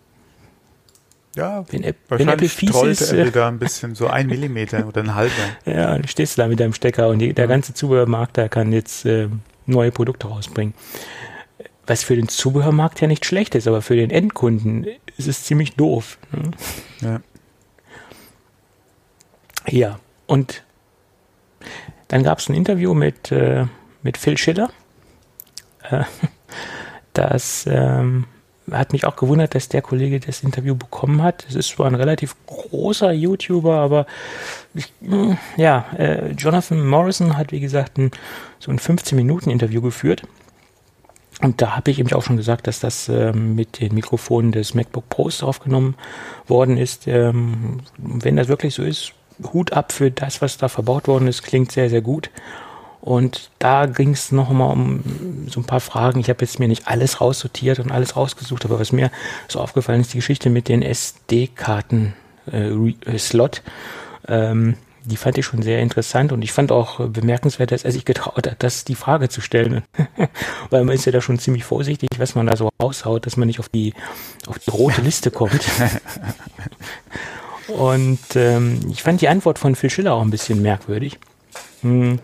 Ja, 1.37 1.65
wenn, 1.71 1.83
wenn 2.09 2.29
Apple 2.29 2.49
fies 2.49 2.83
ist, 2.83 3.13
er 3.13 3.31
da 3.31 3.49
ein 3.49 3.59
bisschen 3.59 3.97
so 3.97 4.07
ein 4.07 4.29
Millimeter 4.29 4.87
oder 4.87 5.01
ein 5.01 5.15
halber. 5.15 5.33
Ja, 5.67 5.95
dann 5.95 6.07
stehst 6.07 6.39
du 6.39 6.43
da 6.43 6.49
mit 6.49 6.61
deinem 6.61 6.73
Stecker 6.73 7.09
und 7.09 7.19
die, 7.19 7.33
der 7.33 7.49
ganze 7.49 7.75
Zubehörmarkt, 7.75 8.39
da 8.39 8.49
kann 8.49 8.73
jetzt 8.73 9.05
äh, 9.05 9.29
neue 9.67 9.91
Produkte 9.91 10.29
rausbringen. 10.29 10.75
Was 11.87 12.05
für 12.05 12.15
den 12.17 12.29
Zubehörmarkt 12.29 13.01
ja 13.01 13.09
nicht 13.09 13.27
schlecht 13.27 13.55
ist, 13.57 13.67
aber 13.67 13.83
für 13.83 13.97
den 13.97 14.11
Endkunden 14.11 14.87
ist 15.17 15.27
es 15.27 15.45
ziemlich 15.45 15.75
doof. 15.75 16.19
Ne? 16.33 16.51
Ja. 17.01 17.21
Ja, 19.67 19.99
und 20.27 20.63
dann 22.09 22.23
gab 22.23 22.39
es 22.39 22.49
ein 22.49 22.55
Interview 22.55 22.95
mit, 22.95 23.33
äh, 23.33 23.67
mit 24.03 24.19
Phil 24.19 24.39
Schiller. 24.39 24.71
Äh, 25.83 26.05
das 27.15 27.67
ähm, 27.69 28.25
hat 28.71 28.93
mich 28.93 29.05
auch 29.05 29.17
gewundert, 29.17 29.55
dass 29.55 29.69
der 29.69 29.83
Kollege 29.83 30.21
das 30.21 30.43
Interview 30.43 30.75
bekommen 30.75 31.23
hat. 31.23 31.45
Es 31.49 31.55
ist 31.55 31.69
zwar 31.69 31.87
ein 31.87 31.95
relativ 31.95 32.35
großer 32.47 33.13
YouTuber, 33.13 33.77
aber 33.77 34.07
ich, 34.75 34.93
hm, 35.03 35.37
ja, 35.57 35.87
äh, 35.97 36.33
Jonathan 36.33 36.87
Morrison 36.87 37.37
hat, 37.37 37.53
wie 37.53 37.61
gesagt, 37.61 37.99
ein, 37.99 38.11
so 38.59 38.71
ein 38.71 38.79
15-Minuten-Interview 38.79 39.83
geführt. 39.83 40.23
Und 41.41 41.61
da 41.61 41.77
habe 41.77 41.91
ich 41.91 41.99
eben 41.99 42.13
auch 42.13 42.23
schon 42.23 42.37
gesagt, 42.37 42.67
dass 42.67 42.81
das 42.81 43.09
ähm, 43.09 43.55
mit 43.55 43.81
den 43.81 43.95
Mikrofonen 43.95 44.53
des 44.53 44.75
MacBook 44.75 45.09
Pros 45.09 45.43
aufgenommen 45.43 45.97
worden 46.47 46.77
ist. 46.79 47.07
Ähm, 47.07 47.81
wenn 47.99 48.37
das 48.37 48.49
wirklich 48.49 48.75
so 48.75 48.83
ist, 48.83 49.13
Hut 49.53 49.73
ab 49.73 49.93
für 49.93 50.11
das, 50.11 50.41
was 50.41 50.59
da 50.59 50.69
verbaut 50.69 51.09
worden 51.09 51.27
ist, 51.27 51.43
klingt 51.43 51.73
sehr, 51.73 51.91
sehr 51.91 52.03
gut. 52.03 52.31
Und 53.05 53.51
da 53.59 53.85
ging 53.85 54.13
es 54.13 54.33
nochmal 54.33 54.73
um 54.73 55.03
so 55.47 55.61
ein 55.61 55.67
paar 55.67 55.81
Fragen. 55.81 56.21
Ich 56.21 56.31
habe 56.31 56.43
jetzt 56.43 56.59
mir 56.59 56.69
nicht 56.69 56.89
alles 56.89 57.21
raussortiert 57.21 57.79
und 57.79 57.93
alles 57.93 58.17
rausgesucht, 58.17 58.65
aber 58.65 58.81
was 58.81 58.93
mir 58.93 59.11
so 59.47 59.61
aufgefallen 59.61 60.01
ist, 60.01 60.15
die 60.15 60.19
Geschichte 60.19 60.49
mit 60.49 60.71
den 60.71 60.81
SD-Karten-Slot. 60.81 63.63
Äh, 64.27 64.51
ähm, 64.51 64.79
die 65.05 65.19
fand 65.19 65.37
ich 65.37 65.45
schon 65.45 65.61
sehr 65.61 65.81
interessant 65.81 66.33
und 66.33 66.41
ich 66.41 66.53
fand 66.53 66.73
auch 66.73 67.07
bemerkenswert, 67.07 67.73
dass 67.73 67.85
er 67.85 67.93
sich 67.93 68.07
getraut 68.07 68.47
hat, 68.47 68.63
das 68.63 68.87
die 68.87 68.95
Frage 68.95 69.29
zu 69.29 69.43
stellen. 69.43 69.83
Weil 70.71 70.85
man 70.85 70.95
ist 70.95 71.05
ja 71.05 71.13
da 71.13 71.21
schon 71.21 71.39
ziemlich 71.39 71.65
vorsichtig, 71.65 72.09
was 72.17 72.35
man 72.35 72.47
da 72.47 72.57
so 72.57 72.71
raushaut, 72.83 73.27
dass 73.27 73.37
man 73.37 73.49
nicht 73.49 73.61
auf 73.61 73.69
die, 73.69 73.93
auf 74.47 74.59
die 74.59 74.71
rote 74.71 75.03
Liste 75.03 75.31
kommt. 75.31 75.61
und 77.69 78.19
ähm, 78.35 78.81
ich 78.91 79.03
fand 79.03 79.21
die 79.21 79.29
Antwort 79.29 79.59
von 79.59 79.75
Phil 79.75 79.91
Schiller 79.91 80.15
auch 80.15 80.23
ein 80.23 80.31
bisschen 80.31 80.63
merkwürdig. 80.63 81.19
Hm 81.83 82.19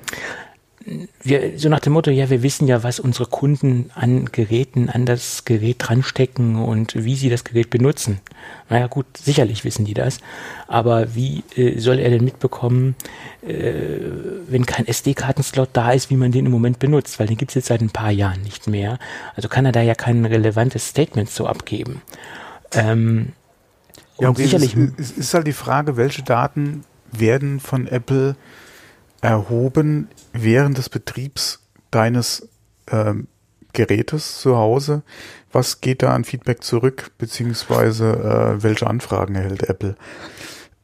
wir, 1.22 1.58
so 1.58 1.68
nach 1.68 1.80
dem 1.80 1.92
Motto, 1.92 2.10
ja, 2.10 2.30
wir 2.30 2.42
wissen 2.42 2.66
ja, 2.66 2.82
was 2.82 3.00
unsere 3.00 3.26
Kunden 3.26 3.90
an 3.94 4.26
Geräten, 4.26 4.88
an 4.88 5.04
das 5.04 5.44
Gerät 5.44 5.76
dranstecken 5.78 6.56
und 6.56 7.04
wie 7.04 7.16
sie 7.16 7.28
das 7.28 7.44
Gerät 7.44 7.68
benutzen. 7.68 8.20
Naja, 8.70 8.86
gut, 8.86 9.04
sicherlich 9.18 9.64
wissen 9.64 9.84
die 9.84 9.92
das. 9.92 10.20
Aber 10.68 11.14
wie 11.14 11.44
äh, 11.54 11.78
soll 11.78 11.98
er 11.98 12.08
denn 12.08 12.24
mitbekommen, 12.24 12.94
äh, 13.46 13.52
wenn 14.48 14.64
kein 14.64 14.86
SD-Kartenslot 14.86 15.68
da 15.74 15.92
ist, 15.92 16.08
wie 16.08 16.16
man 16.16 16.32
den 16.32 16.46
im 16.46 16.52
Moment 16.52 16.78
benutzt? 16.78 17.20
Weil 17.20 17.26
den 17.26 17.36
gibt 17.36 17.50
es 17.50 17.56
jetzt 17.56 17.66
seit 17.66 17.82
ein 17.82 17.90
paar 17.90 18.10
Jahren 18.10 18.40
nicht 18.42 18.66
mehr. 18.66 18.98
Also 19.36 19.48
kann 19.48 19.66
er 19.66 19.72
da 19.72 19.82
ja 19.82 19.94
kein 19.94 20.24
relevantes 20.24 20.88
Statement 20.88 21.28
so 21.28 21.46
abgeben. 21.46 22.00
Ähm, 22.72 23.32
ja, 24.18 24.30
okay, 24.30 24.44
sicherlich. 24.44 24.74
Es 24.74 25.10
ist, 25.10 25.18
ist 25.18 25.34
halt 25.34 25.46
die 25.46 25.52
Frage, 25.52 25.98
welche 25.98 26.22
Daten 26.22 26.84
werden 27.12 27.60
von 27.60 27.86
Apple 27.86 28.36
erhoben 29.20 30.08
während 30.32 30.78
des 30.78 30.88
Betriebs 30.88 31.60
deines 31.90 32.48
ähm, 32.90 33.26
Gerätes 33.72 34.40
zu 34.40 34.56
Hause. 34.56 35.02
Was 35.52 35.80
geht 35.80 36.02
da 36.02 36.14
an 36.14 36.24
Feedback 36.24 36.62
zurück, 36.62 37.10
beziehungsweise 37.18 38.12
äh, 38.58 38.62
welche 38.62 38.86
Anfragen 38.86 39.34
erhält 39.34 39.64
Apple? 39.64 39.96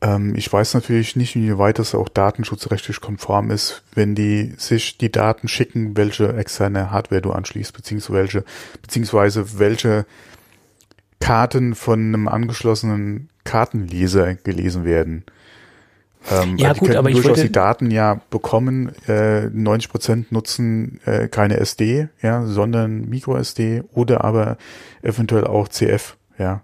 Ähm, 0.00 0.34
ich 0.36 0.52
weiß 0.52 0.74
natürlich 0.74 1.16
nicht, 1.16 1.36
inwieweit 1.36 1.78
das 1.78 1.94
auch 1.94 2.08
datenschutzrechtlich 2.08 3.00
konform 3.00 3.50
ist, 3.50 3.82
wenn 3.94 4.14
die 4.14 4.54
sich 4.58 4.98
die 4.98 5.10
Daten 5.10 5.48
schicken, 5.48 5.96
welche 5.96 6.36
externe 6.36 6.90
Hardware 6.90 7.22
du 7.22 7.32
anschließt, 7.32 7.72
beziehungsweise 7.72 8.44
beziehungsweise 8.82 9.58
welche 9.58 10.06
Karten 11.20 11.74
von 11.74 12.00
einem 12.00 12.28
angeschlossenen 12.28 13.30
Kartenleser 13.44 14.34
gelesen 14.34 14.84
werden. 14.84 15.24
Ähm, 16.30 16.56
ja, 16.56 16.72
gut, 16.72 16.94
aber 16.94 17.08
ich 17.08 17.16
durchaus 17.16 17.40
die 17.40 17.52
Daten 17.52 17.90
ja 17.90 18.20
bekommen. 18.30 18.92
Äh, 19.06 19.46
90 19.46 19.90
Prozent 19.90 20.32
nutzen 20.32 21.00
äh, 21.04 21.28
keine 21.28 21.58
SD, 21.58 22.08
ja, 22.22 22.46
sondern 22.46 23.08
MicroSD 23.08 23.82
oder 23.92 24.24
aber 24.24 24.56
eventuell 25.02 25.46
auch 25.46 25.68
CF, 25.68 26.16
ja. 26.38 26.62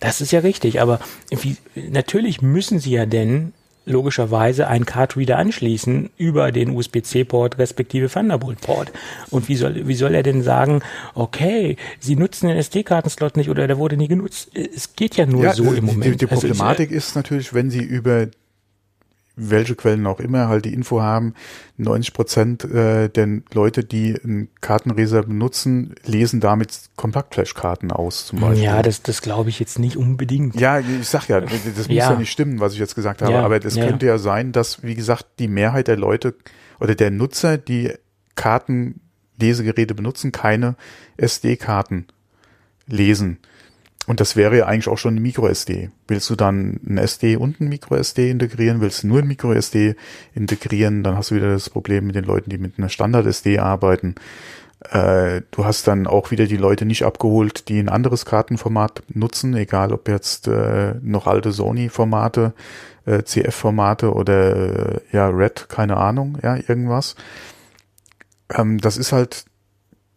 Das 0.00 0.20
ist 0.20 0.32
ja 0.32 0.40
richtig, 0.40 0.80
aber 0.80 1.00
wie, 1.30 1.56
natürlich 1.74 2.42
müssen 2.42 2.78
sie 2.78 2.90
ja 2.92 3.06
denn 3.06 3.52
logischerweise 3.84 4.68
einen 4.68 4.86
Card-Reader 4.86 5.38
anschließen 5.38 6.10
über 6.16 6.52
den 6.52 6.70
USB-C-Port 6.70 7.58
respektive 7.58 8.08
Thunderbolt-Port. 8.08 8.92
Und 9.30 9.48
wie 9.48 9.56
soll, 9.56 9.88
wie 9.88 9.94
soll 9.94 10.14
er 10.14 10.22
denn 10.22 10.42
sagen, 10.42 10.82
okay, 11.14 11.76
Sie 11.98 12.16
nutzen 12.16 12.48
den 12.48 12.56
SD-Kartenslot 12.56 13.36
nicht 13.36 13.50
oder 13.50 13.66
der 13.66 13.78
wurde 13.78 13.96
nie 13.96 14.08
genutzt? 14.08 14.50
Es 14.54 14.94
geht 14.94 15.16
ja 15.16 15.26
nur 15.26 15.44
ja, 15.44 15.52
so 15.52 15.72
im 15.72 15.84
Moment. 15.84 16.04
Die, 16.04 16.26
die 16.26 16.30
also 16.30 16.46
Problematik 16.46 16.90
also, 16.90 16.96
ist 16.96 17.16
natürlich, 17.16 17.54
wenn 17.54 17.70
Sie 17.70 17.82
über 17.82 18.28
welche 19.34 19.74
Quellen 19.74 20.06
auch 20.06 20.20
immer 20.20 20.48
halt 20.48 20.64
die 20.66 20.74
Info 20.74 21.00
haben, 21.00 21.34
90 21.78 22.12
Prozent 22.12 22.64
äh, 22.64 23.08
der 23.08 23.40
Leute, 23.52 23.82
die 23.82 24.18
einen 24.22 24.48
Kartenleser 24.60 25.22
benutzen, 25.22 25.94
lesen 26.04 26.40
damit 26.40 26.90
Kompaktflash-Karten 26.96 27.90
aus 27.90 28.26
zum 28.26 28.40
Beispiel. 28.40 28.64
Ja, 28.64 28.82
das, 28.82 29.02
das 29.02 29.22
glaube 29.22 29.48
ich 29.48 29.58
jetzt 29.58 29.78
nicht 29.78 29.96
unbedingt. 29.96 30.60
Ja, 30.60 30.80
ich 30.80 31.08
sag 31.08 31.28
ja, 31.28 31.40
das 31.40 31.54
muss 31.54 31.88
ja, 31.88 32.12
ja 32.12 32.16
nicht 32.16 32.30
stimmen, 32.30 32.60
was 32.60 32.74
ich 32.74 32.78
jetzt 32.78 32.94
gesagt 32.94 33.22
habe, 33.22 33.32
ja, 33.32 33.42
aber 33.42 33.64
es 33.64 33.76
ja. 33.76 33.86
könnte 33.86 34.06
ja 34.06 34.18
sein, 34.18 34.52
dass, 34.52 34.82
wie 34.82 34.94
gesagt, 34.94 35.26
die 35.38 35.48
Mehrheit 35.48 35.88
der 35.88 35.96
Leute 35.96 36.34
oder 36.78 36.94
der 36.94 37.10
Nutzer, 37.10 37.56
die 37.56 37.92
Kartenlesegeräte 38.34 39.94
benutzen, 39.94 40.32
keine 40.32 40.76
SD-Karten 41.16 42.06
lesen. 42.86 43.38
Und 44.08 44.18
das 44.18 44.34
wäre 44.34 44.58
ja 44.58 44.66
eigentlich 44.66 44.88
auch 44.88 44.98
schon 44.98 45.14
ein 45.16 45.22
MicroSD. 45.22 45.90
Willst 46.08 46.28
du 46.28 46.34
dann 46.34 46.80
ein 46.84 46.98
SD 46.98 47.36
und 47.36 47.60
ein 47.60 47.68
MicroSD 47.68 48.30
integrieren? 48.30 48.80
Willst 48.80 49.04
du 49.04 49.06
nur 49.06 49.20
ein 49.20 49.28
MicroSD 49.28 49.94
integrieren? 50.34 51.04
Dann 51.04 51.16
hast 51.16 51.30
du 51.30 51.36
wieder 51.36 51.52
das 51.52 51.70
Problem 51.70 52.06
mit 52.06 52.16
den 52.16 52.24
Leuten, 52.24 52.50
die 52.50 52.58
mit 52.58 52.78
einer 52.78 52.88
Standard-SD 52.88 53.60
arbeiten. 53.60 54.16
Äh, 54.90 55.42
du 55.52 55.64
hast 55.64 55.86
dann 55.86 56.08
auch 56.08 56.32
wieder 56.32 56.46
die 56.46 56.56
Leute 56.56 56.84
nicht 56.84 57.04
abgeholt, 57.04 57.68
die 57.68 57.78
ein 57.78 57.88
anderes 57.88 58.24
Kartenformat 58.24 59.04
nutzen, 59.14 59.54
egal 59.54 59.92
ob 59.92 60.08
jetzt 60.08 60.48
äh, 60.48 60.94
noch 61.00 61.28
alte 61.28 61.52
Sony-Formate, 61.52 62.52
äh, 63.06 63.22
CF-Formate 63.22 64.12
oder 64.12 64.96
äh, 64.96 65.00
ja 65.12 65.28
Red, 65.28 65.68
keine 65.68 65.98
Ahnung, 65.98 66.38
ja 66.42 66.56
irgendwas. 66.56 67.14
Ähm, 68.52 68.78
das 68.78 68.96
ist 68.96 69.12
halt 69.12 69.44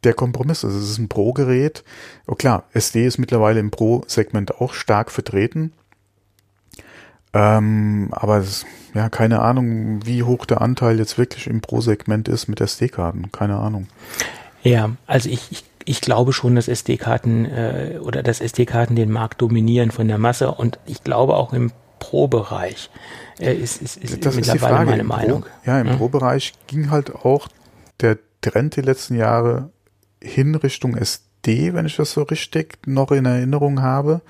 der 0.05 0.13
Kompromiss 0.13 0.63
ist. 0.63 0.73
Es 0.73 0.89
ist 0.91 0.97
ein 0.97 1.09
Pro-Gerät. 1.09 1.83
Oh 2.27 2.35
klar, 2.35 2.63
SD 2.73 3.05
ist 3.05 3.17
mittlerweile 3.17 3.59
im 3.59 3.71
Pro-Segment 3.71 4.61
auch 4.61 4.73
stark 4.73 5.11
vertreten. 5.11 5.73
Ähm, 7.33 8.09
aber 8.11 8.37
es, 8.37 8.65
ja, 8.93 9.09
keine 9.09 9.41
Ahnung, 9.41 10.05
wie 10.05 10.23
hoch 10.23 10.45
der 10.45 10.61
Anteil 10.61 10.99
jetzt 10.99 11.17
wirklich 11.17 11.47
im 11.47 11.59
Pro-Segment 11.59 12.29
ist 12.29 12.47
mit 12.47 12.61
SD-Karten. 12.61 13.31
Keine 13.33 13.57
Ahnung. 13.57 13.87
Ja, 14.63 14.91
also 15.05 15.29
ich, 15.29 15.51
ich, 15.51 15.63
ich 15.83 16.01
glaube 16.01 16.31
schon, 16.31 16.55
dass 16.55 16.69
SD-Karten 16.69 17.45
äh, 17.45 17.99
oder 18.01 18.23
dass 18.23 18.39
SD-Karten 18.39 18.95
den 18.95 19.11
Markt 19.11 19.41
dominieren 19.41 19.91
von 19.91 20.07
der 20.07 20.17
Masse 20.17 20.49
und 20.51 20.79
ich 20.85 21.03
glaube 21.03 21.35
auch 21.35 21.51
im 21.51 21.71
Pro-Bereich 21.99 22.89
äh, 23.39 23.53
ist, 23.53 23.81
ist, 23.81 23.97
ist 23.97 24.25
das 24.25 24.35
mittlerweile 24.35 24.41
ist 24.41 24.53
die 24.53 24.59
Frage. 24.59 24.89
meine 24.89 25.03
Meinung. 25.03 25.41
Pro, 25.41 25.49
ja, 25.65 25.81
im 25.81 25.89
hm? 25.89 25.97
Pro-Bereich 25.97 26.53
ging 26.67 26.89
halt 26.89 27.13
auch 27.13 27.49
der 27.99 28.17
Trend 28.41 28.75
die 28.77 28.81
letzten 28.81 29.15
Jahre 29.15 29.71
hin 30.25 30.55
Richtung 30.55 30.95
SD, 30.95 31.73
wenn 31.73 31.85
ich 31.85 31.95
das 31.95 32.11
so 32.11 32.23
richtig 32.23 32.79
noch 32.87 33.11
in 33.11 33.25
Erinnerung 33.25 33.81
habe. 33.81 34.21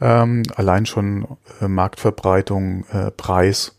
Ähm, 0.00 0.42
allein 0.54 0.84
schon 0.84 1.26
äh, 1.60 1.68
Marktverbreitung, 1.68 2.84
äh, 2.92 3.10
Preis 3.10 3.76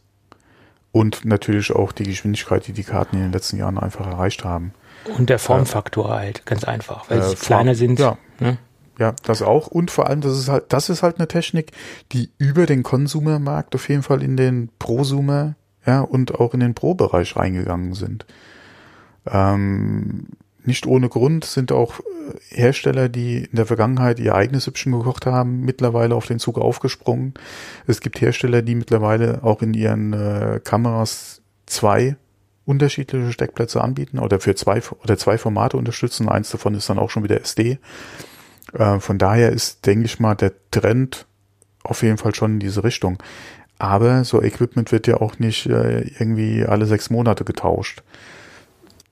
und 0.91 1.25
natürlich 1.25 1.71
auch 1.71 1.91
die 1.91 2.03
Geschwindigkeit, 2.03 2.65
die 2.65 2.73
die 2.73 2.83
Karten 2.83 3.17
in 3.17 3.23
den 3.23 3.31
letzten 3.31 3.57
Jahren 3.57 3.77
einfach 3.77 4.07
erreicht 4.07 4.43
haben. 4.43 4.73
Und 5.17 5.29
der 5.29 5.37
Formfaktor 5.37 6.07
äh, 6.07 6.17
halt, 6.17 6.45
ganz 6.45 6.63
einfach, 6.63 7.09
weil 7.09 7.21
sie 7.21 7.33
äh, 7.33 7.37
kleiner 7.37 7.75
sind. 7.75 7.99
Ja. 7.99 8.17
Ne? 8.39 8.57
Ja, 8.97 9.13
das 9.23 9.43
auch. 9.43 9.67
Und 9.67 9.91
vor 9.91 10.07
allem, 10.07 10.21
das 10.21 10.37
ist 10.37 10.49
halt, 10.49 10.65
das 10.69 10.89
ist 10.89 11.03
halt 11.03 11.17
eine 11.17 11.27
Technik, 11.27 11.71
die 12.13 12.31
über 12.39 12.65
den 12.65 12.81
Konsumermarkt 12.81 13.75
auf 13.75 13.87
jeden 13.89 14.01
Fall 14.01 14.23
in 14.23 14.37
den 14.37 14.69
Prosumer, 14.79 15.55
ja, 15.85 16.01
und 16.01 16.35
auch 16.35 16.53
in 16.53 16.59
den 16.59 16.73
Pro-Bereich 16.73 17.35
reingegangen 17.35 17.93
sind. 17.93 18.25
Ähm, 19.25 20.27
nicht 20.67 20.85
ohne 20.85 21.09
Grund 21.09 21.45
sind 21.45 21.71
auch 21.71 21.99
äh, 21.99 22.03
Hersteller, 22.49 23.09
die 23.09 23.45
in 23.45 23.55
der 23.55 23.65
Vergangenheit 23.65 24.19
ihr 24.19 24.35
eigenes 24.35 24.65
Süppchen 24.65 24.91
gekocht 24.91 25.25
haben, 25.25 25.61
mittlerweile 25.61 26.13
auf 26.13 26.27
den 26.27 26.39
Zug 26.39 26.59
aufgesprungen. 26.59 27.33
Es 27.87 28.01
gibt 28.01 28.21
Hersteller, 28.21 28.61
die 28.61 28.75
mittlerweile 28.75 29.43
auch 29.43 29.61
in 29.61 29.73
ihren 29.73 30.13
äh, 30.13 30.59
Kameras 30.63 31.41
zwei 31.65 32.17
unterschiedliche 32.65 33.31
Steckplätze 33.31 33.81
anbieten 33.81 34.19
oder 34.19 34.39
für 34.41 34.53
zwei 34.55 34.81
oder 35.03 35.17
zwei 35.17 35.37
Formate 35.37 35.77
unterstützen. 35.77 36.27
Eins 36.27 36.51
davon 36.51 36.75
ist 36.75 36.89
dann 36.89 36.99
auch 36.99 37.09
schon 37.09 37.23
wieder 37.23 37.39
SD. 37.39 37.79
Äh, 38.73 38.99
von 38.99 39.17
daher 39.17 39.51
ist, 39.51 39.85
denke 39.85 40.05
ich 40.05 40.19
mal, 40.19 40.35
der 40.35 40.51
Trend 40.71 41.25
auf 41.83 42.03
jeden 42.03 42.17
Fall 42.17 42.35
schon 42.35 42.55
in 42.55 42.59
diese 42.59 42.83
Richtung. 42.83 43.17
Aber 43.79 44.23
so 44.23 44.41
Equipment 44.41 44.91
wird 44.91 45.07
ja 45.07 45.21
auch 45.21 45.39
nicht 45.39 45.67
äh, 45.67 46.01
irgendwie 46.19 46.65
alle 46.65 46.85
sechs 46.85 47.09
Monate 47.09 47.45
getauscht. 47.45 48.03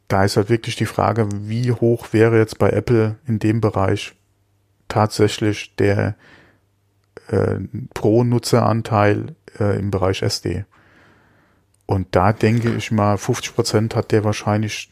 Da 0.07 0.23
ist 0.23 0.37
halt 0.37 0.49
wirklich 0.49 0.75
die 0.75 0.85
Frage, 0.85 1.27
wie 1.31 1.71
hoch 1.71 2.07
wäre 2.11 2.37
jetzt 2.37 2.59
bei 2.59 2.69
Apple 2.69 3.17
in 3.25 3.39
dem 3.39 3.61
Bereich 3.61 4.13
tatsächlich 4.87 5.75
der 5.75 6.15
äh, 7.27 7.55
Pro-Nutzeranteil 7.93 9.35
äh, 9.59 9.79
im 9.79 9.91
Bereich 9.91 10.21
SD. 10.21 10.65
Und 11.87 12.07
da 12.15 12.33
denke 12.33 12.73
ich 12.75 12.91
mal, 12.91 13.17
50 13.17 13.55
Prozent 13.55 13.95
hat 13.95 14.11
der 14.11 14.23
wahrscheinlich, 14.23 14.89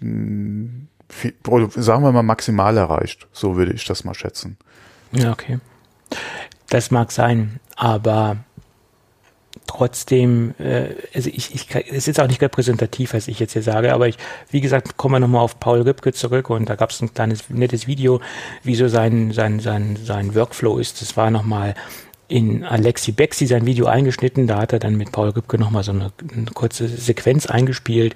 oder 1.47 1.69
sagen 1.71 2.03
wir 2.03 2.11
mal, 2.11 2.23
maximal 2.23 2.77
erreicht. 2.77 3.27
So 3.31 3.55
würde 3.55 3.73
ich 3.73 3.85
das 3.85 4.03
mal 4.03 4.13
schätzen. 4.13 4.57
Ja, 5.11 5.31
okay. 5.31 5.59
Das 6.69 6.91
mag 6.91 7.11
sein, 7.11 7.59
aber 7.75 8.37
trotzdem, 9.67 10.53
äh, 10.59 10.95
also 11.13 11.29
ich, 11.29 11.53
ich, 11.53 11.67
es 11.91 12.07
ist 12.07 12.19
auch 12.19 12.27
nicht 12.27 12.41
repräsentativ, 12.41 13.13
was 13.13 13.27
ich 13.27 13.39
jetzt 13.39 13.53
hier 13.53 13.63
sage, 13.63 13.93
aber 13.93 14.07
ich, 14.07 14.17
wie 14.49 14.61
gesagt, 14.61 14.97
kommen 14.97 15.15
wir 15.15 15.19
nochmal 15.19 15.41
auf 15.41 15.59
Paul 15.59 15.81
Ripke 15.81 16.13
zurück 16.13 16.49
und 16.49 16.69
da 16.69 16.75
gab 16.75 16.91
es 16.91 17.01
ein 17.01 17.13
kleines 17.13 17.49
nettes 17.49 17.87
Video, 17.87 18.21
wie 18.63 18.75
so 18.75 18.87
sein, 18.87 19.31
sein, 19.31 19.59
sein, 19.59 19.97
sein 20.03 20.35
Workflow 20.35 20.77
ist. 20.77 21.01
Das 21.01 21.17
war 21.17 21.31
nochmal 21.31 21.75
in 22.27 22.63
Alexi 22.63 23.11
Bexi 23.11 23.45
sein 23.45 23.65
Video 23.65 23.85
eingeschnitten. 23.85 24.47
Da 24.47 24.59
hat 24.59 24.73
er 24.73 24.79
dann 24.79 24.95
mit 24.95 25.11
Paul 25.11 25.29
Rübke 25.29 25.57
nochmal 25.57 25.83
so 25.83 25.91
eine, 25.91 26.11
eine 26.33 26.45
kurze 26.45 26.87
Sequenz 26.87 27.45
eingespielt. 27.45 28.15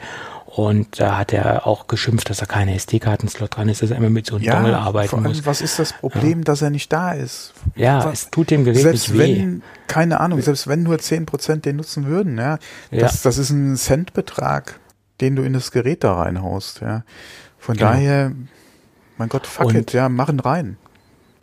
Und 0.58 1.00
da 1.00 1.20
hat 1.20 1.34
er 1.34 1.68
auch 1.68 1.86
geschimpft, 1.86 2.32
dass 2.32 2.42
er 2.42 2.48
keine 2.48 2.74
SD-Karten-Slot 2.74 3.58
dran 3.58 3.70
ist, 3.70 3.84
dass 3.84 3.92
er 3.92 3.98
immer 3.98 4.10
mit 4.10 4.26
so 4.26 4.38
einem 4.38 4.46
ja, 4.46 4.56
Dongle 4.56 4.76
arbeiten 4.76 5.22
muss. 5.22 5.46
Was 5.46 5.62
ist 5.62 5.78
das 5.78 5.94
Problem, 5.94 6.40
ja. 6.40 6.46
dass 6.46 6.64
er 6.64 6.72
nicht 6.72 6.92
da 6.92 7.12
ist? 7.12 7.54
Ja, 7.76 8.04
was, 8.04 8.24
es 8.24 8.30
tut 8.32 8.50
dem 8.50 8.66
Gerät 8.66 8.82
selbst 8.82 9.14
weh. 9.14 9.38
Wenn, 9.38 9.62
keine 9.86 10.20
Ahnung, 10.20 10.42
selbst 10.42 10.66
wenn 10.66 10.82
nur 10.82 10.96
10% 10.96 11.58
den 11.58 11.76
nutzen 11.76 12.08
würden, 12.08 12.40
ja, 12.40 12.58
das, 12.90 13.00
ja. 13.00 13.20
das 13.26 13.38
ist 13.38 13.52
ein 13.52 13.78
Centbetrag, 13.78 14.80
den 15.22 15.36
du 15.36 15.44
in 15.44 15.54
das 15.54 15.70
Gerät 15.70 16.04
da 16.04 16.16
reinhaust, 16.16 16.82
ja. 16.82 17.04
Von 17.60 17.78
genau. 17.78 17.92
daher, 17.92 18.32
mein 19.20 19.30
Gott, 19.30 19.46
fuck 19.46 19.68
Und, 19.68 19.76
it, 19.76 19.94
ja, 19.94 20.10
machen 20.10 20.40
rein. 20.40 20.78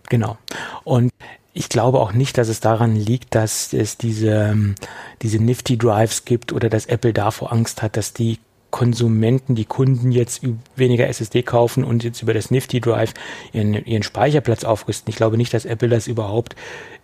Genau. 0.09 0.39
Und 0.83 1.13
ich 1.53 1.69
glaube 1.69 2.01
auch 2.01 2.15
nicht, 2.15 2.37
dass 2.37 2.49
es 2.49 2.59
daran 2.59 2.97
liegt, 2.97 3.37
dass 3.37 3.73
es 3.73 3.97
diese, 3.97 4.31
ähm, 4.31 4.75
diese 5.23 5.39
Nifty 5.39 5.79
Drives 5.79 6.25
gibt 6.25 6.53
oder 6.53 6.69
dass 6.69 6.87
Apple 6.87 7.13
davor 7.13 7.53
Angst 7.53 7.81
hat, 7.81 7.97
dass 7.97 8.13
die 8.13 8.41
Konsumenten, 8.75 9.55
die 9.55 9.67
Kunden 9.67 10.11
jetzt 10.11 10.43
weniger 10.75 11.07
SSD 11.07 11.45
kaufen 11.45 11.85
und 11.85 12.03
jetzt 12.03 12.23
über 12.23 12.35
das 12.35 12.51
Nifty 12.51 12.81
Drive 12.81 13.15
ihren, 13.53 13.73
ihren 13.73 14.03
Speicherplatz 14.03 14.65
aufrüsten. 14.65 15.09
Ich 15.11 15.15
glaube 15.15 15.37
nicht, 15.37 15.55
dass 15.55 15.65
Apple 15.65 15.89
das 15.89 16.09
überhaupt 16.09 16.57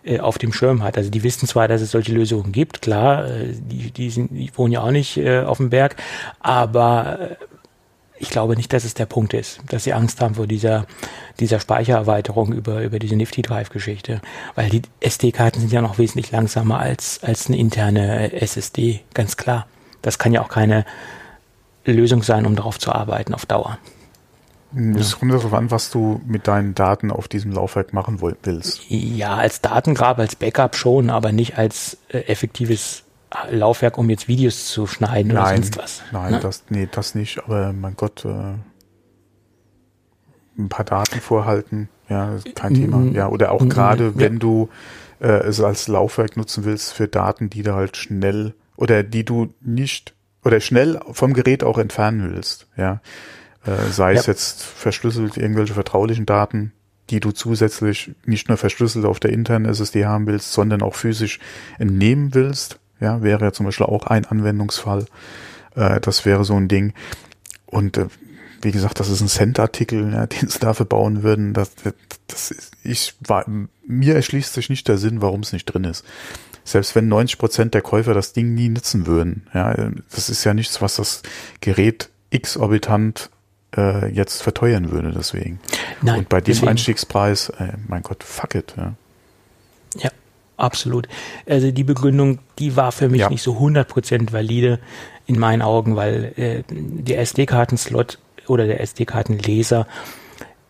äh, 0.03 0.19
auf 0.19 0.37
dem 0.37 0.51
Schirm 0.51 0.83
hat. 0.83 0.97
Also 0.97 1.09
die 1.09 1.23
wissen 1.23 1.47
zwar, 1.47 1.69
dass 1.69 1.79
es 1.79 1.91
solche 1.91 2.11
Lösungen 2.11 2.51
gibt, 2.51 2.81
klar, 2.81 3.25
äh, 3.25 3.53
die, 3.53 3.89
die, 3.89 4.09
sind, 4.09 4.31
die 4.31 4.51
wohnen 4.53 4.73
ja 4.73 4.81
auch 4.81 4.91
nicht 4.91 5.15
äh, 5.15 5.43
auf 5.43 5.59
dem 5.59 5.69
Berg, 5.69 5.95
aber 6.41 7.19
äh, 7.21 7.35
ich 8.19 8.29
glaube 8.31 8.57
nicht, 8.57 8.73
dass 8.73 8.83
es 8.83 8.93
der 8.93 9.05
Punkt 9.05 9.33
ist, 9.33 9.61
dass 9.69 9.85
sie 9.85 9.93
Angst 9.93 10.19
haben 10.19 10.35
vor 10.35 10.47
dieser, 10.47 10.87
dieser 11.39 11.61
Speichererweiterung 11.61 12.51
über, 12.51 12.81
über 12.81 12.99
diese 12.99 13.15
Nifty 13.15 13.43
Drive 13.43 13.69
Geschichte. 13.69 14.19
Weil 14.55 14.69
die 14.69 14.81
SD-Karten 14.99 15.61
sind 15.61 15.71
ja 15.71 15.81
noch 15.81 15.99
wesentlich 15.99 16.31
langsamer 16.31 16.79
als, 16.79 17.23
als 17.23 17.47
eine 17.47 17.57
interne 17.57 18.33
SSD, 18.33 18.99
ganz 19.13 19.37
klar. 19.37 19.67
Das 20.01 20.19
kann 20.19 20.33
ja 20.33 20.41
auch 20.41 20.49
keine 20.49 20.85
Lösung 21.85 22.23
sein, 22.23 22.45
um 22.45 22.55
darauf 22.55 22.79
zu 22.79 22.91
arbeiten 22.91 23.33
auf 23.33 23.45
Dauer. 23.45 23.77
Es 24.95 25.19
kommt 25.19 25.33
darauf 25.33 25.53
an, 25.53 25.69
was 25.69 25.89
du 25.89 26.21
mit 26.25 26.47
deinen 26.47 26.75
Daten 26.75 27.11
auf 27.11 27.27
diesem 27.27 27.51
Laufwerk 27.51 27.91
machen 27.91 28.21
willst. 28.21 28.81
Ja, 28.87 29.35
als 29.35 29.59
Datengrab, 29.59 30.17
als 30.17 30.37
Backup 30.37 30.77
schon, 30.77 31.09
aber 31.09 31.33
nicht 31.33 31.57
als 31.57 31.97
äh, 32.07 32.19
effektives 32.19 33.03
Laufwerk, 33.49 33.97
um 33.97 34.09
jetzt 34.09 34.27
Videos 34.29 34.67
zu 34.67 34.87
schneiden 34.87 35.33
nein, 35.33 35.43
oder 35.43 35.55
sonst 35.55 35.77
was. 35.77 36.01
Nein, 36.11 36.31
ne? 36.33 36.39
das, 36.39 36.63
nee, 36.69 36.87
das 36.89 37.15
nicht, 37.15 37.43
aber 37.43 37.73
mein 37.73 37.95
Gott, 37.97 38.23
äh, 38.23 38.53
ein 40.57 40.69
paar 40.69 40.85
Daten 40.85 41.19
vorhalten, 41.19 41.89
ja, 42.07 42.35
kein 42.55 42.73
Thema. 42.73 42.97
Mm, 42.97 43.13
ja, 43.13 43.27
oder 43.27 43.51
auch 43.51 43.61
mm, 43.61 43.69
gerade, 43.69 44.17
wenn 44.17 44.33
ja. 44.33 44.39
du 44.39 44.69
äh, 45.19 45.27
es 45.27 45.61
als 45.61 45.87
Laufwerk 45.87 46.37
nutzen 46.37 46.65
willst 46.65 46.93
für 46.93 47.07
Daten, 47.07 47.49
die 47.49 47.63
du 47.63 47.73
halt 47.73 47.97
schnell 47.97 48.53
oder 48.75 49.03
die 49.03 49.23
du 49.23 49.53
nicht 49.61 50.13
oder 50.43 50.59
schnell 50.59 50.99
vom 51.11 51.33
Gerät 51.33 51.63
auch 51.63 51.77
entfernen 51.77 52.33
willst, 52.33 52.67
ja. 52.77 53.01
Äh, 53.65 53.91
sei 53.91 54.13
ja. 54.13 54.19
es 54.19 54.25
jetzt 54.25 54.63
verschlüsselt 54.63 55.37
irgendwelche 55.37 55.75
vertraulichen 55.75 56.25
Daten, 56.25 56.73
die 57.11 57.19
du 57.19 57.31
zusätzlich 57.31 58.11
nicht 58.25 58.47
nur 58.47 58.57
verschlüsselt 58.57 59.05
auf 59.05 59.19
der 59.19 59.31
internen 59.31 59.65
SSD 59.65 60.05
haben 60.05 60.25
willst, 60.25 60.51
sondern 60.53 60.81
auch 60.81 60.95
physisch 60.95 61.39
entnehmen 61.77 62.33
willst, 62.33 62.79
ja, 62.99 63.21
wäre 63.21 63.45
ja 63.45 63.51
zum 63.51 63.65
Beispiel 63.65 63.85
auch 63.85 64.07
ein 64.07 64.25
Anwendungsfall. 64.25 65.05
Äh, 65.75 65.99
das 65.99 66.25
wäre 66.25 66.45
so 66.45 66.55
ein 66.55 66.67
Ding. 66.67 66.93
Und 67.65 67.97
äh, 67.97 68.07
wie 68.61 68.71
gesagt, 68.71 68.99
das 68.99 69.09
ist 69.09 69.21
ein 69.21 69.27
Cent-Artikel, 69.27 70.13
ja, 70.13 70.25
den 70.27 70.47
sie 70.47 70.59
dafür 70.59 70.85
bauen 70.85 71.23
würden. 71.23 71.53
Das, 71.53 71.71
das 72.27 72.51
ist, 72.51 72.71
ich 72.83 73.15
war, 73.19 73.45
mir 73.85 74.15
erschließt 74.15 74.53
sich 74.53 74.69
nicht 74.69 74.87
der 74.87 74.97
Sinn, 74.97 75.21
warum 75.21 75.41
es 75.41 75.53
nicht 75.53 75.65
drin 75.65 75.83
ist. 75.83 76.05
Selbst 76.71 76.95
wenn 76.95 77.07
90 77.07 77.37
Prozent 77.37 77.73
der 77.73 77.81
Käufer 77.81 78.13
das 78.13 78.33
Ding 78.33 78.53
nie 78.53 78.69
nutzen 78.69 79.05
würden, 79.05 79.47
ja, 79.53 79.75
das 80.13 80.29
ist 80.29 80.43
ja 80.43 80.53
nichts, 80.53 80.81
was 80.81 80.95
das 80.95 81.21
Gerät 81.59 82.09
exorbitant 82.29 83.29
äh, 83.75 84.09
jetzt 84.13 84.41
verteuern 84.41 84.91
würde, 84.91 85.11
deswegen. 85.11 85.59
Nein, 86.01 86.19
Und 86.19 86.29
bei 86.29 86.39
dem 86.39 86.45
deswegen. 86.45 86.69
Einstiegspreis, 86.69 87.49
äh, 87.49 87.73
mein 87.87 88.03
Gott, 88.03 88.23
fuck 88.23 88.55
it, 88.55 88.73
ja. 88.77 88.93
Ja, 89.97 90.09
absolut. 90.55 91.09
Also 91.45 91.71
die 91.71 91.83
Begründung, 91.83 92.39
die 92.57 92.77
war 92.77 92.93
für 92.93 93.09
mich 93.09 93.21
ja. 93.21 93.29
nicht 93.29 93.43
so 93.43 93.57
100% 93.57 94.31
valide 94.31 94.79
in 95.25 95.37
meinen 95.37 95.61
Augen, 95.61 95.97
weil 95.97 96.33
äh, 96.37 96.63
der 96.69 97.19
SD-Karten-Slot 97.19 98.17
oder 98.47 98.65
der 98.65 98.79
SD-Kartenleser, 98.79 99.87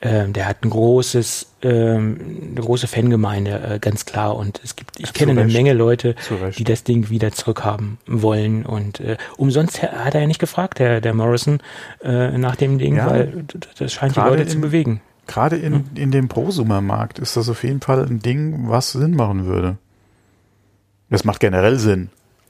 äh, 0.02 0.28
der 0.28 0.48
hat 0.48 0.64
ein 0.64 0.72
großes, 0.72 1.48
äh, 1.62 1.70
eine 1.70 2.56
große 2.56 2.88
Fangemeinde, 2.88 3.62
äh, 3.76 3.80
ganz 3.80 4.06
klar. 4.06 4.36
Und 4.36 4.60
es 4.64 4.76
gibt, 4.76 5.00
ich 5.00 5.08
ja, 5.08 5.12
kenne 5.12 5.40
eine. 5.40 5.52
Menge 5.52 5.74
Leute, 5.74 6.16
die 6.58 6.64
das 6.64 6.84
Ding 6.84 7.10
wieder 7.10 7.32
zurückhaben 7.32 8.00
wollen. 8.08 8.66
Und 8.66 9.00
äh, 9.00 9.18
umsonst 9.38 9.84
hat 9.84 10.16
er 10.16 10.22
ja 10.22 10.28
nicht 10.28 10.40
gefragt, 10.40 10.80
der, 10.80 11.02
der 11.02 11.14
Morrison, 11.14 11.60
äh, 12.04 12.38
nach 12.38 12.56
dem 12.56 12.80
Ding, 12.80 12.98
ja, 12.98 13.10
weil 13.10 13.46
das 13.78 13.94
scheint 13.94 14.16
die 14.16 14.20
Leute 14.20 14.44
in, 14.44 14.50
zu 14.50 14.60
bewegen. 14.60 15.02
Gerade 15.28 15.58
in, 15.58 15.74
hm? 15.74 15.86
in 15.94 16.12
dem 16.12 16.28
Prosumermarkt 16.28 17.20
ist 17.20 17.38
das 17.38 17.48
auf 17.48 17.64
jeden 17.64 17.82
Fall 17.82 18.04
ein 18.04 18.20
Ding, 18.20 18.70
was 18.70 18.92
Sinn 18.94 19.16
machen 19.16 19.46
würde. 19.46 19.78
Das 21.12 21.26
macht 21.26 21.40
generell 21.40 21.78
Sinn. 21.78 22.10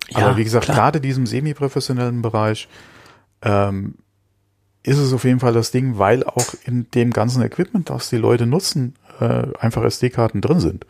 Ja, 0.09 0.27
Aber 0.27 0.37
wie 0.37 0.43
gesagt, 0.45 0.67
gerade 0.67 1.01
diesem 1.01 1.25
semi-professionellen 1.25 2.21
Bereich 2.21 2.69
ähm, 3.41 3.95
ist 4.83 4.97
es 4.97 5.13
auf 5.13 5.23
jeden 5.23 5.39
Fall 5.39 5.53
das 5.53 5.71
Ding, 5.71 5.97
weil 5.97 6.23
auch 6.23 6.53
in 6.65 6.89
dem 6.91 7.11
ganzen 7.11 7.43
Equipment, 7.43 7.89
das 7.89 8.09
die 8.09 8.17
Leute 8.17 8.45
nutzen, 8.45 8.95
äh, 9.19 9.43
einfach 9.59 9.83
SD-Karten 9.83 10.41
drin 10.41 10.59
sind. 10.59 10.85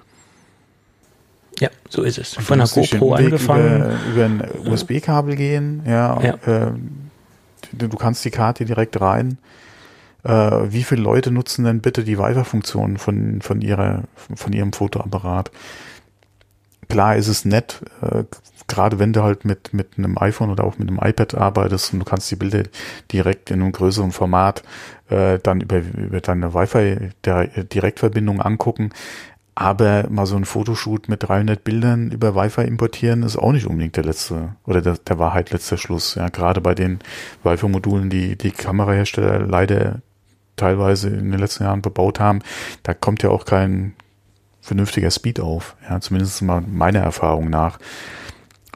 Ja, 1.60 1.70
so 1.90 2.02
ist 2.04 2.18
es. 2.18 2.34
Von 2.34 2.60
der 2.60 2.68
GoPro 2.68 3.14
angefangen. 3.14 3.98
Über, 4.14 4.14
über 4.14 4.26
ein 4.26 4.72
USB-Kabel 4.72 5.36
gehen, 5.36 5.84
ja. 5.86 6.20
ja. 6.22 6.34
Äh, 6.46 6.72
du, 7.74 7.90
kannst 7.90 8.26
die 8.26 8.32
Karte 8.32 8.66
direkt 8.66 9.00
rein. 9.00 9.38
Äh, 10.24 10.30
wie 10.30 10.84
viele 10.84 11.02
Leute 11.02 11.32
nutzen 11.32 11.66
denn 11.66 11.82
bitte 11.82 12.04
die 12.04 12.18
Wi-Fi-Funktion 12.18 12.98
von, 12.98 13.42
von, 13.42 13.62
ihrer, 13.62 14.04
von 14.36 14.54
ihrem 14.54 14.74
Fotoapparat? 14.74 15.52
Klar 16.90 17.16
ist 17.16 17.28
es 17.28 17.46
nett, 17.46 17.82
äh, 18.02 18.24
gerade 18.72 19.00
wenn 19.00 19.14
du 19.14 19.22
halt 19.22 19.46
mit, 19.46 19.74
mit 19.74 19.98
einem 19.98 20.18
iPhone 20.18 20.50
oder 20.50 20.64
auch 20.64 20.78
mit 20.78 20.88
einem 20.88 21.00
iPad 21.02 21.36
arbeitest 21.36 21.94
und 21.94 22.00
du 22.00 22.06
kannst 22.06 22.32
die 22.32 22.38
Bilder 22.38 22.64
direkt 23.12 23.52
in 23.52 23.62
einem 23.62 23.74
größeren 23.74 24.12
Format 24.12 24.64
äh, 25.10 25.40
dann 25.40 25.62
über, 25.62 25.80
über 25.80 26.22
deine 26.22 26.54
Wi-Fi-Direktverbindung 26.54 28.42
angucken. 28.42 28.92
Aber 29.54 30.06
mal 30.10 30.26
so 30.26 30.38
ein 30.38 30.46
Fotoshoot 30.46 31.10
mit 31.10 31.24
300 31.24 31.62
Bildern 31.64 32.12
über 32.12 32.36
Wi-Fi 32.36 32.62
importieren 32.62 33.24
ist 33.24 33.38
auch 33.38 33.52
nicht 33.52 33.68
unbedingt 33.68 33.98
der 33.98 34.06
letzte 34.06 34.56
oder 34.66 34.82
der, 34.82 34.98
der 34.98 35.20
Wahrheit 35.20 35.52
letzter 35.52 35.78
Schluss. 35.78 36.16
Ja, 36.16 36.30
gerade 36.30 36.62
bei 36.62 36.74
den 36.74 37.00
Wi-Fi-Modulen, 37.44 38.10
die 38.10 38.38
die 38.38 38.52
Kamerahersteller 38.52 39.40
leider 39.40 40.02
teilweise 40.56 41.10
in 41.10 41.32
den 41.32 41.40
letzten 41.40 41.66
Jahren 41.66 41.82
bebaut 41.82 42.22
haben, 42.22 42.40
da 42.84 42.94
kommt 42.94 43.24
ja 43.24 43.30
auch 43.30 43.46
kein 43.46 43.94
vernünftiger 44.62 45.12
Speed 45.12 45.42
auf. 45.42 45.76
Ja, 45.90 46.00
zumindest 46.00 46.42
mal 46.42 46.62
meiner 46.62 47.00
Erfahrung 47.00 47.50
nach. 47.50 47.80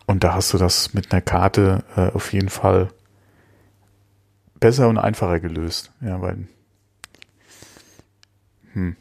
Und 0.05 0.23
da 0.23 0.33
hast 0.33 0.53
du 0.53 0.57
das 0.57 0.93
mit 0.93 1.11
einer 1.11 1.21
Karte 1.21 1.83
äh, 1.95 2.11
auf 2.11 2.33
jeden 2.33 2.49
Fall 2.49 2.89
besser 4.59 4.87
und 4.87 4.97
einfacher 4.97 5.39
gelöst. 5.39 5.91
Ja, 6.01 6.21
weil 6.21 6.47
Hm. 8.75 8.95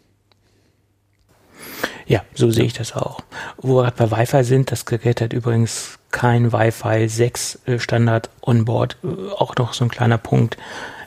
Ja, 2.07 2.23
so 2.35 2.51
sehe 2.51 2.65
ich 2.65 2.75
das 2.75 2.95
auch. 2.95 3.21
Wo 3.59 3.77
wir 3.77 3.83
gerade 3.91 4.09
bei 4.09 4.19
Wi-Fi 4.19 4.45
sind, 4.45 4.71
das 4.71 4.85
Gerät 4.87 5.21
hat 5.21 5.33
übrigens 5.33 5.99
kein 6.11 6.53
Wi-Fi 6.53 7.09
6 7.09 7.61
äh, 7.67 7.79
Standard 7.79 8.31
onboard. 8.43 8.99
Äh, 9.03 9.33
auch 9.33 9.57
noch 9.57 9.75
so 9.75 9.85
ein 9.85 9.91
kleiner 9.91 10.19
Punkt, 10.19 10.57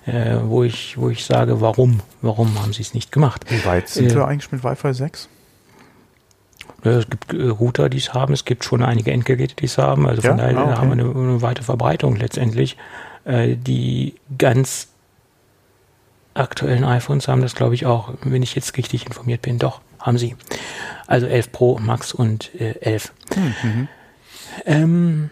äh, 0.06 0.38
wo 0.44 0.64
ich, 0.64 0.98
wo 0.98 1.10
ich 1.10 1.26
sage, 1.26 1.62
warum? 1.62 2.02
Warum 2.22 2.62
haben 2.62 2.74
sie 2.74 2.82
es 2.82 2.94
nicht 2.94 3.12
gemacht? 3.12 3.46
Wie 3.50 3.64
weit 3.64 3.90
sind 3.90 4.12
äh, 4.12 4.16
wir 4.16 4.28
eigentlich 4.28 4.52
mit 4.52 4.64
Wi-Fi 4.64 4.94
6? 4.94 5.30
Es 6.84 7.10
gibt 7.10 7.34
Router, 7.34 7.90
die 7.90 7.98
es 7.98 8.14
haben, 8.14 8.34
es 8.34 8.46
gibt 8.46 8.64
schon 8.64 8.84
einige 8.84 9.12
Endgeräte, 9.12 9.56
die 9.56 9.66
es 9.66 9.78
haben. 9.78 10.08
Also 10.08 10.22
von 10.22 10.38
ja? 10.38 10.38
daher 10.38 10.58
ah, 10.58 10.64
okay. 10.64 10.76
haben 10.76 10.96
wir 10.96 11.06
eine, 11.06 11.16
eine, 11.16 11.42
weite 11.42 11.64
Verbreitung 11.64 12.16
letztendlich. 12.16 12.78
die 13.26 14.16
ganz 14.38 14.90
aktuellen 16.38 16.84
iPhones 16.84 17.28
haben 17.28 17.42
das, 17.42 17.56
glaube 17.56 17.76
ich, 17.76 17.86
auch, 17.86 18.14
wenn 18.22 18.44
ich 18.44 18.56
jetzt 18.56 18.78
richtig 18.78 19.06
informiert 19.06 19.42
bin, 19.42 19.60
doch 19.60 19.82
haben 20.00 20.18
sie. 20.18 20.36
Also 21.08 21.26
11 21.26 21.52
Pro, 21.52 21.80
Max 21.80 22.14
und 22.14 22.54
äh, 22.56 22.76
11. 22.80 23.14
Mhm. 23.36 23.88
Ähm, 24.66 25.30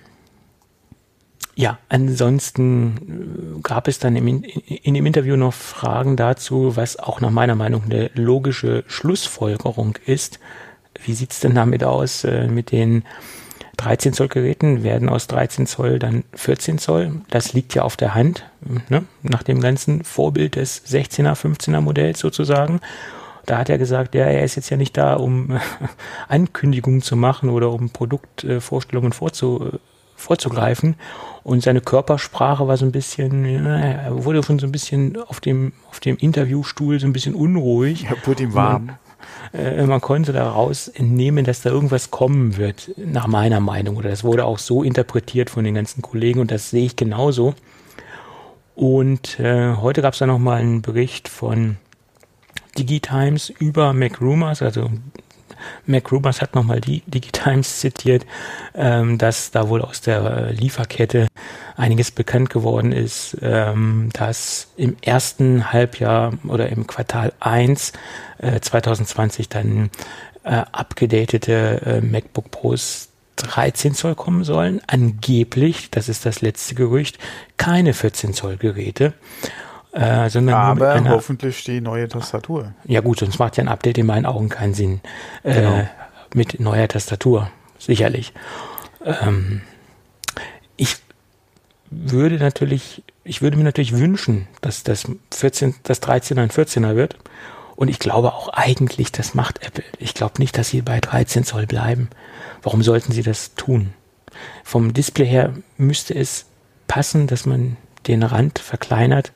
ja, 1.56 1.80
ansonsten 1.90 3.58
äh, 3.58 3.62
gab 3.62 3.88
es 3.88 4.00
dann 4.00 4.16
im, 4.16 4.28
in, 4.28 4.44
in 4.44 4.94
dem 4.94 5.06
Interview 5.06 5.36
noch 5.36 5.54
Fragen 5.54 6.18
dazu, 6.18 6.76
was 6.76 6.98
auch 6.98 7.22
nach 7.22 7.32
meiner 7.32 7.56
Meinung 7.56 7.84
eine 7.86 8.12
logische 8.14 8.84
Schlussfolgerung 8.88 9.98
ist. 10.06 10.40
Wie 11.04 11.14
sieht's 11.14 11.40
denn 11.40 11.56
damit 11.56 11.84
aus 11.84 12.24
äh, 12.24 12.48
mit 12.48 12.72
den 12.72 13.04
13 13.78 14.14
Zoll 14.14 14.28
Geräten? 14.28 14.84
Werden 14.84 15.10
aus 15.10 15.28
13 15.28 15.68
Zoll 15.68 16.00
dann 16.00 16.24
14 16.34 16.78
Zoll? 16.78 17.22
Das 17.30 17.54
liegt 17.54 17.76
ja 17.76 17.84
auf 17.84 17.98
der 17.98 18.16
Hand, 18.16 18.46
ne? 18.90 19.04
nach 19.22 19.44
dem 19.44 19.60
ganzen 19.60 20.04
Vorbild 20.04 20.56
des 20.56 20.86
16er, 20.86 21.36
15er 21.36 21.82
Modells 21.82 22.20
sozusagen. 22.20 22.80
Da 23.46 23.60
hat 23.60 23.70
er 23.70 23.78
gesagt, 23.78 24.16
ja, 24.16 24.26
er 24.26 24.44
ist 24.44 24.56
jetzt 24.56 24.70
ja 24.70 24.78
nicht 24.78 24.98
da, 24.98 25.14
um 25.16 25.60
Ankündigungen 26.28 27.02
zu 27.02 27.16
machen 27.16 27.50
oder 27.50 27.72
um 27.72 27.90
Produktvorstellungen 27.90 29.14
vorzu, 29.14 29.80
vorzugreifen. 30.16 30.96
Und 31.44 31.62
seine 31.62 31.82
Körpersprache 31.82 32.68
war 32.68 32.78
so 32.78 32.86
ein 32.86 32.92
bisschen, 32.92 33.46
ja, 33.46 33.78
er 33.78 34.26
wurde 34.26 34.42
schon 34.42 34.58
so 34.58 34.66
ein 34.66 34.72
bisschen 34.72 35.18
auf 35.28 35.40
dem, 35.40 35.74
auf 35.92 36.00
dem 36.00 36.18
Interviewstuhl 36.18 37.00
so 37.00 37.06
ein 37.06 37.14
bisschen 37.14 37.36
unruhig. 37.36 38.04
Ja, 38.04 38.16
wurde 38.26 38.44
ihm 38.44 38.56
warm. 38.56 38.98
Man, 39.54 39.62
äh, 39.62 39.86
man 39.86 40.02
konnte 40.02 40.34
daraus 40.34 40.88
entnehmen, 40.88 41.46
dass 41.46 41.62
da 41.62 41.70
irgendwas 41.70 42.12
kommen 42.12 42.58
wird, 42.58 42.92
nach 42.98 43.28
meiner 43.28 43.60
Meinung. 43.60 43.98
Oder 43.98 44.10
das 44.10 44.24
wurde 44.24 44.46
auch 44.46 44.60
so 44.60 44.84
interpretiert 44.84 45.50
von 45.50 45.64
den 45.64 45.76
ganzen 45.76 46.02
Kollegen 46.02 46.40
und 46.40 46.52
das 46.52 46.70
sehe 46.70 46.86
ich 46.86 46.96
genauso. 46.96 47.56
Und 48.76 49.40
äh, 49.40 49.76
heute 49.76 50.02
gab 50.02 50.14
es 50.14 50.20
da 50.20 50.28
nochmal 50.28 50.60
einen 50.60 50.82
Bericht 50.82 51.30
von 51.30 51.78
Digitimes 52.78 53.50
über 53.50 53.94
MacRumors, 53.94 54.62
also 54.62 54.90
MacRumors 55.86 56.42
hat 56.42 56.56
nochmal 56.56 56.82
die 56.82 57.02
Digitimes 57.08 57.80
zitiert, 57.80 58.26
ähm, 58.74 59.18
dass 59.18 59.52
da 59.52 59.70
wohl 59.70 59.82
aus 59.82 60.02
der 60.02 60.24
äh, 60.24 60.52
Lieferkette 60.52 61.28
einiges 61.78 62.12
bekannt 62.12 62.50
geworden 62.50 62.92
ist, 62.92 63.38
ähm, 63.42 64.10
dass 64.14 64.68
im 64.78 64.96
ersten 65.02 65.72
Halbjahr 65.74 66.34
oder 66.48 66.70
im 66.70 66.88
Quartal 66.88 67.34
1 67.40 67.94
äh, 68.40 68.60
2020 68.60 69.50
dann 69.50 69.90
äh, 70.44 70.64
abgedatete 70.72 71.82
äh, 71.86 72.02
MacBook 72.02 72.52
Pros 72.52 73.10
13 73.38 73.94
Zoll 73.94 74.16
kommen 74.16 74.44
sollen. 74.44 74.82
Angeblich, 74.88 75.92
das 75.92 76.08
ist 76.08 76.26
das 76.26 76.42
letzte 76.42 76.76
Gerücht, 76.76 77.18
keine 77.58 77.94
14 77.94 78.34
Zoll 78.34 78.58
Geräte. 78.58 79.14
Äh, 79.96 80.30
sondern 80.30 80.56
Aber 80.56 80.92
einer, 80.92 81.12
hoffentlich 81.12 81.64
die 81.64 81.80
neue 81.80 82.10
Tastatur. 82.10 82.74
Ja 82.84 83.00
gut, 83.00 83.20
sonst 83.20 83.40
macht 83.40 83.56
ja 83.56 83.64
ein 83.64 83.70
Update 83.70 83.98
in 83.98 84.06
meinen 84.06 84.26
Augen 84.26 84.50
keinen 84.50 84.74
Sinn. 84.74 85.00
Äh, 85.44 85.54
genau. 85.54 85.88
mit 86.34 86.60
neuer 86.60 86.90
Tastatur, 86.90 87.50
sicherlich. 87.80 88.34
Ähm, 89.06 89.62
ich 90.76 90.98
würde 91.90 92.36
natürlich, 92.36 93.04
ich 93.24 93.42
würde 93.42 93.56
mir 93.56 93.64
natürlich 93.64 93.98
wünschen, 93.98 94.50
dass 94.60 94.84
das 94.84 95.06
14, 95.34 95.76
das 95.84 96.04
13er 96.04 96.42
ein 96.42 96.50
14er 96.50 96.98
wird. 96.98 97.16
Und 97.78 97.88
ich 97.88 98.00
glaube 98.00 98.34
auch 98.34 98.50
eigentlich, 98.50 99.14
das 99.14 99.34
macht 99.34 99.66
Apple. 99.66 99.86
Ich 100.00 100.14
glaube 100.14 100.40
nicht, 100.40 100.58
dass 100.58 100.70
sie 100.70 100.82
bei 100.82 101.00
13 101.00 101.46
Zoll 101.46 101.68
bleiben. 101.68 102.10
Warum 102.64 102.84
sollten 102.84 103.14
sie 103.14 103.24
das 103.24 103.56
tun? 103.56 103.94
Vom 104.66 104.94
Display 104.94 105.26
her 105.26 105.54
müsste 105.78 106.16
es 106.16 106.48
passen, 106.88 107.28
dass 107.28 107.46
man 107.46 107.78
den 108.08 108.24
Rand 108.24 108.60
verkleinert 108.60 109.32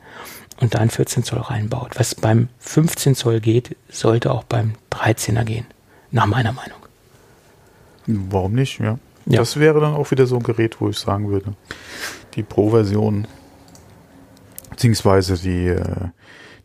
und 0.60 0.76
da 0.76 0.80
ein 0.80 0.90
14 0.90 1.24
Zoll 1.24 1.40
reinbaut. 1.40 1.92
Was 1.98 2.16
beim 2.16 2.50
15 2.60 3.16
Zoll 3.16 3.40
geht, 3.40 3.76
sollte 3.90 4.32
auch 4.32 4.44
beim 4.44 4.74
13er 4.92 5.44
gehen, 5.44 5.66
nach 6.12 6.26
meiner 6.26 6.52
Meinung. 6.52 6.80
Warum 8.06 8.54
nicht? 8.54 8.80
Ja. 8.80 8.98
ja. 9.26 9.40
Das 9.40 9.60
wäre 9.60 9.80
dann 9.80 9.94
auch 9.94 10.12
wieder 10.12 10.26
so 10.26 10.38
ein 10.38 10.44
Gerät, 10.44 10.82
wo 10.82 10.90
ich 10.90 10.98
sagen 10.98 11.30
würde, 11.30 11.54
die 12.36 12.44
Pro-Version 12.44 13.28
beziehungsweise 14.70 15.36
die, 15.36 15.68
äh, 15.68 16.08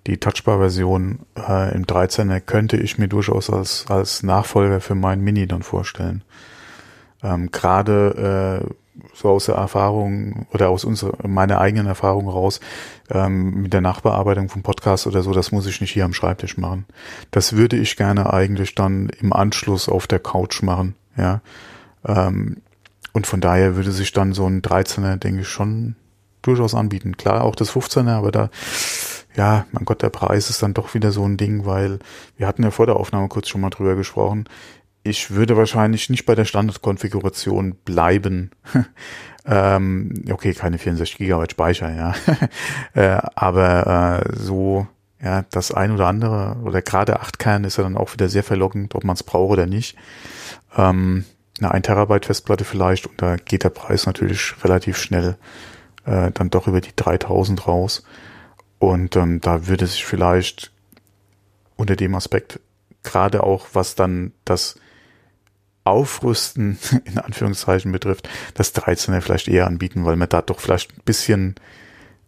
die 0.07 0.19
Touchbar-Version 0.19 1.21
äh, 1.37 1.75
im 1.75 1.85
13er 1.85 2.41
könnte 2.41 2.77
ich 2.77 2.97
mir 2.97 3.09
durchaus 3.09 3.51
als, 3.51 3.87
als 3.89 4.23
Nachfolger 4.23 4.81
für 4.81 4.95
mein 4.95 5.21
Mini 5.21 5.49
dann 5.49 5.63
vorstellen. 5.63 6.23
Ähm, 7.25 7.51
Gerade 7.51 8.63
äh, 8.63 8.75
so 9.13 9.31
aus 9.31 9.47
der 9.47 9.57
Erfahrung 9.57 10.47
oder 10.53 10.69
aus 10.69 10.85
unserer, 10.85 11.27
meiner 11.27 11.61
eigenen 11.61 11.87
Erfahrung 11.87 12.29
raus 12.29 12.61
ähm, 13.11 13.63
mit 13.63 13.73
der 13.73 13.81
Nachbearbeitung 13.81 14.49
vom 14.49 14.63
Podcast 14.63 15.07
oder 15.07 15.23
so, 15.23 15.33
das 15.33 15.53
muss 15.53 15.67
ich 15.67 15.81
nicht 15.81 15.93
hier 15.93 16.05
am 16.05 16.15
Schreibtisch 16.15 16.57
machen. 16.57 16.87
Das 17.31 17.55
würde 17.55 17.77
ich 17.77 17.97
gerne 17.97 18.33
eigentlich 18.33 18.75
dann 18.75 19.09
im 19.09 19.33
Anschluss 19.33 19.89
auf 19.89 20.07
der 20.07 20.21
Couch 20.21 20.63
machen, 20.63 20.95
ja. 21.17 21.41
Ähm, 22.07 22.59
und 23.13 23.27
von 23.27 23.41
daher 23.41 23.77
würde 23.77 23.93
sich 23.93 24.13
dann 24.13 24.33
so 24.33 24.47
ein 24.47 24.61
13er, 24.61 25.17
denke 25.17 25.43
ich, 25.43 25.49
schon 25.49 25.95
durchaus 26.43 26.75
anbieten. 26.75 27.17
Klar, 27.17 27.45
auch 27.45 27.55
das 27.55 27.71
15er, 27.71 28.11
aber 28.11 28.33
da, 28.33 28.51
ja, 29.37 29.67
mein 29.71 29.85
Gott, 29.85 30.03
der 30.03 30.11
Preis 30.11 30.51
ist 30.51 30.63
dann 30.63 30.75
doch 30.75 30.95
wieder 30.95 31.13
so 31.13 31.25
ein 31.25 31.37
Ding, 31.37 31.65
weil 31.65 32.01
wir 32.37 32.49
hatten 32.49 32.65
ja 32.65 32.73
vor 32.73 32.87
der 32.87 32.97
Aufnahme 32.97 33.29
kurz 33.29 33.49
schon 33.49 33.61
mal 33.61 33.71
drüber 33.71 33.95
gesprochen 33.95 34.49
ich 35.05 35.31
würde 35.31 35.57
wahrscheinlich 35.57 36.09
nicht 36.09 36.25
bei 36.25 36.35
der 36.35 36.47
Standardkonfiguration 36.47 37.75
bleiben. 37.85 38.51
ähm, 39.47 40.25
okay, 40.31 40.55
keine 40.55 40.79
64 40.79 41.19
Gigabyte 41.19 41.53
Speicher, 41.53 41.95
ja. 41.95 42.15
äh, 42.95 43.21
aber 43.35 44.25
äh, 44.25 44.37
so, 44.37 44.87
ja, 45.23 45.45
das 45.51 45.73
ein 45.73 45.93
oder 45.93 46.07
andere 46.07 46.57
oder 46.65 46.81
gerade 46.81 47.21
8 47.21 47.39
Kern 47.39 47.65
ist 47.65 47.77
ja 47.77 47.85
dann 47.85 47.99
auch 47.99 48.15
wieder 48.15 48.31
sehr 48.31 48.43
verlockend, 48.43 48.95
ob 48.95 49.05
man 49.05 49.15
es 49.15 49.23
braucht 49.23 49.53
oder 49.53 49.67
nicht. 49.67 49.97
Ähm, 50.75 51.27
eine 51.61 51.71
1 51.71 51.87
Terabyte 51.87 52.25
Festplatte 52.25 52.65
vielleicht 52.65 53.07
und 53.07 53.21
da 53.21 53.37
geht 53.37 53.63
der 53.63 53.71
Preis 53.71 54.07
natürlich 54.07 54.55
relativ 54.65 54.97
schnell 54.97 55.37
äh, 56.07 56.31
dann 56.33 56.49
doch 56.49 56.67
über 56.67 56.81
die 56.81 56.97
3000 56.97 57.69
raus. 57.69 58.05
Und 58.79 59.17
ähm, 59.17 59.41
da 59.43 59.67
würde 59.67 59.87
sich 59.87 60.05
vielleicht 60.05 60.73
unter 61.77 61.95
dem 61.95 62.15
Aspekt 62.15 62.61
gerade 63.03 63.43
auch, 63.43 63.67
was 63.75 63.95
dann 63.95 64.33
das 64.45 64.77
Aufrüsten 65.85 66.79
in 67.05 67.19
Anführungszeichen 67.19 67.93
betrifft, 67.93 68.29
das 68.55 68.75
13er 68.75 69.21
vielleicht 69.21 69.49
eher 69.49 69.67
anbieten, 69.67 70.05
weil 70.05 70.17
man 70.17 70.29
da 70.29 70.43
doch 70.43 70.61
vielleicht 70.61 70.93
ein 70.93 71.03
bisschen 71.05 71.55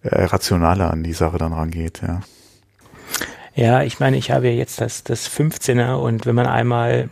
äh, 0.03 0.25
rationaler 0.25 0.91
an 0.91 1.03
die 1.03 1.15
Sache 1.15 1.39
dann 1.39 1.53
rangeht, 1.53 2.01
ja. 2.03 2.21
Ja, 3.55 3.83
ich 3.83 4.01
meine, 4.01 4.19
ich 4.19 4.31
habe 4.31 4.49
ja 4.49 4.53
jetzt 4.53 4.83
das, 4.83 5.03
das 5.03 5.31
15er 5.31 5.95
und 5.95 6.27
wenn 6.27 6.35
man 6.35 6.47
einmal 6.47 7.09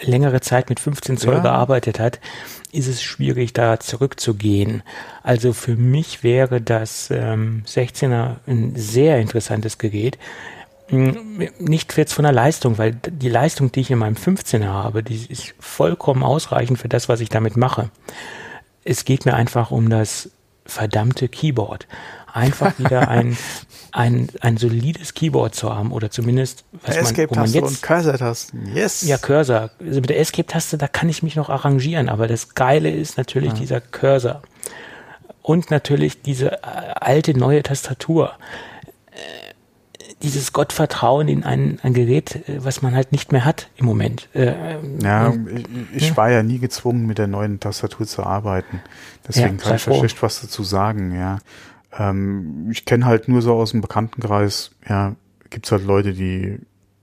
längere 0.00 0.40
Zeit 0.40 0.68
mit 0.68 0.80
15 0.80 1.16
Zoll 1.16 1.34
ja. 1.34 1.40
gearbeitet 1.40 2.00
hat, 2.00 2.18
ist 2.72 2.88
es 2.88 3.02
schwierig, 3.02 3.52
da 3.52 3.78
zurückzugehen. 3.78 4.82
Also 5.22 5.52
für 5.52 5.76
mich 5.76 6.24
wäre 6.24 6.60
das 6.60 7.10
ähm, 7.10 7.62
16er 7.66 8.36
ein 8.46 8.72
sehr 8.74 9.20
interessantes 9.20 9.78
Gerät. 9.78 10.18
Hm, 10.92 11.48
nicht 11.58 11.96
jetzt 11.96 12.12
von 12.12 12.24
der 12.24 12.32
Leistung, 12.32 12.76
weil 12.76 12.92
die 12.92 13.30
Leistung, 13.30 13.72
die 13.72 13.80
ich 13.80 13.90
in 13.90 13.98
meinem 13.98 14.16
15er 14.16 14.66
habe, 14.66 15.02
die 15.02 15.26
ist 15.26 15.54
vollkommen 15.58 16.22
ausreichend 16.22 16.78
für 16.78 16.88
das, 16.88 17.08
was 17.08 17.20
ich 17.20 17.30
damit 17.30 17.56
mache. 17.56 17.90
Es 18.84 19.06
geht 19.06 19.24
mir 19.24 19.34
einfach 19.34 19.70
um 19.70 19.88
das 19.88 20.30
verdammte 20.66 21.28
Keyboard. 21.28 21.86
Einfach 22.30 22.78
wieder 22.78 23.08
ein, 23.08 23.38
ein, 23.92 24.28
ein 24.40 24.58
solides 24.58 25.14
Keyboard 25.14 25.54
zu 25.54 25.74
haben 25.74 25.92
oder 25.92 26.10
zumindest, 26.10 26.64
was 26.84 27.16
man, 27.16 27.30
wo 27.30 27.34
man 27.36 27.50
jetzt, 27.50 27.64
und 27.64 27.82
Cursor-Tasten, 27.82 28.74
yes. 28.74 29.02
Ja, 29.02 29.16
Cursor. 29.16 29.70
Also 29.80 30.00
mit 30.00 30.10
der 30.10 30.20
Escape-Taste, 30.20 30.76
da 30.76 30.88
kann 30.88 31.08
ich 31.08 31.22
mich 31.22 31.36
noch 31.36 31.48
arrangieren, 31.48 32.10
aber 32.10 32.26
das 32.28 32.54
Geile 32.54 32.90
ist 32.90 33.16
natürlich 33.16 33.54
ja. 33.54 33.58
dieser 33.58 33.80
Cursor. 33.80 34.42
Und 35.40 35.70
natürlich 35.70 36.22
diese 36.22 36.52
äh, 36.52 36.58
alte 37.00 37.36
neue 37.36 37.62
Tastatur 37.62 38.34
dieses 40.22 40.52
Gottvertrauen 40.52 41.28
in 41.28 41.44
ein, 41.44 41.78
ein 41.82 41.94
Gerät, 41.94 42.48
äh, 42.48 42.64
was 42.64 42.82
man 42.82 42.94
halt 42.94 43.12
nicht 43.12 43.32
mehr 43.32 43.44
hat 43.44 43.68
im 43.76 43.86
Moment. 43.86 44.28
Äh, 44.34 44.54
ja, 45.02 45.34
ich, 45.94 46.02
ich 46.02 46.16
war 46.16 46.30
ja 46.30 46.42
nie 46.42 46.58
gezwungen, 46.58 47.06
mit 47.06 47.18
der 47.18 47.26
neuen 47.26 47.60
Tastatur 47.60 48.06
zu 48.06 48.22
arbeiten. 48.22 48.80
Deswegen 49.26 49.58
ja, 49.58 49.64
kann 49.64 49.76
ich 49.76 49.82
schlecht 49.82 50.22
was 50.22 50.40
dazu 50.40 50.62
sagen, 50.62 51.14
ja. 51.14 51.38
Ähm, 51.96 52.68
ich 52.70 52.84
kenne 52.84 53.04
halt 53.04 53.28
nur 53.28 53.42
so 53.42 53.54
aus 53.54 53.72
dem 53.72 53.80
Bekanntenkreis, 53.80 54.70
ja, 54.88 55.14
gibt's 55.50 55.70
halt 55.72 55.84
Leute, 55.84 56.14
die 56.14 56.58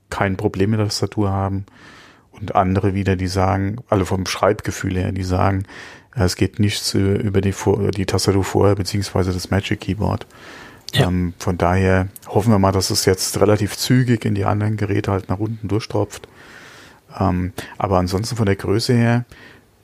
kein 0.08 0.36
Problem 0.36 0.70
mit 0.70 0.80
der 0.80 0.86
Tastatur 0.86 1.30
haben 1.30 1.66
und 2.32 2.56
andere 2.56 2.94
wieder, 2.94 3.16
die 3.16 3.28
sagen, 3.28 3.76
alle 3.88 4.04
vom 4.04 4.26
Schreibgefühl 4.26 4.96
her, 4.96 5.12
die 5.12 5.22
sagen, 5.22 5.64
es 6.16 6.34
geht 6.34 6.58
nichts 6.58 6.92
über 6.94 7.40
die, 7.40 7.54
die 7.94 8.06
Tastatur 8.06 8.42
vorher, 8.42 8.74
beziehungsweise 8.74 9.32
das 9.32 9.50
Magic 9.50 9.80
Keyboard. 9.80 10.26
Ja. 10.92 11.06
Ähm, 11.06 11.34
von 11.38 11.56
daher 11.56 12.08
hoffen 12.26 12.52
wir 12.52 12.58
mal, 12.58 12.72
dass 12.72 12.90
es 12.90 13.04
jetzt 13.04 13.40
relativ 13.40 13.76
zügig 13.76 14.24
in 14.24 14.34
die 14.34 14.44
anderen 14.44 14.76
Geräte 14.76 15.12
halt 15.12 15.28
nach 15.28 15.38
unten 15.38 15.68
durchtropft. 15.68 16.28
Ähm, 17.18 17.52
aber 17.78 17.98
ansonsten 17.98 18.36
von 18.36 18.46
der 18.46 18.56
Größe 18.56 18.94
her, 18.94 19.24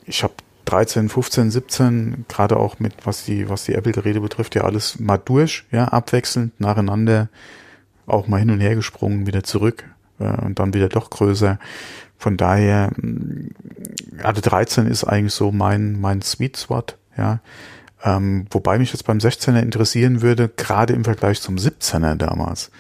ich 0.05 0.23
habe 0.23 0.35
13, 0.67 1.09
15, 1.09 1.51
17, 1.51 2.25
gerade 2.29 2.57
auch 2.57 2.81
mit 2.81 2.95
was 3.05 3.25
die, 3.25 3.49
was 3.49 3.65
die 3.65 3.75
Apple-Geräte 3.75 4.21
betrifft, 4.21 4.55
ja 4.57 4.63
alles 4.63 4.99
mal 4.99 5.19
durch, 5.19 5.65
ja, 5.71 5.87
abwechselnd, 5.89 6.61
nacheinander, 6.61 7.29
auch 8.07 8.27
mal 8.27 8.39
hin 8.39 8.51
und 8.51 8.61
her 8.61 8.75
gesprungen, 8.75 9.27
wieder 9.27 9.45
zurück 9.45 9.85
äh, 10.19 10.25
und 10.45 10.59
dann 10.59 10.75
wieder 10.75 10.89
doch 10.89 11.11
größer. 11.11 11.59
Von 12.19 12.37
daher, 12.37 12.91
also 14.23 14.41
13 14.41 14.87
ist 14.87 15.05
eigentlich 15.05 15.35
so 15.35 15.53
mein, 15.53 16.01
mein 16.01 16.23
Sweet 16.23 16.57
Spot, 16.57 16.85
ja. 17.17 17.41
Ähm, 18.07 18.47
wobei 18.51 18.79
mich 18.79 18.93
jetzt 18.93 19.05
beim 19.05 19.19
16er 19.19 19.61
interessieren 19.61 20.23
würde, 20.23 20.49
gerade 20.49 20.93
im 20.93 21.05
Vergleich 21.05 21.41
zum 21.41 21.57
17er 21.57 22.15
damals, 22.15 22.71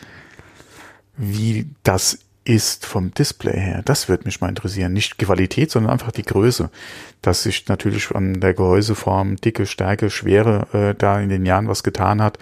wie 1.16 1.66
das 1.82 2.20
ist 2.44 2.86
vom 2.86 3.12
Display 3.12 3.58
her. 3.58 3.82
Das 3.84 4.08
würde 4.08 4.24
mich 4.24 4.40
mal 4.40 4.48
interessieren. 4.48 4.92
Nicht 4.92 5.18
Qualität, 5.18 5.72
sondern 5.72 5.92
einfach 5.92 6.12
die 6.12 6.22
Größe. 6.22 6.70
Dass 7.20 7.42
sich 7.42 7.66
natürlich 7.66 8.14
an 8.14 8.40
der 8.40 8.54
Gehäuseform, 8.54 9.34
Dicke, 9.36 9.66
Stärke, 9.66 10.10
Schwere 10.10 10.68
äh, 10.72 10.94
da 10.94 11.18
in 11.18 11.28
den 11.28 11.44
Jahren 11.44 11.66
was 11.66 11.82
getan 11.82 12.22
hat. 12.22 12.38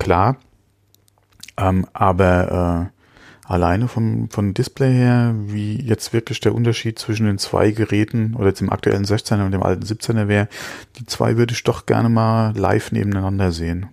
Klar. 0.00 0.38
Ähm, 1.56 1.86
aber 1.92 2.90
äh, 2.90 2.97
alleine 3.48 3.88
vom, 3.88 4.28
vom 4.28 4.52
Display 4.52 4.92
her, 4.92 5.34
wie 5.46 5.80
jetzt 5.80 6.12
wirklich 6.12 6.40
der 6.40 6.54
Unterschied 6.54 6.98
zwischen 6.98 7.26
den 7.26 7.38
zwei 7.38 7.70
Geräten 7.70 8.34
oder 8.34 8.52
dem 8.52 8.70
aktuellen 8.70 9.06
16er 9.06 9.44
und 9.44 9.52
dem 9.52 9.62
alten 9.62 9.84
17er 9.84 10.28
wäre, 10.28 10.48
die 10.98 11.06
zwei 11.06 11.36
würde 11.38 11.54
ich 11.54 11.64
doch 11.64 11.86
gerne 11.86 12.10
mal 12.10 12.54
live 12.56 12.92
nebeneinander 12.92 13.50
sehen. 13.50 13.86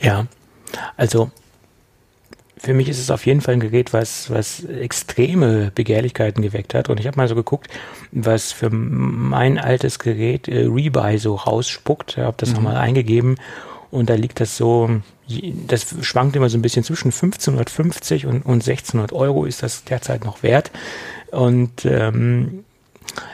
Ja, 0.00 0.26
also 0.98 1.30
für 2.58 2.74
mich 2.74 2.90
ist 2.90 2.98
es 2.98 3.10
auf 3.10 3.24
jeden 3.24 3.40
Fall 3.40 3.54
ein 3.54 3.60
Gerät, 3.60 3.94
was, 3.94 4.30
was 4.30 4.62
extreme 4.64 5.72
Begehrlichkeiten 5.74 6.42
geweckt 6.42 6.74
hat. 6.74 6.90
Und 6.90 7.00
ich 7.00 7.06
habe 7.06 7.16
mal 7.16 7.28
so 7.28 7.34
geguckt, 7.34 7.68
was 8.12 8.52
für 8.52 8.68
mein 8.70 9.58
altes 9.58 9.98
Gerät 9.98 10.46
äh, 10.46 10.66
Rebuy 10.66 11.16
so 11.18 11.36
rausspuckt. 11.36 12.12
Ich 12.12 12.18
habe 12.18 12.36
das 12.38 12.50
mhm. 12.50 12.56
nochmal 12.56 12.76
eingegeben 12.76 13.36
und 13.90 14.10
da 14.10 14.14
liegt 14.14 14.40
das 14.40 14.56
so, 14.56 14.90
das 15.66 15.94
schwankt 16.02 16.36
immer 16.36 16.48
so 16.48 16.58
ein 16.58 16.62
bisschen 16.62 16.84
zwischen 16.84 17.08
1550 17.08 18.26
und, 18.26 18.44
und 18.44 18.66
1600 18.66 19.12
Euro 19.12 19.44
ist 19.44 19.62
das 19.62 19.84
derzeit 19.84 20.24
noch 20.24 20.42
wert. 20.42 20.70
Und 21.30 21.84
ähm, 21.84 22.64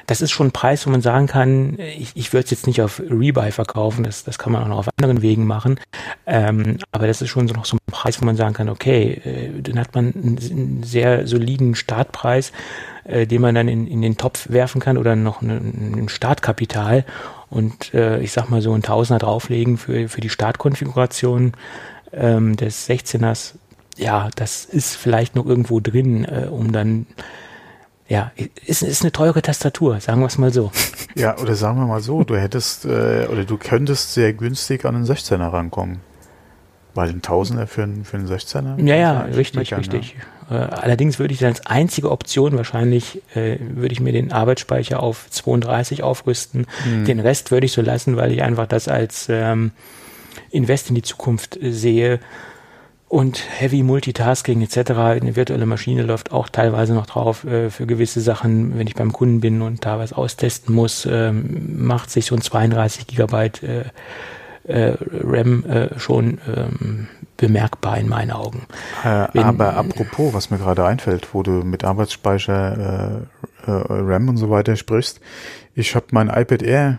das 0.06 0.20
ist 0.20 0.30
schon 0.30 0.48
ein 0.48 0.52
Preis, 0.52 0.86
wo 0.86 0.90
man 0.90 1.02
sagen 1.02 1.26
kann, 1.26 1.78
ich, 1.78 2.12
ich 2.14 2.32
würde 2.32 2.44
es 2.44 2.50
jetzt 2.50 2.66
nicht 2.66 2.82
auf 2.82 3.00
Rebuy 3.00 3.50
verkaufen, 3.50 4.04
das, 4.04 4.24
das 4.24 4.38
kann 4.38 4.52
man 4.52 4.62
auch 4.62 4.68
noch 4.68 4.78
auf 4.78 4.88
anderen 4.96 5.22
Wegen 5.22 5.46
machen. 5.46 5.80
Ähm, 6.26 6.78
aber 6.92 7.06
das 7.06 7.22
ist 7.22 7.30
schon 7.30 7.48
so 7.48 7.54
noch 7.54 7.64
so 7.64 7.76
ein 7.76 7.92
Preis, 7.92 8.20
wo 8.20 8.24
man 8.24 8.36
sagen 8.36 8.54
kann, 8.54 8.68
okay, 8.68 9.20
äh, 9.24 9.62
dann 9.62 9.78
hat 9.78 9.94
man 9.94 10.12
einen, 10.14 10.38
einen 10.38 10.82
sehr 10.82 11.26
soliden 11.26 11.74
Startpreis, 11.74 12.52
äh, 13.04 13.26
den 13.26 13.40
man 13.40 13.54
dann 13.54 13.68
in, 13.68 13.86
in 13.86 14.02
den 14.02 14.16
Topf 14.16 14.50
werfen 14.50 14.80
kann 14.80 14.98
oder 14.98 15.16
noch 15.16 15.42
ein 15.42 16.08
Startkapital 16.08 17.04
und 17.52 17.92
äh, 17.94 18.20
ich 18.20 18.32
sag 18.32 18.48
mal 18.48 18.62
so 18.62 18.72
ein 18.72 18.82
Tausender 18.82 19.18
drauflegen 19.18 19.76
für, 19.76 20.08
für 20.08 20.20
die 20.20 20.30
Startkonfiguration 20.30 21.52
ähm, 22.12 22.56
des 22.56 22.88
16ers. 22.88 23.54
Ja, 23.96 24.30
das 24.34 24.64
ist 24.64 24.96
vielleicht 24.96 25.36
noch 25.36 25.44
irgendwo 25.44 25.78
drin, 25.78 26.24
äh, 26.24 26.48
um 26.50 26.72
dann 26.72 27.06
ja, 28.08 28.32
ist, 28.66 28.82
ist 28.82 29.02
eine 29.02 29.12
teure 29.12 29.42
Tastatur, 29.42 30.00
sagen 30.00 30.20
wir 30.20 30.26
es 30.26 30.38
mal 30.38 30.52
so. 30.52 30.70
Ja, 31.14 31.38
oder 31.38 31.54
sagen 31.54 31.78
wir 31.78 31.86
mal 31.86 32.00
so, 32.00 32.24
du 32.24 32.38
hättest 32.38 32.86
äh, 32.86 33.26
oder 33.30 33.44
du 33.44 33.58
könntest 33.58 34.14
sehr 34.14 34.32
günstig 34.32 34.86
an 34.86 34.96
einen 34.96 35.04
16er 35.04 35.52
rankommen. 35.52 36.00
Weil 36.94 37.10
ein 37.10 37.20
Tausender 37.20 37.66
für, 37.66 37.82
einen, 37.82 38.04
für 38.06 38.16
einen 38.16 38.28
16er? 38.28 38.82
Ja, 38.82 38.96
ja, 38.96 39.20
richtig, 39.20 39.56
meckern, 39.56 39.78
richtig. 39.80 40.16
Ja. 40.18 40.41
Äh, 40.52 40.56
allerdings 40.56 41.18
würde 41.18 41.32
ich 41.32 41.40
dann 41.40 41.50
als 41.50 41.64
einzige 41.66 42.10
Option 42.10 42.56
wahrscheinlich, 42.56 43.22
äh, 43.34 43.56
würde 43.60 43.92
ich 43.92 44.00
mir 44.00 44.12
den 44.12 44.32
Arbeitsspeicher 44.32 45.02
auf 45.02 45.30
32 45.30 46.02
aufrüsten. 46.02 46.66
Hm. 46.84 47.04
Den 47.06 47.20
Rest 47.20 47.50
würde 47.50 47.66
ich 47.66 47.72
so 47.72 47.80
lassen, 47.80 48.16
weil 48.16 48.32
ich 48.32 48.42
einfach 48.42 48.66
das 48.66 48.88
als 48.88 49.28
ähm, 49.30 49.72
Invest 50.50 50.90
in 50.90 50.94
die 50.94 51.02
Zukunft 51.02 51.56
äh, 51.56 51.72
sehe 51.72 52.20
und 53.08 53.42
Heavy 53.60 53.82
Multitasking 53.82 54.62
etc. 54.62 54.90
Eine 54.92 55.36
virtuelle 55.36 55.66
Maschine 55.66 56.02
läuft 56.02 56.32
auch 56.32 56.48
teilweise 56.48 56.92
noch 56.94 57.06
drauf 57.06 57.44
äh, 57.44 57.70
für 57.70 57.86
gewisse 57.86 58.20
Sachen, 58.20 58.78
wenn 58.78 58.86
ich 58.86 58.94
beim 58.94 59.12
Kunden 59.12 59.40
bin 59.40 59.62
und 59.62 59.84
da 59.84 59.98
was 59.98 60.12
austesten 60.12 60.74
muss, 60.74 61.06
ähm, 61.10 61.84
macht 61.86 62.10
sich 62.10 62.26
so 62.26 62.34
ein 62.34 62.42
32 62.42 63.06
Gigabyte 63.06 63.62
äh, 63.62 63.84
äh, 64.64 64.96
RAM 65.10 65.64
äh, 65.64 65.98
schon 65.98 66.38
ähm, 66.46 67.08
bemerkbar 67.46 67.98
in 67.98 68.08
meinen 68.08 68.30
Augen. 68.30 68.62
Äh, 69.04 69.28
wenn, 69.32 69.44
aber 69.44 69.76
apropos, 69.76 70.32
was 70.32 70.50
mir 70.50 70.58
gerade 70.58 70.84
einfällt, 70.84 71.34
wo 71.34 71.42
du 71.42 71.50
mit 71.50 71.84
Arbeitsspeicher 71.84 73.26
äh, 73.66 73.70
RAM 73.70 74.28
und 74.28 74.36
so 74.36 74.50
weiter 74.50 74.76
sprichst, 74.76 75.20
ich 75.74 75.94
habe 75.94 76.06
mein 76.12 76.28
iPad 76.28 76.62
Air 76.62 76.98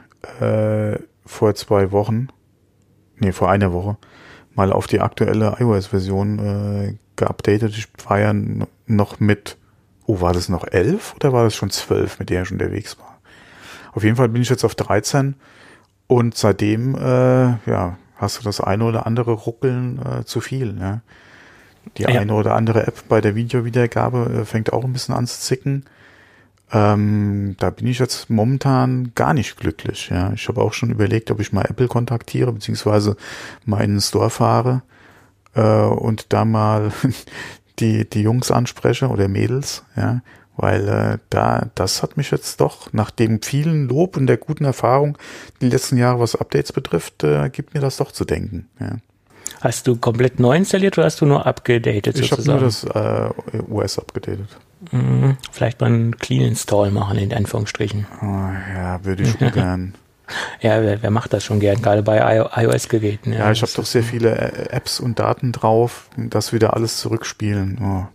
vor 1.26 1.54
zwei 1.56 1.92
Wochen, 1.92 2.30
nee, 3.18 3.34
vor 3.34 3.52
einer 3.52 3.74
Woche, 3.74 3.98
mal 4.56 4.72
auf 4.72 4.88
die 4.88 5.02
aktuelle 5.02 5.58
iOS-Version 5.60 6.40
äh, 6.40 6.96
geupdatet. 7.16 7.76
Ich 7.78 7.88
war 8.08 8.20
ja 8.20 8.34
noch 8.86 9.20
mit, 9.20 9.58
oh, 10.06 10.22
war 10.22 10.34
das 10.34 10.50
noch 10.50 10.66
11 10.66 11.16
oder 11.16 11.34
war 11.34 11.44
das 11.44 11.56
schon 11.56 11.70
12, 11.70 12.20
mit 12.20 12.30
der 12.30 12.44
ich 12.44 12.52
unterwegs 12.52 12.98
war? 13.00 13.20
Auf 13.94 14.04
jeden 14.04 14.16
Fall 14.16 14.30
bin 14.30 14.42
ich 14.42 14.50
jetzt 14.50 14.64
auf 14.64 14.76
13 14.76 15.36
und 16.08 16.36
seitdem, 16.36 16.96
äh, 16.96 17.70
ja, 17.70 17.98
hast 18.16 18.40
du 18.40 18.44
das 18.44 18.62
eine 18.62 18.84
oder 18.84 19.06
andere 19.06 19.34
Ruckeln 19.34 20.00
äh, 20.00 20.26
zu 20.26 20.42
viel. 20.42 20.74
Ne? 20.74 21.02
Die 21.98 22.04
ja. 22.04 22.10
eine 22.10 22.34
oder 22.34 22.56
andere 22.56 22.88
App 22.88 23.08
bei 23.10 23.22
der 23.22 23.36
Videowiedergabe 23.36 24.42
äh, 24.42 24.46
fängt 24.46 24.74
auch 24.74 24.84
ein 24.84 24.94
bisschen 24.94 25.16
an 25.16 25.28
zu 25.28 25.40
zicken. 25.40 25.86
Ähm, 26.72 27.56
da 27.60 27.70
bin 27.70 27.88
ich 27.88 28.00
jetzt 28.00 28.30
momentan 28.30 29.12
gar 29.14 29.34
nicht 29.34 29.58
glücklich. 29.58 30.10
Ja, 30.10 30.34
ich 30.34 30.48
habe 30.48 30.62
auch 30.62 30.74
schon 30.74 30.90
überlegt, 30.90 31.30
ob 31.30 31.40
ich 31.40 31.54
mal 31.54 31.66
Apple 31.66 31.88
kontaktiere 31.88 32.52
beziehungsweise 32.52 33.16
mal 33.66 33.84
in 33.84 33.92
den 33.92 34.02
Store 34.02 34.30
fahre 34.30 34.82
äh, 35.54 35.62
und 35.62 36.34
da 36.34 36.46
mal 36.46 36.92
die 37.80 38.10
die 38.10 38.22
Jungs 38.22 38.50
anspreche 38.50 39.08
oder 39.10 39.28
Mädels. 39.28 39.84
Ja, 39.96 40.22
weil 40.56 40.88
äh, 40.88 41.18
da 41.30 41.70
das 41.76 42.04
hat 42.04 42.18
mich 42.18 42.32
jetzt 42.32 42.62
doch 42.62 42.94
nach 42.94 43.12
dem 43.12 43.42
vielen 43.42 43.88
Lob 43.88 44.18
und 44.18 44.28
der 44.28 44.38
guten 44.38 44.66
Erfahrung 44.66 45.18
die 45.62 45.70
letzten 45.70 45.98
Jahre, 45.98 46.20
was 46.20 46.36
Updates 46.36 46.72
betrifft, 46.72 47.24
äh, 47.24 47.50
gibt 47.50 47.74
mir 47.74 47.82
das 47.82 47.98
doch 47.98 48.12
zu 48.12 48.26
denken. 48.26 48.70
Ja. 48.80 48.98
Hast 49.62 49.88
du 49.88 49.96
komplett 49.96 50.40
neu 50.40 50.56
installiert 50.56 50.98
oder 50.98 51.06
hast 51.06 51.22
du 51.22 51.26
nur 51.26 51.46
abgedatet? 51.46 52.20
Ich 52.20 52.32
habe 52.32 52.44
nur 52.44 52.60
das 52.60 52.84
äh, 52.84 53.30
OS 53.70 53.98
abgedatet. 53.98 54.50
Mhm. 54.92 55.38
Vielleicht 55.52 55.80
mal 55.80 55.88
einen 55.88 56.18
Clean 56.18 56.42
Install 56.42 56.92
machen, 56.92 57.18
in 57.18 57.34
Anführungsstrichen. 57.34 58.06
Oh, 58.22 58.26
ja, 58.76 59.04
würde 59.04 59.24
ich 59.24 59.32
schon 59.40 59.52
gern. 59.52 59.94
Ja, 60.62 60.82
wer, 60.82 61.02
wer, 61.02 61.12
macht 61.12 61.34
das 61.34 61.44
schon 61.44 61.60
gern, 61.60 61.82
gerade 61.82 62.02
bei 62.02 62.46
iOS-Geräten? 62.56 63.34
Ja, 63.34 63.40
ja, 63.40 63.52
ich 63.52 63.62
habe 63.62 63.72
doch 63.76 63.86
sehr 63.86 64.04
viele 64.04 64.36
äh, 64.36 64.70
Apps 64.70 65.00
und 65.00 65.20
Daten 65.20 65.52
drauf, 65.52 66.10
das 66.18 66.54
wieder 66.54 66.74
alles 66.74 66.98
zurückspielen. 66.98 67.80
Oh. 67.82 68.08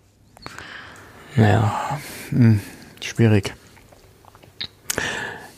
Naja. 1.39 1.99
Hm, 2.31 2.61
schwierig. 3.01 3.55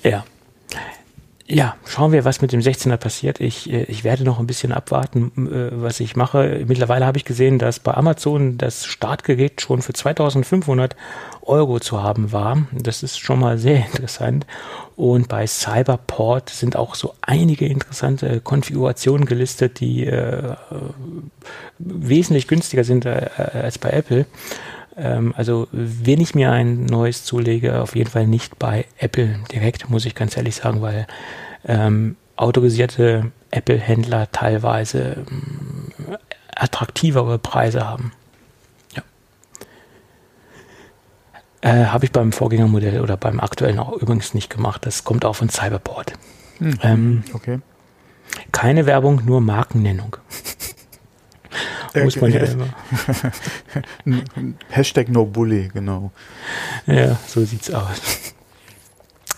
Ja, 0.02 0.24
ja, 1.52 1.74
schauen 1.84 2.12
wir, 2.12 2.24
was 2.24 2.42
mit 2.42 2.52
dem 2.52 2.60
16er 2.60 2.96
passiert. 2.96 3.40
Ich, 3.40 3.68
äh, 3.72 3.82
ich 3.84 4.04
werde 4.04 4.22
noch 4.22 4.38
ein 4.38 4.46
bisschen 4.46 4.70
abwarten, 4.70 5.32
äh, 5.48 5.70
was 5.72 5.98
ich 5.98 6.14
mache. 6.14 6.64
Mittlerweile 6.68 7.04
habe 7.04 7.18
ich 7.18 7.24
gesehen, 7.24 7.58
dass 7.58 7.80
bei 7.80 7.92
Amazon 7.92 8.56
das 8.56 8.86
Startgerät 8.86 9.60
schon 9.60 9.82
für 9.82 9.92
2500 9.92 10.94
Euro 11.42 11.80
zu 11.80 12.04
haben 12.04 12.30
war. 12.30 12.68
Das 12.70 13.02
ist 13.02 13.18
schon 13.18 13.40
mal 13.40 13.58
sehr 13.58 13.84
interessant. 13.92 14.46
Und 14.94 15.26
bei 15.26 15.44
Cyberport 15.44 16.50
sind 16.50 16.76
auch 16.76 16.94
so 16.94 17.14
einige 17.20 17.66
interessante 17.66 18.40
Konfigurationen 18.40 19.26
gelistet, 19.26 19.80
die 19.80 20.06
äh, 20.06 20.54
wesentlich 21.80 22.46
günstiger 22.46 22.84
sind 22.84 23.06
äh, 23.06 23.28
als 23.54 23.78
bei 23.78 23.90
Apple. 23.90 24.26
Ähm, 25.00 25.34
also 25.36 25.66
wenn 25.72 26.20
ich 26.20 26.34
mir 26.34 26.52
ein 26.52 26.84
neues 26.84 27.24
zulege, 27.24 27.80
auf 27.80 27.96
jeden 27.96 28.10
Fall 28.10 28.26
nicht 28.26 28.58
bei 28.58 28.84
Apple 28.98 29.40
direkt, 29.50 29.88
muss 29.88 30.04
ich 30.04 30.14
ganz 30.14 30.36
ehrlich 30.36 30.56
sagen, 30.56 30.82
weil 30.82 31.06
ähm, 31.64 32.16
autorisierte 32.36 33.32
Apple-Händler 33.50 34.30
teilweise 34.30 35.24
ähm, 35.28 36.16
attraktivere 36.54 37.38
Preise 37.38 37.88
haben. 37.88 38.12
Ja. 38.94 39.02
Äh, 41.62 41.86
Habe 41.86 42.04
ich 42.04 42.12
beim 42.12 42.32
Vorgängermodell 42.32 43.00
oder 43.00 43.16
beim 43.16 43.40
aktuellen 43.40 43.78
auch 43.78 43.92
übrigens 43.92 44.34
nicht 44.34 44.50
gemacht. 44.50 44.84
Das 44.84 45.04
kommt 45.04 45.24
auch 45.24 45.36
von 45.36 45.48
Cyberport. 45.48 46.12
Hm. 46.58 46.78
Ähm, 46.82 47.24
okay. 47.32 47.60
Keine 48.52 48.84
Werbung, 48.84 49.22
nur 49.24 49.40
Markennennung. 49.40 50.16
Muss 51.94 52.20
man 52.20 52.32
ja 52.32 52.40
immer. 52.44 52.68
Hashtag 54.68 55.08
no 55.08 55.24
bully, 55.24 55.70
genau. 55.72 56.12
Ja, 56.86 57.18
so 57.26 57.44
sieht's 57.44 57.70
aus. 57.72 58.34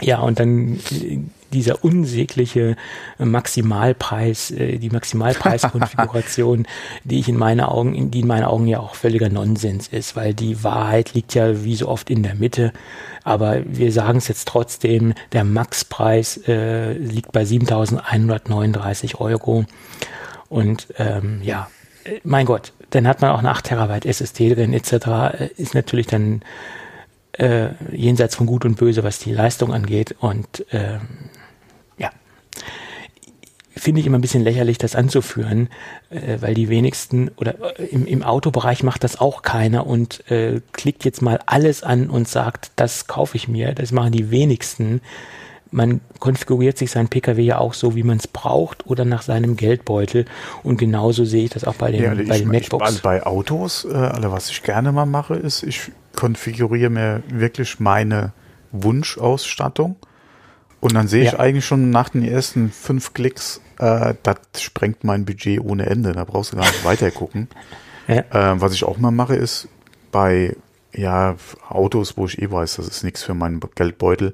Ja, 0.00 0.20
und 0.20 0.40
dann 0.40 0.80
äh, 0.90 1.20
dieser 1.52 1.84
unsägliche 1.84 2.76
Maximalpreis, 3.18 4.50
äh, 4.50 4.78
die 4.78 4.90
Maximalpreiskonfiguration, 4.90 6.66
die 7.04 7.20
ich 7.20 7.28
in 7.28 7.36
meine 7.36 7.68
Augen, 7.68 8.10
die 8.10 8.20
in 8.20 8.26
meinen 8.26 8.44
Augen 8.44 8.66
ja 8.66 8.80
auch 8.80 8.94
völliger 8.94 9.28
Nonsens 9.28 9.88
ist, 9.88 10.16
weil 10.16 10.34
die 10.34 10.64
Wahrheit 10.64 11.14
liegt 11.14 11.34
ja 11.34 11.64
wie 11.64 11.76
so 11.76 11.88
oft 11.88 12.10
in 12.10 12.22
der 12.22 12.34
Mitte. 12.34 12.72
Aber 13.22 13.62
wir 13.64 13.92
sagen 13.92 14.18
es 14.18 14.28
jetzt 14.28 14.48
trotzdem, 14.48 15.14
der 15.32 15.44
Maxpreis 15.44 16.40
äh, 16.48 16.92
liegt 16.94 17.32
bei 17.32 17.42
7.139 17.42 19.16
Euro. 19.16 19.64
Und 20.48 20.88
ähm, 20.98 21.40
ja, 21.42 21.68
mein 22.24 22.46
Gott, 22.46 22.72
dann 22.90 23.06
hat 23.06 23.20
man 23.20 23.30
auch 23.30 23.38
eine 23.38 23.50
8 23.50 23.64
Terabyte 23.64 24.06
SSD 24.06 24.54
drin 24.54 24.72
etc. 24.72 25.52
Ist 25.56 25.74
natürlich 25.74 26.06
dann 26.06 26.42
äh, 27.32 27.68
jenseits 27.90 28.36
von 28.36 28.46
Gut 28.46 28.64
und 28.64 28.76
Böse, 28.76 29.04
was 29.04 29.18
die 29.18 29.32
Leistung 29.32 29.72
angeht. 29.72 30.14
Und 30.20 30.66
äh, 30.72 30.98
ja, 31.98 32.10
finde 33.74 34.00
ich 34.00 34.06
immer 34.06 34.18
ein 34.18 34.22
bisschen 34.22 34.42
lächerlich, 34.44 34.78
das 34.78 34.94
anzuführen, 34.94 35.68
äh, 36.10 36.38
weil 36.40 36.54
die 36.54 36.68
wenigsten 36.68 37.30
oder 37.36 37.78
äh, 37.78 37.84
im, 37.86 38.06
im 38.06 38.22
Autobereich 38.22 38.82
macht 38.82 39.04
das 39.04 39.18
auch 39.18 39.42
keiner 39.42 39.86
und 39.86 40.30
äh, 40.30 40.60
klickt 40.72 41.04
jetzt 41.04 41.22
mal 41.22 41.40
alles 41.46 41.82
an 41.82 42.10
und 42.10 42.28
sagt, 42.28 42.72
das 42.76 43.06
kaufe 43.06 43.36
ich 43.36 43.48
mir. 43.48 43.72
Das 43.72 43.92
machen 43.92 44.12
die 44.12 44.30
wenigsten. 44.30 45.00
Man 45.72 46.00
konfiguriert 46.18 46.78
sich 46.78 46.90
sein 46.90 47.08
Pkw 47.08 47.40
ja 47.40 47.58
auch 47.58 47.74
so, 47.74 47.96
wie 47.96 48.02
man 48.02 48.18
es 48.18 48.28
braucht 48.28 48.86
oder 48.86 49.04
nach 49.04 49.22
seinem 49.22 49.56
Geldbeutel. 49.56 50.26
Und 50.62 50.76
genauso 50.76 51.24
sehe 51.24 51.44
ich 51.44 51.50
das 51.50 51.64
auch 51.64 51.74
bei 51.74 51.90
den, 51.90 52.02
ja, 52.02 52.14
bei 52.14 52.38
den 52.38 52.48
MacBooks. 52.48 52.82
Ich, 52.82 52.82
also 52.82 53.00
bei 53.02 53.26
Autos, 53.26 53.84
äh, 53.84 53.94
also 53.94 54.30
was 54.30 54.50
ich 54.50 54.62
gerne 54.62 54.92
mal 54.92 55.06
mache, 55.06 55.34
ist, 55.34 55.62
ich 55.62 55.90
konfiguriere 56.14 56.90
mir 56.90 57.22
wirklich 57.28 57.80
meine 57.80 58.32
Wunschausstattung. 58.70 59.96
Und 60.80 60.94
dann 60.94 61.08
sehe 61.08 61.22
ich 61.22 61.32
ja. 61.32 61.38
eigentlich 61.38 61.64
schon 61.64 61.90
nach 61.90 62.10
den 62.10 62.24
ersten 62.24 62.70
fünf 62.70 63.14
Klicks, 63.14 63.60
äh, 63.78 64.14
das 64.22 64.36
sprengt 64.60 65.04
mein 65.04 65.24
Budget 65.24 65.60
ohne 65.60 65.86
Ende. 65.86 66.12
Da 66.12 66.24
brauchst 66.24 66.52
du 66.52 66.56
gar 66.56 66.66
nicht 66.66 66.84
weiter 66.84 67.10
gucken. 67.10 67.48
Ja. 68.08 68.54
Äh, 68.54 68.60
was 68.60 68.74
ich 68.74 68.82
auch 68.82 68.98
mal 68.98 69.12
mache, 69.12 69.36
ist 69.36 69.68
bei 70.10 70.56
ja, 70.92 71.36
Autos, 71.68 72.16
wo 72.16 72.26
ich 72.26 72.40
eh 72.42 72.50
weiß, 72.50 72.76
das 72.76 72.88
ist 72.88 73.04
nichts 73.04 73.22
für 73.22 73.34
meinen 73.34 73.60
Geldbeutel, 73.74 74.32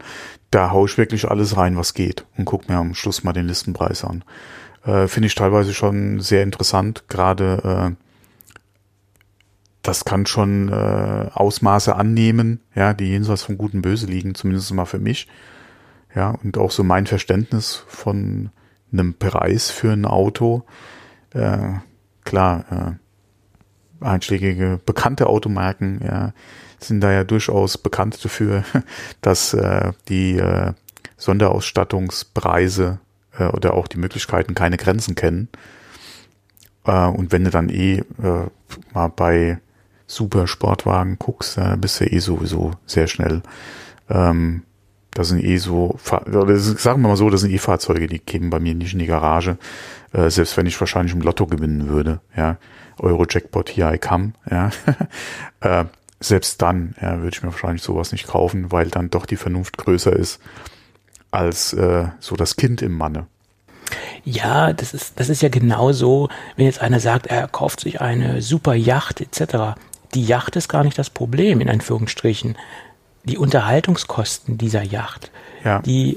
da 0.51 0.71
haue 0.71 0.89
ich 0.89 0.99
wirklich 0.99 1.29
alles 1.29 1.57
rein, 1.57 1.77
was 1.77 1.95
geht 1.95 2.25
und 2.37 2.45
guck 2.45 2.69
mir 2.69 2.77
am 2.77 2.95
Schluss 2.95 3.25
mal 3.25 3.33
den 3.33 3.47
Listenpreis 3.47 4.05
an. 4.05 4.25
Äh, 4.85 5.07
Finde 5.09 5.27
ich 5.27 5.35
teilweise 5.35 5.75
schon 5.75 6.21
sehr 6.21 6.43
interessant, 6.43 7.05
gerade 7.09 7.97
äh, 7.97 8.05
das 9.83 10.05
kann 10.05 10.27
schon 10.27 10.69
äh, 10.69 11.31
Ausmaße 11.33 11.95
annehmen, 11.95 12.61
ja, 12.75 12.93
die 12.95 13.09
jenseits 13.09 13.43
von 13.43 13.57
Gut 13.57 13.75
und 13.75 13.83
Böse 13.83 14.07
liegen, 14.07 14.35
zumindest 14.35 14.73
mal 14.75 14.85
für 14.85 14.99
mich. 14.99 15.29
Ja, 16.15 16.31
und 16.43 16.59
auch 16.59 16.71
so 16.71 16.85
mein 16.85 17.07
Verständnis 17.07 17.85
von 17.87 18.51
einem 18.93 19.15
Preis 19.15 19.71
für 19.71 19.93
ein 19.93 20.05
Auto. 20.05 20.65
Äh, 21.33 21.75
klar, 22.25 22.99
äh, 24.01 24.05
einschlägige 24.05 24.81
bekannte 24.85 25.27
Automarken, 25.27 26.01
ja, 26.05 26.33
sind 26.81 27.01
da 27.01 27.13
ja 27.13 27.25
durchaus 27.25 27.79
bekannt 27.79 28.25
dafür, 28.25 28.65
dass 29.21 29.55
äh, 29.55 29.93
die 30.09 30.39
äh, 30.39 30.73
Sonderausstattungspreise 31.17 32.99
äh, 33.39 33.47
oder 33.47 33.75
auch 33.75 33.89
die 33.89 33.99
Möglichkeiten 33.99 34.55
keine 34.55 34.77
Grenzen 34.77 35.15
kennen. 35.15 35.49
Äh, 36.85 37.07
und 37.07 37.33
wenn 37.33 37.45
du 37.45 37.51
dann 37.51 37.69
eh 37.69 37.99
äh, 38.23 38.47
mal 38.93 39.09
bei 39.09 39.59
super 40.07 40.47
Sportwagen 40.47 41.19
guckst, 41.19 41.59
da 41.59 41.77
bist 41.77 42.01
du 42.01 42.07
eh 42.07 42.19
sowieso 42.19 42.73
sehr 42.87 43.07
schnell. 43.07 43.43
Ähm, 44.09 44.63
das 45.13 45.29
sind 45.29 45.43
eh 45.43 45.57
so, 45.57 45.99
sagen 46.05 47.03
wir 47.03 47.09
mal 47.09 47.17
so, 47.17 47.29
das 47.29 47.41
sind 47.41 47.51
eh 47.51 47.59
Fahrzeuge, 47.59 48.07
die 48.07 48.21
kämen 48.21 48.51
bei 48.51 48.61
mir 48.61 48.75
nicht 48.75 48.93
in 48.93 49.01
die 49.01 49.07
Garage, 49.07 49.59
äh, 50.13 50.31
selbst 50.31 50.57
wenn 50.57 50.67
ich 50.67 50.79
wahrscheinlich 50.79 51.15
im 51.15 51.23
Lotto 51.23 51.47
gewinnen 51.47 51.89
würde, 51.89 52.21
ja. 52.37 52.57
Euro-Jackpot, 53.01 53.69
hier 53.69 53.93
I 53.93 53.99
come, 53.99 54.33
ja. 54.51 54.71
äh, 55.61 55.85
selbst 56.21 56.61
dann 56.63 56.95
ja, 57.01 57.19
würde 57.19 57.37
ich 57.37 57.43
mir 57.43 57.53
wahrscheinlich 57.53 57.83
sowas 57.83 58.13
nicht 58.13 58.27
kaufen, 58.27 58.73
weil 58.73 58.89
dann 58.89 59.11
doch 59.11 59.27
die 59.27 59.37
Vernunft 59.37 59.79
größer 59.79 60.13
ist 60.13 60.41
als 61.31 61.73
äh, 61.75 62.09
so 62.21 62.37
das 62.37 62.57
Kind 62.57 62.83
im 62.83 62.97
Manne. 62.97 63.27
Ja, 64.25 64.73
das 64.73 64.95
ist, 64.95 65.19
das 65.21 65.29
ist 65.29 65.43
ja 65.43 65.49
genauso, 65.49 66.29
wenn 66.57 66.67
jetzt 66.67 66.81
einer 66.81 67.01
sagt, 67.01 67.27
er 67.27 67.49
kauft 67.49 67.81
sich 67.81 68.01
eine 68.01 68.43
super 68.43 68.75
Yacht 68.75 69.21
etc 69.21 69.77
die 70.15 70.25
Yacht 70.25 70.57
ist 70.57 70.69
gar 70.69 70.85
nicht 70.85 70.99
das 70.99 71.11
Problem, 71.11 71.61
in 71.61 71.69
Anführungsstrichen. 71.69 72.57
Die 73.25 73.39
Unterhaltungskosten 73.39 74.57
dieser 74.57 74.83
Yacht, 74.83 75.31
ja. 75.65 75.81
die, 75.81 76.17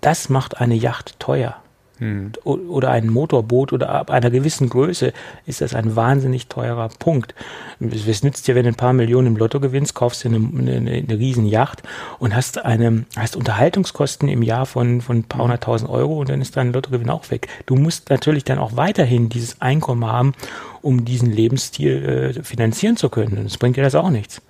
das 0.00 0.28
macht 0.28 0.60
eine 0.60 0.74
Yacht 0.74 1.18
teuer. 1.18 1.56
Hm. 1.98 2.32
Oder 2.44 2.90
ein 2.90 3.08
Motorboot 3.08 3.72
oder 3.72 3.90
ab 3.90 4.10
einer 4.10 4.30
gewissen 4.30 4.68
Größe 4.68 5.12
ist 5.46 5.60
das 5.60 5.74
ein 5.74 5.96
wahnsinnig 5.96 6.46
teurer 6.46 6.88
Punkt. 6.98 7.34
Es 7.80 8.22
nützt 8.22 8.46
dir, 8.46 8.54
wenn 8.54 8.64
du 8.64 8.68
ein 8.70 8.76
paar 8.76 8.92
Millionen 8.92 9.28
im 9.28 9.36
Lotto 9.36 9.58
gewinnst, 9.58 9.94
kaufst 9.94 10.24
du 10.24 10.28
eine, 10.28 10.36
eine, 10.36 10.90
eine 10.92 11.18
riesen 11.18 11.46
Yacht 11.46 11.82
und 12.18 12.34
hast 12.34 12.64
eine, 12.64 13.04
hast 13.16 13.36
Unterhaltungskosten 13.36 14.28
im 14.28 14.42
Jahr 14.42 14.66
von, 14.66 15.00
von 15.00 15.18
ein 15.18 15.24
paar 15.24 15.40
hm. 15.40 15.44
hunderttausend 15.44 15.90
Euro 15.90 16.20
und 16.20 16.28
dann 16.28 16.40
ist 16.40 16.56
dein 16.56 16.72
Lottogewinn 16.72 17.10
auch 17.10 17.30
weg. 17.30 17.48
Du 17.66 17.76
musst 17.76 18.10
natürlich 18.10 18.44
dann 18.44 18.58
auch 18.58 18.76
weiterhin 18.76 19.28
dieses 19.28 19.60
Einkommen 19.60 20.06
haben, 20.06 20.34
um 20.82 21.04
diesen 21.04 21.30
Lebensstil 21.32 22.34
äh, 22.38 22.42
finanzieren 22.42 22.96
zu 22.96 23.08
können. 23.08 23.44
Das 23.44 23.58
bringt 23.58 23.76
dir 23.76 23.82
das 23.82 23.94
auch 23.94 24.10
nichts. 24.10 24.40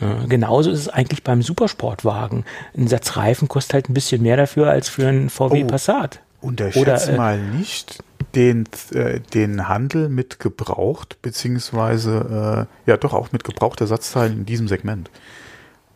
Äh, 0.00 0.26
genauso 0.28 0.70
ist 0.70 0.80
es 0.80 0.88
eigentlich 0.88 1.24
beim 1.24 1.42
Supersportwagen. 1.42 2.44
Ein 2.76 2.88
Satz 2.88 3.16
Reifen 3.16 3.48
kostet 3.48 3.74
halt 3.74 3.88
ein 3.88 3.94
bisschen 3.94 4.22
mehr 4.22 4.36
dafür 4.36 4.70
als 4.70 4.88
für 4.88 5.08
einen 5.08 5.30
VW 5.30 5.64
oh, 5.64 5.66
Passat. 5.66 6.20
Unterschätze 6.40 7.12
äh, 7.12 7.16
mal 7.16 7.38
nicht 7.38 8.02
den, 8.34 8.68
äh, 8.92 9.20
den 9.20 9.68
Handel 9.68 10.08
mit 10.08 10.38
gebraucht, 10.38 11.18
beziehungsweise 11.22 12.66
äh, 12.86 12.90
ja 12.90 12.96
doch 12.96 13.14
auch 13.14 13.32
mit 13.32 13.44
gebrauchter 13.44 13.84
Ersatzteilen 13.84 14.32
in 14.38 14.46
diesem 14.46 14.68
Segment. 14.68 15.10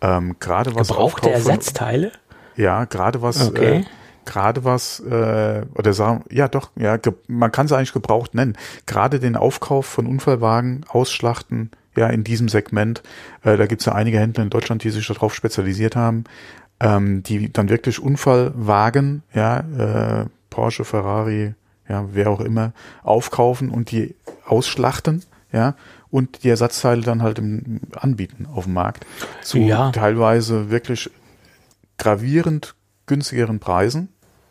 Ähm, 0.01 0.37
gerade 0.41 0.75
was 0.75 0.89
Gebrauchte 0.89 1.31
Ersatzteile? 1.31 2.13
Ja, 2.57 2.85
gerade 2.85 3.23
was 3.23 3.49
okay. 3.49 3.81
äh, 3.81 3.85
gerade 4.25 4.65
was, 4.65 5.01
äh, 5.01 5.63
oder 5.75 5.93
sagen, 5.93 6.25
ja 6.31 6.49
doch, 6.49 6.71
ja, 6.77 6.99
man 7.27 7.53
kann 7.53 7.67
es 7.67 7.73
eigentlich 7.73 7.93
gebraucht 7.93 8.35
nennen. 8.35 8.57
Gerade 8.87 9.19
den 9.19 9.37
Aufkauf 9.37 9.87
von 9.87 10.07
Unfallwagen, 10.07 10.85
Ausschlachten, 10.89 11.71
ja, 11.97 12.07
in 12.07 12.23
diesem 12.23 12.49
Segment, 12.49 13.03
äh, 13.43 13.57
da 13.57 13.67
gibt 13.67 13.83
es 13.83 13.87
ja 13.87 13.95
einige 13.95 14.21
Händler 14.21 14.45
in 14.45 14.51
Deutschland, 14.51 14.85
die 14.85 14.91
sich 14.91 15.07
darauf 15.07 15.35
spezialisiert 15.35 15.97
haben, 15.97 16.25
ähm, 16.81 17.23
die 17.23 17.53
dann 17.53 17.69
wirklich 17.69 18.01
Unfallwagen, 18.01 19.23
ja, 19.35 19.61
äh, 19.61 20.27
Porsche, 20.49 20.85
Ferrari, 20.85 21.55
ja, 21.89 22.07
wer 22.13 22.31
auch 22.31 22.41
immer, 22.41 22.73
aufkaufen 23.03 23.71
und 23.71 23.91
die 23.91 24.15
ausschlachten, 24.47 25.25
ja, 25.53 25.75
und 26.11 26.43
die 26.43 26.49
Ersatzteile 26.49 27.03
dann 27.03 27.23
halt 27.23 27.39
im, 27.39 27.81
anbieten 27.93 28.47
auf 28.53 28.65
dem 28.65 28.75
Markt 28.75 29.07
zu 29.43 29.59
ja. 29.59 29.91
teilweise 29.93 30.71
wirklich 30.71 31.11
gravierend 31.99 32.75
günstigeren 33.07 33.61
Preisen 33.61 34.09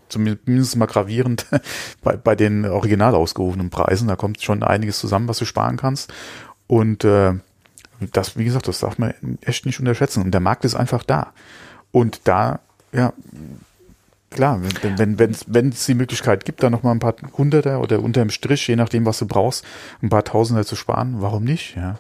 zumindest 0.09 0.75
mal 0.75 0.87
gravierend 0.87 1.45
bei, 2.03 2.17
bei 2.17 2.35
den 2.35 2.65
original 2.65 3.15
ausgerufenen 3.15 3.69
Preisen. 3.69 4.07
Da 4.07 4.15
kommt 4.15 4.41
schon 4.41 4.63
einiges 4.63 4.99
zusammen, 4.99 5.27
was 5.27 5.37
du 5.37 5.45
sparen 5.45 5.77
kannst. 5.77 6.11
Und 6.67 7.03
äh, 7.03 7.35
das, 8.11 8.37
wie 8.37 8.45
gesagt, 8.45 8.67
das 8.67 8.79
darf 8.79 8.97
man 8.97 9.13
echt 9.41 9.65
nicht 9.65 9.79
unterschätzen. 9.79 10.23
Und 10.23 10.31
der 10.31 10.41
Markt 10.41 10.65
ist 10.65 10.75
einfach 10.75 11.03
da. 11.03 11.33
Und 11.91 12.21
da, 12.25 12.59
ja, 12.91 13.13
klar, 14.29 14.61
wenn 14.61 14.99
wenn 14.99 15.19
wenn 15.19 15.35
wenn 15.47 15.69
es 15.69 15.85
die 15.85 15.95
Möglichkeit 15.95 16.45
gibt, 16.45 16.61
da 16.63 16.69
noch 16.69 16.83
mal 16.83 16.91
ein 16.91 16.99
paar 16.99 17.15
Hunderter 17.37 17.81
oder 17.81 17.99
unterm 18.01 18.29
Strich, 18.29 18.67
je 18.67 18.75
nachdem, 18.75 19.05
was 19.05 19.19
du 19.19 19.27
brauchst, 19.27 19.65
ein 20.01 20.09
paar 20.09 20.23
Tausender 20.23 20.65
zu 20.65 20.75
sparen, 20.75 21.15
warum 21.19 21.43
nicht? 21.43 21.75
Ja. 21.75 21.97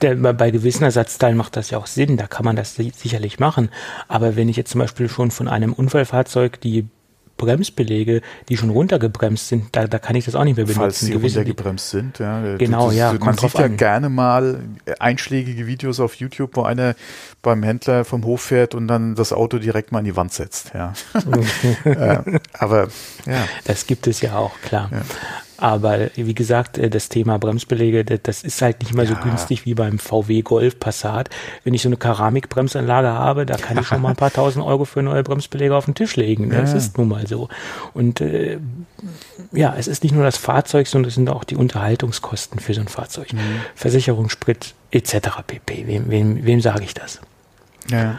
Der, 0.00 0.14
bei 0.14 0.50
gewissen 0.50 0.84
Ersatzteilen 0.84 1.36
macht 1.36 1.56
das 1.56 1.70
ja 1.70 1.78
auch 1.78 1.86
Sinn, 1.86 2.16
da 2.16 2.26
kann 2.26 2.44
man 2.44 2.56
das 2.56 2.74
sicherlich 2.76 3.38
machen. 3.38 3.70
Aber 4.08 4.36
wenn 4.36 4.48
ich 4.48 4.56
jetzt 4.56 4.70
zum 4.70 4.80
Beispiel 4.80 5.08
schon 5.08 5.30
von 5.30 5.48
einem 5.48 5.72
Unfallfahrzeug 5.72 6.60
die 6.60 6.88
Bremsbelege, 7.36 8.22
die 8.48 8.56
schon 8.56 8.70
runtergebremst 8.70 9.48
sind, 9.48 9.68
da, 9.72 9.86
da 9.86 9.98
kann 9.98 10.16
ich 10.16 10.24
das 10.24 10.34
auch 10.34 10.44
nicht 10.44 10.56
mehr 10.56 10.66
benutzen. 10.66 10.80
Falls 10.80 11.00
sie 11.00 11.12
Gewisse, 11.12 11.38
runtergebremst 11.38 11.90
sind, 11.90 12.18
ja. 12.18 12.56
Genau, 12.56 12.88
das, 12.88 12.96
ja. 12.96 13.12
Man 13.12 13.36
sieht 13.36 13.54
ja 13.54 13.64
an. 13.66 13.76
gerne 13.76 14.08
mal 14.08 14.60
einschlägige 14.98 15.66
Videos 15.66 16.00
auf 16.00 16.14
YouTube, 16.14 16.56
wo 16.56 16.62
einer 16.62 16.94
beim 17.42 17.62
Händler 17.62 18.04
vom 18.04 18.24
Hof 18.24 18.42
fährt 18.42 18.74
und 18.74 18.88
dann 18.88 19.14
das 19.14 19.32
Auto 19.32 19.58
direkt 19.58 19.92
mal 19.92 20.00
in 20.00 20.06
die 20.06 20.16
Wand 20.16 20.32
setzt, 20.32 20.72
ja. 20.74 20.92
äh, 21.84 22.38
aber, 22.52 22.88
ja. 23.26 23.46
Das 23.64 23.86
gibt 23.86 24.06
es 24.06 24.20
ja 24.20 24.36
auch, 24.36 24.52
klar. 24.62 24.90
Ja. 24.92 25.02
Aber 25.58 26.10
wie 26.14 26.34
gesagt, 26.34 26.78
äh, 26.78 26.90
das 26.90 27.08
Thema 27.08 27.38
Bremsbeläge, 27.38 28.04
das 28.04 28.42
ist 28.42 28.60
halt 28.62 28.80
nicht 28.80 28.94
mehr 28.94 29.04
ja. 29.04 29.14
so 29.14 29.16
günstig 29.22 29.64
wie 29.64 29.74
beim 29.74 29.98
VW 29.98 30.42
Golf 30.42 30.78
Passat. 30.78 31.30
Wenn 31.64 31.74
ich 31.74 31.82
so 31.82 31.88
eine 31.88 31.96
Keramikbremsanlage 31.96 33.08
habe, 33.08 33.46
da 33.46 33.56
kann 33.56 33.78
ich 33.78 33.86
schon 33.86 34.02
mal 34.02 34.10
ein 34.10 34.16
paar 34.16 34.32
tausend 34.32 34.64
Euro 34.64 34.84
für 34.84 35.02
neue 35.02 35.22
Bremsbeläge 35.22 35.74
auf 35.74 35.86
den 35.86 35.94
Tisch 35.94 36.16
legen. 36.16 36.50
Das 36.50 36.72
ja. 36.72 36.76
ist 36.76 36.98
nun 36.98 37.08
mal 37.08 37.26
so. 37.26 37.48
Und 37.94 38.20
äh, 38.20 38.58
ja, 39.52 39.74
es 39.76 39.88
ist 39.88 40.02
nicht 40.02 40.14
nur 40.14 40.24
das 40.24 40.36
Fahrzeug, 40.36 40.86
sondern 40.86 41.08
es 41.08 41.14
sind 41.14 41.28
auch 41.30 41.44
die 41.44 41.56
Unterhaltungskosten 41.56 42.60
für 42.60 42.74
so 42.74 42.80
ein 42.80 42.88
Fahrzeug. 42.88 43.32
Mhm. 43.32 43.60
Versicherung, 43.74 44.28
Sprit 44.28 44.74
etc. 44.90 45.28
pp. 45.46 45.86
Wem, 45.86 46.10
wem, 46.10 46.44
wem 46.44 46.60
sage 46.60 46.84
ich 46.84 46.94
das? 46.94 47.20
Ja. 47.90 48.18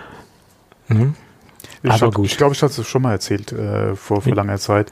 Mhm. 0.88 1.16
Ich 1.84 1.96
glaube, 1.96 2.26
ich, 2.26 2.38
glaub, 2.38 2.52
ich 2.52 2.62
hatte 2.62 2.82
es 2.82 2.88
schon 2.88 3.04
mal 3.04 3.12
erzählt 3.12 3.52
äh, 3.52 3.96
vor, 3.96 4.22
vor 4.22 4.36
langer 4.36 4.58
Zeit. 4.58 4.92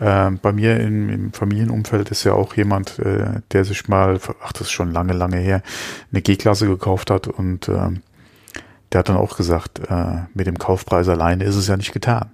Äh, 0.00 0.30
bei 0.30 0.52
mir 0.52 0.78
im, 0.78 1.08
im, 1.08 1.32
Familienumfeld 1.32 2.10
ist 2.10 2.24
ja 2.24 2.34
auch 2.34 2.54
jemand, 2.54 2.98
äh, 2.98 3.40
der 3.52 3.64
sich 3.64 3.88
mal, 3.88 4.20
ach 4.44 4.52
das 4.52 4.62
ist 4.62 4.70
schon 4.70 4.92
lange, 4.92 5.14
lange 5.14 5.38
her, 5.38 5.62
eine 6.12 6.22
G-Klasse 6.22 6.66
gekauft 6.66 7.10
hat 7.10 7.26
und 7.26 7.68
ähm, 7.68 8.02
der 8.92 9.00
hat 9.00 9.08
dann 9.08 9.16
auch 9.16 9.36
gesagt, 9.36 9.80
äh, 9.88 10.22
mit 10.34 10.46
dem 10.46 10.58
Kaufpreis 10.58 11.08
alleine 11.08 11.44
ist 11.44 11.56
es 11.56 11.68
ja 11.68 11.76
nicht 11.76 11.92
getan. 11.92 12.30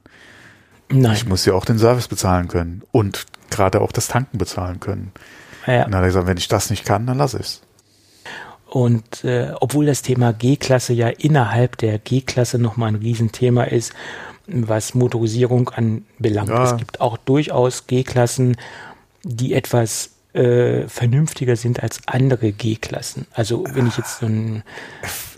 Nein. 0.90 1.12
Ich 1.12 1.26
muss 1.26 1.46
ja 1.46 1.54
auch 1.54 1.64
den 1.64 1.78
Service 1.78 2.08
bezahlen 2.08 2.48
können 2.48 2.82
und 2.92 3.26
gerade 3.50 3.80
auch 3.80 3.92
das 3.92 4.08
Tanken 4.08 4.38
bezahlen 4.38 4.80
können. 4.80 5.12
Ja. 5.66 5.84
Und 5.84 5.92
dann 5.92 5.96
hat 5.96 6.02
er 6.02 6.08
gesagt, 6.08 6.26
wenn 6.26 6.36
ich 6.36 6.48
das 6.48 6.70
nicht 6.70 6.84
kann, 6.84 7.06
dann 7.06 7.18
lasse 7.18 7.38
ich 7.38 7.46
es. 7.46 7.62
Und 8.72 9.22
äh, 9.22 9.52
obwohl 9.60 9.84
das 9.84 10.00
Thema 10.00 10.32
G-Klasse 10.32 10.94
ja 10.94 11.08
innerhalb 11.08 11.76
der 11.76 11.98
G-Klasse 11.98 12.58
nochmal 12.58 12.88
ein 12.88 12.94
Riesenthema 12.94 13.64
ist, 13.64 13.92
was 14.46 14.94
Motorisierung 14.94 15.68
anbelangt. 15.68 16.48
Ja. 16.48 16.64
Es 16.64 16.78
gibt 16.78 16.98
auch 16.98 17.18
durchaus 17.18 17.86
G-Klassen, 17.86 18.56
die 19.24 19.52
etwas 19.52 20.12
äh, 20.32 20.88
vernünftiger 20.88 21.56
sind 21.56 21.82
als 21.82 22.00
andere 22.06 22.52
G-Klassen. 22.52 23.26
Also 23.34 23.62
wenn 23.74 23.88
ich 23.88 23.98
jetzt 23.98 24.20
so 24.20 24.26
ein 24.26 24.62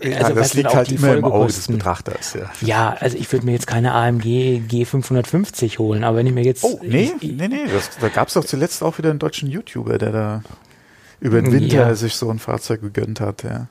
ja, 0.01 0.19
also 0.19 0.33
das 0.33 0.53
liegt 0.53 0.73
halt 0.73 0.89
immer 0.93 1.17
im 1.17 1.25
Auge 1.25 1.47
des 1.47 1.67
Betrachters. 1.67 2.35
Ja, 2.35 2.51
ja 2.61 2.95
also 2.97 3.17
ich 3.17 3.29
würde 3.33 3.45
mir 3.45 3.51
jetzt 3.51 3.67
keine 3.67 3.91
AMG 3.91 4.61
G550 4.71 5.77
holen, 5.77 6.05
aber 6.05 6.19
wenn 6.19 6.27
ich 6.27 6.33
mir 6.33 6.45
jetzt... 6.45 6.63
Oh, 6.63 6.79
nee, 6.81 7.11
ich, 7.19 7.31
nee, 7.33 7.49
nee, 7.49 7.65
das, 7.67 7.89
da 7.99 8.07
gab 8.07 8.29
es 8.29 8.35
doch 8.35 8.45
zuletzt 8.45 8.81
auch 8.81 8.97
wieder 8.97 9.09
einen 9.09 9.19
deutschen 9.19 9.49
YouTuber, 9.49 9.97
der 9.97 10.11
da 10.13 10.41
über 11.25 11.41
den 11.41 11.51
Winter 11.51 11.87
ja. 11.87 11.95
sich 11.95 12.15
so 12.15 12.29
ein 12.29 12.39
Fahrzeug 12.39 12.81
gegönnt 12.81 13.19
hat, 13.19 13.43
ja 13.43 13.67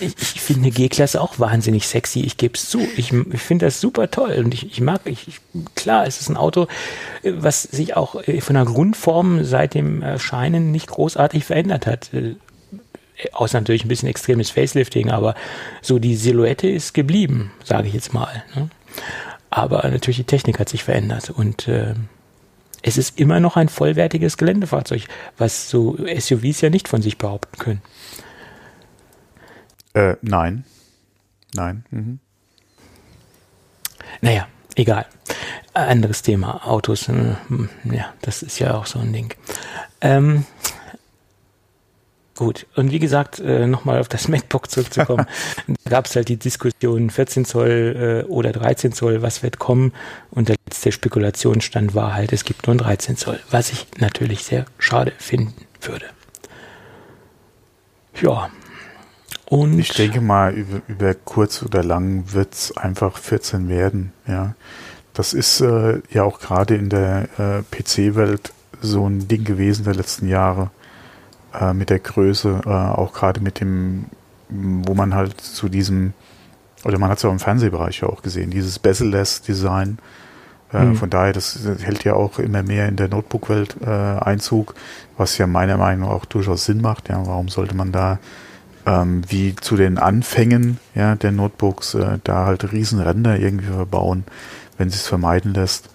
ich, 0.00 0.14
ich 0.18 0.40
finde 0.40 0.70
G-Klasse 0.70 1.20
auch 1.20 1.38
wahnsinnig 1.38 1.86
sexy. 1.86 2.20
Ich 2.20 2.36
gebe 2.36 2.54
es 2.54 2.68
zu. 2.68 2.80
Ich, 2.96 3.12
ich 3.12 3.40
finde 3.40 3.66
das 3.66 3.80
super 3.80 4.10
toll 4.10 4.42
und 4.44 4.54
ich, 4.54 4.66
ich 4.66 4.80
mag, 4.80 5.00
ich, 5.04 5.40
klar, 5.74 6.06
es 6.06 6.20
ist 6.20 6.28
ein 6.28 6.36
Auto, 6.36 6.66
was 7.22 7.62
sich 7.62 7.96
auch 7.96 8.26
äh, 8.26 8.40
von 8.40 8.54
der 8.54 8.64
Grundform 8.64 9.44
seit 9.44 9.74
dem 9.74 10.02
Erscheinen 10.02 10.72
nicht 10.72 10.88
großartig 10.88 11.44
verändert 11.44 11.86
hat. 11.86 12.12
Äh, 12.12 12.36
außer 13.32 13.60
natürlich 13.60 13.84
ein 13.84 13.88
bisschen 13.88 14.08
extremes 14.08 14.50
Facelifting, 14.50 15.10
aber 15.10 15.34
so 15.80 15.98
die 15.98 16.16
Silhouette 16.16 16.68
ist 16.68 16.94
geblieben, 16.94 17.52
sage 17.62 17.88
ich 17.88 17.94
jetzt 17.94 18.12
mal. 18.12 18.42
Ne? 18.54 18.68
Aber 19.50 19.88
natürlich 19.88 20.16
die 20.16 20.24
Technik 20.24 20.58
hat 20.58 20.68
sich 20.68 20.82
verändert 20.82 21.30
und 21.30 21.68
äh, 21.68 21.94
es 22.86 22.98
ist 22.98 23.18
immer 23.18 23.40
noch 23.40 23.56
ein 23.56 23.70
vollwertiges 23.70 24.36
Geländefahrzeug, 24.36 25.06
was 25.38 25.70
so 25.70 25.96
SUVs 25.96 26.60
ja 26.60 26.68
nicht 26.68 26.86
von 26.86 27.00
sich 27.00 27.16
behaupten 27.16 27.58
können. 27.58 27.82
Äh, 29.94 30.16
nein. 30.20 30.64
Nein. 31.54 31.86
Mhm. 31.90 32.18
Naja, 34.20 34.48
egal. 34.74 35.06
Anderes 35.72 36.20
Thema. 36.20 36.66
Autos, 36.66 37.08
äh, 37.08 37.34
ja, 37.84 38.12
das 38.20 38.42
ist 38.42 38.58
ja 38.58 38.74
auch 38.74 38.84
so 38.84 38.98
ein 38.98 39.14
Ding. 39.14 39.32
Ähm, 40.02 40.44
Gut, 42.36 42.66
und 42.74 42.90
wie 42.90 42.98
gesagt, 42.98 43.38
äh, 43.38 43.66
nochmal 43.66 44.00
auf 44.00 44.08
das 44.08 44.26
MacBook 44.28 44.70
zurückzukommen, 44.70 45.26
da 45.84 45.90
gab 45.90 46.06
es 46.06 46.16
halt 46.16 46.28
die 46.28 46.36
Diskussion 46.36 47.10
14 47.10 47.44
Zoll 47.44 48.24
äh, 48.26 48.28
oder 48.28 48.52
13 48.52 48.92
Zoll, 48.92 49.22
was 49.22 49.42
wird 49.42 49.58
kommen? 49.58 49.92
Und 50.30 50.48
der 50.48 50.56
letzte 50.66 50.90
Spekulationsstand 50.90 51.94
war 51.94 52.14
halt, 52.14 52.32
es 52.32 52.44
gibt 52.44 52.66
nur 52.66 52.74
ein 52.74 52.78
13 52.78 53.16
Zoll, 53.16 53.38
was 53.50 53.70
ich 53.70 53.86
natürlich 53.98 54.44
sehr 54.44 54.66
schade 54.78 55.12
finden 55.18 55.54
würde. 55.80 56.06
Ja, 58.20 58.50
und 59.46 59.78
ich 59.78 59.92
denke 59.92 60.20
mal, 60.20 60.52
über, 60.52 60.80
über 60.88 61.14
kurz 61.14 61.62
oder 61.62 61.84
lang 61.84 62.32
wird 62.32 62.54
es 62.54 62.76
einfach 62.76 63.18
14 63.18 63.68
werden, 63.68 64.12
ja. 64.26 64.54
Das 65.12 65.32
ist 65.32 65.60
äh, 65.60 66.00
ja 66.10 66.24
auch 66.24 66.40
gerade 66.40 66.74
in 66.74 66.88
der 66.88 67.28
äh, 67.38 67.62
PC-Welt 67.62 68.52
so 68.80 69.08
ein 69.08 69.28
Ding 69.28 69.44
gewesen 69.44 69.84
der 69.84 69.94
letzten 69.94 70.26
Jahre 70.26 70.72
äh, 71.58 71.72
mit 71.72 71.90
der 71.90 71.98
Größe, 71.98 72.62
äh, 72.64 72.68
auch 72.68 73.12
gerade 73.12 73.40
mit 73.40 73.60
dem, 73.60 74.06
wo 74.48 74.94
man 74.94 75.14
halt 75.14 75.40
zu 75.40 75.68
diesem, 75.68 76.12
oder 76.84 76.98
man 76.98 77.10
hat 77.10 77.18
es 77.18 77.22
ja 77.22 77.30
auch 77.30 77.34
im 77.34 77.40
Fernsehbereich 77.40 78.00
ja 78.00 78.08
auch 78.08 78.22
gesehen, 78.22 78.50
dieses 78.50 78.78
Bezel-less-Design. 78.78 79.98
Mhm. 80.72 80.96
Von 80.96 81.08
daher, 81.08 81.32
das, 81.32 81.60
das, 81.64 81.84
hält 81.84 82.02
ja 82.02 82.14
auch 82.14 82.40
immer 82.40 82.64
mehr 82.64 82.88
in 82.88 82.96
der 82.96 83.08
Notebook-Welt 83.08 83.76
äh, 83.86 83.88
Einzug, 83.88 84.74
was 85.16 85.38
ja 85.38 85.46
meiner 85.46 85.76
Meinung 85.76 86.08
nach 86.08 86.16
auch 86.16 86.24
durchaus 86.24 86.64
Sinn 86.64 86.80
macht. 86.80 87.08
Ja, 87.08 87.24
warum 87.26 87.48
sollte 87.48 87.76
man 87.76 87.92
da 87.92 88.18
ähm, 88.86 89.22
wie 89.28 89.54
zu 89.56 89.76
den 89.76 89.98
Anfängen 89.98 90.78
ja, 90.94 91.16
der 91.16 91.32
Notebooks 91.32 91.94
äh, 91.94 92.18
da 92.24 92.46
halt 92.46 92.72
Riesenränder 92.72 93.38
irgendwie 93.38 93.66
verbauen, 93.66 94.24
wenn 94.78 94.90
sie 94.90 94.96
es 94.96 95.06
vermeiden 95.06 95.54
lässt. 95.54 95.90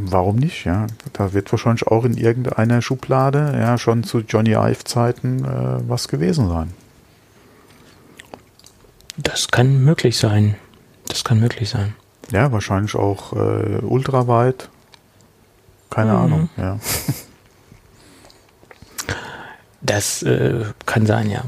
Warum 0.00 0.36
nicht? 0.36 0.64
Ja, 0.64 0.86
da 1.12 1.32
wird 1.32 1.50
wahrscheinlich 1.50 1.86
auch 1.86 2.04
in 2.04 2.16
irgendeiner 2.16 2.82
Schublade 2.82 3.58
ja 3.58 3.78
schon 3.78 4.04
zu 4.04 4.20
Johnny 4.20 4.52
Ive 4.52 4.84
Zeiten 4.84 5.44
äh, 5.44 5.88
was 5.88 6.06
gewesen 6.06 6.48
sein. 6.48 6.72
Das 9.16 9.48
kann 9.48 9.82
möglich 9.82 10.16
sein. 10.16 10.54
Das 11.08 11.24
kann 11.24 11.40
möglich 11.40 11.68
sein. 11.68 11.94
Ja, 12.30 12.52
wahrscheinlich 12.52 12.94
auch 12.94 13.32
äh, 13.32 13.80
ultraweit. 13.82 14.68
Keine 15.90 16.12
mhm. 16.12 16.18
Ahnung. 16.18 16.48
Ja. 16.56 16.78
Das 19.80 20.24
äh, 20.24 20.64
kann 20.86 21.06
sein, 21.06 21.30
ja. 21.30 21.44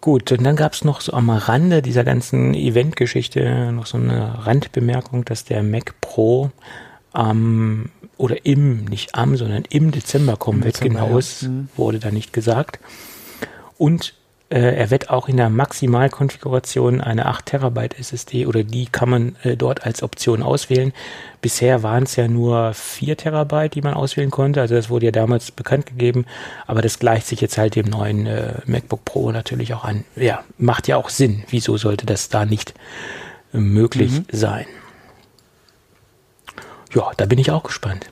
Gut, 0.00 0.32
und 0.32 0.42
dann 0.42 0.56
gab 0.56 0.72
es 0.72 0.84
noch 0.84 1.00
so 1.00 1.12
am 1.12 1.30
Rande 1.30 1.80
dieser 1.80 2.02
ganzen 2.02 2.54
Eventgeschichte 2.54 3.70
noch 3.70 3.86
so 3.86 3.98
eine 3.98 4.46
Randbemerkung, 4.46 5.24
dass 5.24 5.44
der 5.44 5.62
Mac 5.62 5.94
Pro 6.00 6.50
am 7.12 7.90
oder 8.16 8.44
im, 8.44 8.84
nicht 8.84 9.14
am, 9.14 9.36
sondern 9.36 9.64
im 9.70 9.90
Dezember 9.90 10.36
kommen 10.36 10.62
wird. 10.62 10.80
Genau, 10.80 11.18
ja. 11.18 11.48
Mhm. 11.48 11.68
wurde 11.76 11.98
da 11.98 12.10
nicht 12.10 12.32
gesagt. 12.32 12.78
Und 13.78 14.14
äh, 14.50 14.74
er 14.76 14.90
wird 14.90 15.10
auch 15.10 15.28
in 15.28 15.36
der 15.36 15.48
Maximalkonfiguration 15.48 17.00
eine 17.00 17.26
8 17.26 17.46
Terabyte 17.46 17.98
SSD 17.98 18.46
oder 18.46 18.64
die 18.64 18.86
kann 18.86 19.08
man 19.08 19.36
äh, 19.42 19.56
dort 19.56 19.86
als 19.86 20.02
Option 20.02 20.42
auswählen. 20.42 20.92
Bisher 21.40 21.84
waren 21.84 22.02
es 22.02 22.16
ja 22.16 22.26
nur 22.26 22.74
4 22.74 23.16
Terabyte, 23.16 23.74
die 23.74 23.80
man 23.80 23.94
auswählen 23.94 24.30
konnte. 24.30 24.60
Also 24.60 24.74
das 24.74 24.90
wurde 24.90 25.06
ja 25.06 25.12
damals 25.12 25.52
bekannt 25.52 25.86
gegeben. 25.86 26.26
Aber 26.66 26.82
das 26.82 26.98
gleicht 26.98 27.28
sich 27.28 27.40
jetzt 27.40 27.58
halt 27.58 27.76
dem 27.76 27.86
neuen 27.86 28.26
äh, 28.26 28.54
MacBook 28.66 29.04
Pro 29.04 29.30
natürlich 29.30 29.72
auch 29.72 29.84
an. 29.84 30.04
Ja, 30.16 30.42
macht 30.58 30.88
ja 30.88 30.96
auch 30.96 31.10
Sinn. 31.10 31.44
Wieso 31.48 31.76
sollte 31.76 32.04
das 32.04 32.28
da 32.28 32.44
nicht 32.44 32.74
äh, 33.54 33.58
möglich 33.58 34.10
mhm. 34.10 34.24
sein? 34.32 34.66
Ja, 36.94 37.10
da 37.16 37.26
bin 37.26 37.38
ich 37.38 37.50
auch 37.50 37.62
gespannt. 37.62 38.06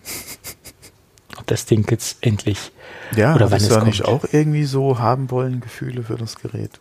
Ob 1.37 1.47
das 1.47 1.67
Ding 1.67 1.87
jetzt 1.91 2.19
endlich 2.21 2.73
ja, 3.17 3.35
oder 3.35 3.51
wann 3.51 3.59
es 3.59 3.69
da 3.69 3.85
nicht 3.85 4.05
auch 4.05 4.25
irgendwie 4.33 4.65
so 4.65 4.99
haben 4.99 5.31
wollen 5.31 5.61
Gefühle 5.61 6.03
für 6.03 6.17
das 6.17 6.37
Gerät? 6.37 6.79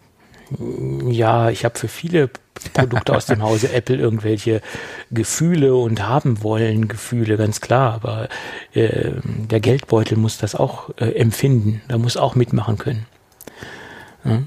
Ja, 1.10 1.50
ich 1.50 1.66
habe 1.66 1.78
für 1.78 1.88
viele 1.88 2.30
Produkte 2.74 3.16
aus 3.16 3.26
dem 3.26 3.44
Hause 3.44 3.72
Apple 3.74 3.98
irgendwelche 3.98 4.62
Gefühle 5.12 5.76
und 5.76 6.08
haben 6.08 6.42
wollen 6.42 6.88
Gefühle, 6.88 7.38
ganz 7.38 7.60
klar. 7.60 7.94
Aber 7.94 8.30
äh, 8.74 9.12
der 9.26 9.60
Geldbeutel 9.60 10.18
muss 10.18 10.38
das 10.38 10.56
auch 10.56 10.90
äh, 10.98 11.12
empfinden. 11.12 11.82
Da 11.88 11.98
muss 11.98 12.18
auch 12.18 12.36
mitmachen 12.36 12.78
können. 12.78 13.06
Ja, 14.24 14.44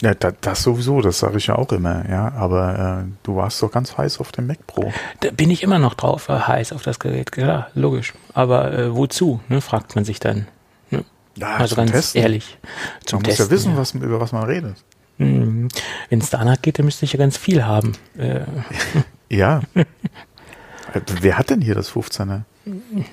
ja 0.00 0.14
da, 0.14 0.32
das 0.32 0.62
sowieso, 0.62 1.00
das 1.00 1.18
sage 1.18 1.38
ich 1.38 1.48
ja 1.48 1.56
auch 1.56 1.72
immer. 1.72 2.08
Ja, 2.08 2.32
aber 2.32 3.04
äh, 3.04 3.10
du 3.22 3.36
warst 3.36 3.62
doch 3.62 3.70
ganz 3.70 3.96
heiß 3.96 4.20
auf 4.20 4.32
dem 4.32 4.46
Mac 4.46 4.66
Pro. 4.66 4.92
Da 5.20 5.30
bin 5.30 5.50
ich 5.50 5.62
immer 5.62 5.78
noch 5.78 5.94
drauf, 5.94 6.28
äh, 6.28 6.38
heiß 6.38 6.72
auf 6.72 6.82
das 6.82 6.98
Gerät. 6.98 7.32
Klar, 7.32 7.68
logisch. 7.74 8.14
Aber 8.34 8.72
äh, 8.72 8.94
wozu? 8.94 9.40
Ne, 9.48 9.60
fragt 9.60 9.94
man 9.94 10.04
sich 10.04 10.20
dann. 10.20 10.46
Ja, 11.38 11.56
also 11.56 11.76
ganz 11.76 11.92
Testen. 11.92 12.22
ehrlich. 12.22 12.58
Zum 13.04 13.18
man 13.18 13.24
Testen, 13.24 13.44
muss 13.44 13.50
ja 13.50 13.56
wissen, 13.56 13.72
ja. 13.72 13.78
Was, 13.78 13.94
über 13.94 14.20
was 14.20 14.32
man 14.32 14.44
redet. 14.44 14.76
Mhm. 15.18 15.68
Wenn 16.08 16.20
es 16.20 16.30
danach 16.30 16.60
geht, 16.60 16.78
dann 16.78 16.86
müsste 16.86 17.04
ich 17.04 17.12
ja 17.12 17.18
ganz 17.18 17.36
viel 17.36 17.64
haben. 17.64 17.92
Äh. 18.16 18.40
ja. 19.28 19.62
Wer 21.20 21.38
hat 21.38 21.50
denn 21.50 21.60
hier 21.60 21.74
das 21.74 21.92
15er? 21.92 22.42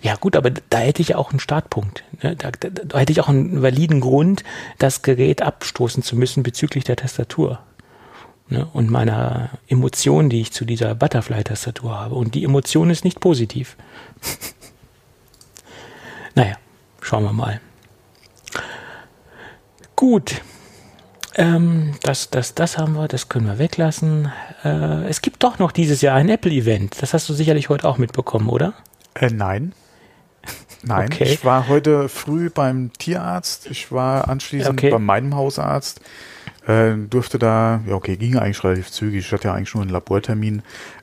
Ja 0.00 0.16
gut, 0.16 0.36
aber 0.36 0.50
da 0.50 0.78
hätte 0.78 1.02
ich 1.02 1.14
auch 1.14 1.30
einen 1.30 1.40
Startpunkt. 1.40 2.02
Ne? 2.22 2.36
Da, 2.36 2.50
da, 2.50 2.68
da, 2.70 2.98
hätte 2.98 3.12
ich 3.12 3.20
auch 3.20 3.28
einen 3.28 3.62
validen 3.62 4.00
Grund, 4.00 4.42
das 4.78 5.02
Gerät 5.02 5.42
abstoßen 5.42 6.02
zu 6.02 6.16
müssen 6.16 6.42
bezüglich 6.42 6.84
der 6.84 6.96
Tastatur. 6.96 7.60
Ne? 8.48 8.66
Und 8.72 8.90
meiner 8.90 9.50
Emotion, 9.68 10.30
die 10.30 10.40
ich 10.40 10.52
zu 10.52 10.64
dieser 10.64 10.94
Butterfly-Tastatur 10.94 11.98
habe. 11.98 12.14
Und 12.14 12.34
die 12.34 12.44
Emotion 12.44 12.90
ist 12.90 13.04
nicht 13.04 13.20
positiv. 13.20 13.76
naja. 16.34 16.56
Schauen 17.06 17.22
wir 17.22 17.32
mal. 17.32 17.60
Gut. 19.94 20.40
Ähm, 21.36 21.94
das, 22.02 22.30
das, 22.30 22.56
das 22.56 22.78
haben 22.78 22.94
wir, 22.94 23.06
das 23.06 23.28
können 23.28 23.46
wir 23.46 23.60
weglassen. 23.60 24.32
Äh, 24.64 25.04
es 25.04 25.22
gibt 25.22 25.44
doch 25.44 25.60
noch 25.60 25.70
dieses 25.70 26.00
Jahr 26.00 26.16
ein 26.16 26.28
Apple-Event. 26.28 27.00
Das 27.00 27.14
hast 27.14 27.28
du 27.28 27.32
sicherlich 27.32 27.68
heute 27.68 27.86
auch 27.86 27.98
mitbekommen, 27.98 28.48
oder? 28.48 28.74
Äh, 29.20 29.30
nein. 29.30 29.72
Nein, 30.82 31.08
okay. 31.12 31.24
ich 31.24 31.44
war 31.44 31.66
heute 31.66 32.08
früh 32.08 32.48
beim 32.48 32.92
Tierarzt, 32.92 33.66
ich 33.68 33.90
war 33.90 34.28
anschließend 34.28 34.78
okay. 34.78 34.90
bei 34.90 35.00
meinem 35.00 35.34
Hausarzt, 35.34 36.00
äh, 36.68 36.92
durfte 36.94 37.40
da, 37.40 37.80
ja 37.86 37.94
okay, 37.94 38.16
ging 38.16 38.36
eigentlich 38.36 38.62
relativ 38.62 38.92
zügig, 38.92 39.26
ich 39.26 39.32
hatte 39.32 39.48
ja 39.48 39.54
eigentlich 39.54 39.74
nur 39.74 39.82
einen 39.82 39.90
Labortermin, 39.90 40.62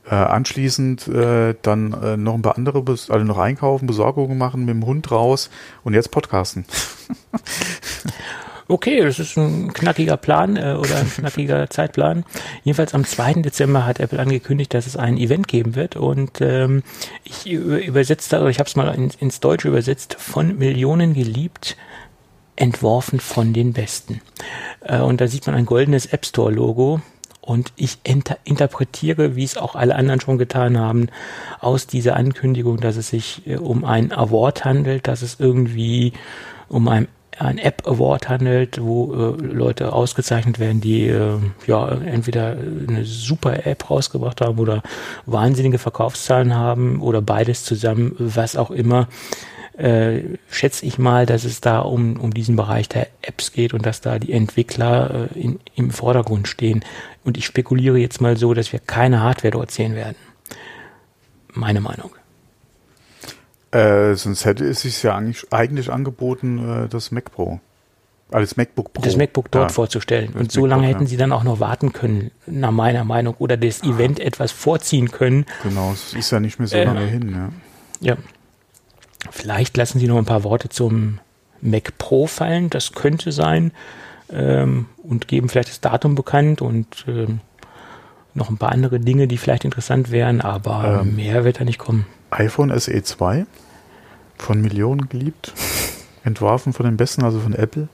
äh, 0.10 0.16
anschließend 0.16 1.10
äh, 1.10 1.56
dann 1.62 1.92
äh, 2.02 2.16
noch 2.16 2.36
ein 2.36 2.42
paar 2.42 2.56
andere, 2.56 2.82
also 2.88 3.18
noch 3.18 3.38
einkaufen, 3.40 3.86
Besorgungen 3.86 4.38
machen, 4.38 4.62
mit 4.64 4.76
dem 4.76 4.86
Hund 4.86 5.12
raus 5.12 5.50
und 5.84 5.94
jetzt 5.94 6.12
podcasten. 6.12 6.66
Okay, 8.68 9.02
das 9.02 9.20
ist 9.20 9.38
ein 9.38 9.74
knackiger 9.74 10.18
Plan 10.18 10.56
äh, 10.56 10.76
oder 10.80 10.98
ein 10.98 11.10
knackiger 11.16 11.70
Zeitplan. 11.70 12.24
Jedenfalls 12.64 12.94
am 12.94 13.04
2. 13.04 13.42
Dezember 13.42 13.86
hat 13.86 14.00
Apple 14.00 14.20
angekündigt, 14.20 14.74
dass 14.74 14.88
es 14.88 14.96
ein 14.96 15.18
Event 15.18 15.48
geben 15.48 15.76
wird 15.76 15.96
und 15.96 16.40
ähm, 16.42 16.84
ich 17.24 17.46
übersetze, 17.46 18.40
oder 18.40 18.50
ich 18.50 18.60
habe 18.60 18.68
es 18.68 18.76
mal 18.76 18.94
in, 18.94 19.12
ins 19.20 19.40
Deutsche 19.40 19.68
übersetzt, 19.68 20.16
von 20.18 20.58
Millionen 20.58 21.14
geliebt, 21.14 21.76
entworfen 22.56 23.20
von 23.20 23.54
den 23.54 23.74
Besten. 23.74 24.22
Äh, 24.82 25.00
und 25.00 25.20
da 25.20 25.28
sieht 25.28 25.46
man 25.48 25.56
ein 25.56 25.66
goldenes 25.66 26.06
App 26.06 26.26
Store 26.26 26.52
Logo 26.52 27.02
und 27.42 27.74
ich 27.76 27.98
inter 28.04 28.38
interpretiere, 28.46 29.36
wie 29.36 29.44
es 29.44 29.58
auch 29.58 29.76
alle 29.76 29.96
anderen 29.96 30.22
schon 30.22 30.38
getan 30.38 30.78
haben, 30.78 31.10
aus 31.60 31.88
dieser 31.88 32.16
Ankündigung, 32.16 32.80
dass 32.80 32.96
es 32.96 33.10
sich 33.10 33.46
äh, 33.46 33.58
um 33.58 33.84
ein 33.84 34.14
Award 34.14 34.64
handelt, 34.64 35.08
dass 35.08 35.22
es 35.22 35.40
irgendwie 35.40 36.14
um 36.70 36.88
ein 36.88 37.10
ein 37.40 37.58
App 37.58 37.88
Award 37.88 38.30
handelt, 38.30 38.82
wo 38.82 39.14
äh, 39.14 39.42
Leute 39.42 39.94
ausgezeichnet 39.94 40.60
werden, 40.60 40.82
die 40.82 41.08
äh, 41.08 41.38
ja 41.68 41.88
entweder 41.90 42.58
eine 42.88 43.06
super 43.06 43.66
App 43.66 43.90
rausgebracht 43.90 44.42
haben 44.42 44.60
oder 44.60 44.84
wahnsinnige 45.26 45.78
Verkaufszahlen 45.78 46.56
haben 46.56 47.02
oder 47.02 47.22
beides 47.22 47.64
zusammen, 47.64 48.16
was 48.18 48.56
auch 48.56 48.72
immer. 48.72 49.08
Äh, 49.78 50.38
schätze 50.52 50.86
ich 50.86 51.00
mal, 51.00 51.26
dass 51.26 51.46
es 51.46 51.60
da 51.60 51.80
um, 51.80 52.20
um 52.20 52.32
diesen 52.32 52.56
Bereich 52.56 52.90
der 52.90 53.08
Apps 53.24 53.52
geht 53.52 53.74
und 53.74 53.86
dass 53.86 54.02
da 54.02 54.20
die 54.20 54.32
Entwickler 54.32 55.30
äh, 55.36 55.40
in, 55.40 55.60
im 55.74 55.90
Vordergrund 55.90 56.48
stehen. 56.48 56.86
Und 57.24 57.38
ich 57.38 57.46
spekuliere 57.46 57.98
jetzt 57.98 58.22
mal 58.22 58.38
so, 58.38 58.54
dass 58.54 58.72
wir 58.72 58.80
keine 58.80 59.22
Hardware 59.22 59.52
dort 59.52 59.72
sehen 59.72 59.96
werden. 59.96 60.18
Meine 61.54 61.82
Meinung. 61.82 62.12
Äh, 63.74 64.16
sonst 64.16 64.46
hätte 64.46 64.66
es 64.66 64.82
sich 64.82 65.02
ja 65.02 65.16
eigentlich, 65.16 65.52
eigentlich 65.52 65.92
angeboten, 65.92 66.86
äh, 66.86 66.88
das 66.90 67.12
Mac 67.12 67.32
Pro. 67.32 67.60
Als 68.32 68.58
MacBook 68.58 68.94
Pro. 68.94 69.04
Das 69.04 69.16
MacBook 69.16 69.52
dort 69.52 69.70
ja, 69.70 69.74
vorzustellen. 69.74 70.34
Und 70.34 70.52
so 70.52 70.66
lange 70.66 70.88
hätten 70.88 71.04
ja. 71.04 71.08
sie 71.08 71.18
dann 71.18 71.32
auch 71.32 71.44
noch 71.44 71.60
warten 71.60 71.94
können, 71.94 72.32
nach 72.48 72.72
meiner 72.72 73.04
Meinung, 73.04 73.36
oder 73.38 73.58
das 73.58 73.84
Event 73.84 74.20
etwas 74.20 74.52
vorziehen 74.52 75.12
können. 75.12 75.46
Genau, 75.62 75.92
es 75.92 76.14
ist 76.14 76.32
ja 76.32 76.40
nicht 76.40 76.58
mehr 76.58 76.68
so 76.68 76.76
äh, 76.76 76.84
lange 76.84 77.06
hin. 77.06 77.52
Ja. 78.00 78.14
ja. 78.14 78.18
Vielleicht 79.30 79.78
lassen 79.78 80.00
sie 80.00 80.08
noch 80.08 80.18
ein 80.18 80.26
paar 80.26 80.44
Worte 80.44 80.70
zum 80.70 81.20
Mac 81.62 81.98
Pro 82.00 82.26
fallen, 82.26 82.70
das 82.72 82.94
könnte 82.94 83.32
sein. 83.32 83.72
Ähm, 84.32 84.88
und 85.04 85.28
geben 85.28 85.48
vielleicht 85.48 85.70
das 85.70 85.82
Datum 85.82 86.16
bekannt 86.16 86.62
und 86.62 87.06
ähm, 87.08 87.40
noch 88.34 88.50
ein 88.50 88.58
paar 88.58 88.72
andere 88.72 89.00
Dinge, 89.00 89.28
die 89.28 89.38
vielleicht 89.38 89.64
interessant 89.64 90.10
wären, 90.10 90.42
aber 90.42 91.02
ähm, 91.02 91.16
mehr 91.16 91.44
wird 91.44 91.60
da 91.60 91.66
nicht 91.66 91.78
kommen. 91.78 92.08
iPhone 92.40 92.78
SE 92.80 93.04
2 93.04 93.46
von 94.38 94.62
Millionen 94.62 95.10
geliebt, 95.10 95.54
entworfen 96.24 96.74
von 96.74 96.86
den 96.86 96.98
Besten, 96.98 97.24
also 97.24 97.40
von 97.40 97.54
Apple. 97.54 97.88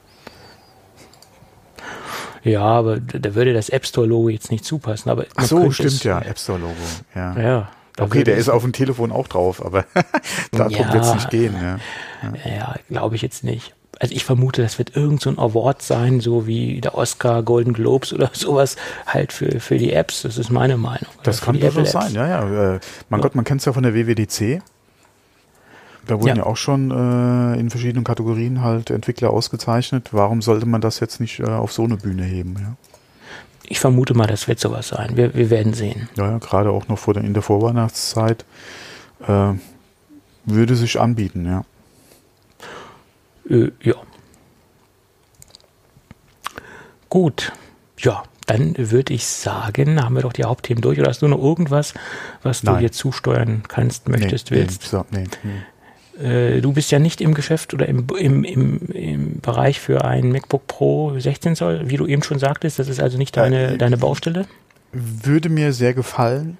Ja, 2.43 2.61
aber 2.61 2.99
da 2.99 3.35
würde 3.35 3.53
das 3.53 3.69
App 3.69 3.85
Store 3.85 4.07
Logo 4.07 4.29
jetzt 4.29 4.49
nicht 4.49 4.63
zupassen. 4.63 5.09
Aber 5.09 5.25
Ach 5.35 5.43
so, 5.43 5.71
stimmt 5.71 5.91
es, 5.91 6.03
ja, 6.03 6.19
App 6.19 6.39
Store 6.39 6.57
Logo. 6.57 6.73
Ja. 7.13 7.39
ja 7.39 7.69
okay, 7.99 8.23
der 8.23 8.37
ist 8.37 8.49
auf 8.49 8.63
dem 8.63 8.73
Telefon 8.73 9.11
auch 9.11 9.27
drauf, 9.27 9.63
aber 9.63 9.85
darum 10.51 10.71
ja, 10.71 10.93
wird 10.93 11.03
es 11.03 11.13
nicht 11.13 11.29
gehen. 11.29 11.53
Ja, 11.53 11.79
ja. 12.23 12.49
ja 12.49 12.75
glaube 12.87 13.15
ich 13.15 13.21
jetzt 13.21 13.43
nicht. 13.43 13.75
Also 13.99 14.15
ich 14.15 14.23
vermute, 14.23 14.61
das 14.61 14.77
wird 14.77 14.95
irgend 14.95 15.21
so 15.21 15.29
ein 15.29 15.37
Award 15.37 15.81
sein, 15.81 16.21
so 16.21 16.47
wie 16.47 16.79
der 16.79 16.95
Oscar, 16.95 17.43
Golden 17.43 17.73
Globes 17.73 18.13
oder 18.13 18.31
sowas, 18.33 18.77
halt 19.05 19.33
für, 19.33 19.59
für 19.59 19.77
die 19.77 19.91
Apps. 19.91 20.21
Das 20.21 20.37
ist 20.37 20.49
meine 20.49 20.77
Meinung. 20.77 21.09
Das 21.23 21.41
kann 21.41 21.59
durchaus 21.59 21.91
sein, 21.91 22.13
ja, 22.13 22.27
ja. 22.27 22.75
Äh, 22.75 22.79
mein 23.09 23.21
Gott, 23.21 23.35
man 23.35 23.43
kennt 23.43 23.59
es 23.59 23.65
ja 23.65 23.73
von 23.73 23.83
der 23.83 23.93
WWDC. 23.93 24.61
Da 26.07 26.15
wurden 26.15 26.27
ja, 26.27 26.35
ja 26.37 26.45
auch 26.45 26.57
schon 26.57 26.89
äh, 26.89 27.59
in 27.59 27.69
verschiedenen 27.69 28.03
Kategorien 28.03 28.63
halt 28.63 28.89
Entwickler 28.89 29.29
ausgezeichnet. 29.29 30.09
Warum 30.11 30.41
sollte 30.41 30.65
man 30.65 30.81
das 30.81 30.99
jetzt 31.01 31.19
nicht 31.19 31.39
äh, 31.39 31.43
auf 31.43 31.71
so 31.71 31.83
eine 31.83 31.97
Bühne 31.97 32.23
heben? 32.23 32.55
Ja? 32.57 32.75
Ich 33.63 33.79
vermute 33.79 34.15
mal, 34.15 34.25
das 34.25 34.47
wird 34.47 34.59
sowas 34.59 34.87
sein. 34.87 35.17
Wir, 35.17 35.35
wir 35.35 35.51
werden 35.51 35.73
sehen. 35.73 36.09
Ja, 36.15 36.31
ja 36.31 36.37
gerade 36.39 36.71
auch 36.71 36.87
noch 36.87 36.97
vor 36.97 37.13
der, 37.13 37.23
in 37.23 37.33
der 37.33 37.43
Vorweihnachtszeit 37.43 38.43
äh, 39.27 39.53
würde 40.45 40.75
sich 40.75 40.99
anbieten, 40.99 41.45
ja. 41.45 41.63
Äh, 43.49 43.71
ja. 43.81 43.95
Gut. 47.09 47.51
Ja, 47.97 48.23
dann 48.45 48.75
würde 48.77 49.13
ich 49.13 49.27
sagen, 49.27 50.01
haben 50.01 50.15
wir 50.15 50.21
doch 50.21 50.33
die 50.33 50.43
Hauptthemen 50.43 50.81
durch. 50.81 50.99
Oder 50.99 51.09
hast 51.09 51.21
du 51.21 51.27
noch 51.27 51.41
irgendwas, 51.41 51.93
was 52.43 52.61
du 52.61 52.71
Nein. 52.71 52.81
dir 52.81 52.91
zusteuern 52.91 53.63
kannst, 53.67 54.09
möchtest, 54.09 54.51
nee, 54.51 54.57
willst? 54.57 54.81
Nee, 54.81 54.89
so, 54.89 55.05
nee, 55.11 55.23
nee. 55.43 55.61
Äh, 56.19 56.61
du 56.61 56.73
bist 56.73 56.91
ja 56.91 56.99
nicht 56.99 57.21
im 57.21 57.33
Geschäft 57.33 57.73
oder 57.73 57.87
im, 57.87 58.07
im, 58.17 58.43
im, 58.43 58.79
im 58.87 59.39
Bereich 59.39 59.79
für 59.79 60.03
ein 60.03 60.31
MacBook 60.31 60.67
Pro 60.67 61.17
16 61.17 61.55
Zoll, 61.55 61.89
wie 61.89 61.97
du 61.97 62.07
eben 62.07 62.23
schon 62.23 62.39
sagtest. 62.39 62.79
Das 62.79 62.89
ist 62.89 62.99
also 62.99 63.17
nicht 63.17 63.37
deine, 63.37 63.73
äh, 63.73 63.77
deine 63.77 63.97
Baustelle? 63.97 64.45
Würde 64.91 65.49
mir 65.49 65.71
sehr 65.71 65.93
gefallen, 65.93 66.57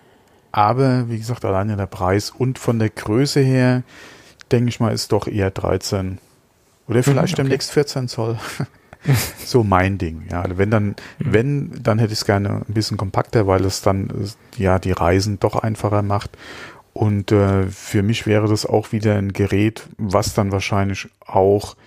aber 0.52 1.10
wie 1.10 1.18
gesagt, 1.18 1.44
alleine 1.44 1.76
der 1.76 1.88
Preis 1.88 2.30
und 2.30 2.60
von 2.60 2.80
der 2.80 2.90
Größe 2.90 3.42
her, 3.42 3.84
denke 4.52 4.70
ich 4.70 4.80
mal, 4.80 4.94
ist 4.94 5.12
doch 5.12 5.28
eher 5.28 5.52
13. 5.52 6.20
Oder 6.90 7.04
vielleicht 7.04 7.38
mhm, 7.38 7.42
okay. 7.42 7.44
demnächst 7.44 7.72
14 7.72 8.08
Zoll. 8.08 8.38
so 9.46 9.64
mein 9.64 9.98
Ding. 9.98 10.24
Ja, 10.30 10.42
also 10.42 10.58
wenn 10.58 10.72
dann, 10.72 10.88
mhm. 10.88 10.96
wenn, 11.20 11.84
dann 11.84 12.00
hätte 12.00 12.12
ich 12.12 12.20
es 12.20 12.26
gerne 12.26 12.66
ein 12.68 12.74
bisschen 12.74 12.98
kompakter, 12.98 13.48
weil 13.48 13.64
es 13.64 13.82
dann 13.82 14.12
ja 14.58 14.80
die 14.80 14.92
Reisen 14.92 15.40
doch 15.40 15.56
einfacher 15.56 16.02
macht 16.02 16.38
und 16.94 17.32
äh, 17.32 17.68
für 17.68 18.04
mich 18.04 18.26
wäre 18.26 18.48
das 18.48 18.66
auch 18.66 18.92
wieder 18.92 19.16
ein 19.16 19.32
Gerät, 19.32 19.88
was 19.98 20.34
dann 20.34 20.52
wahrscheinlich 20.52 21.08
auch 21.26 21.78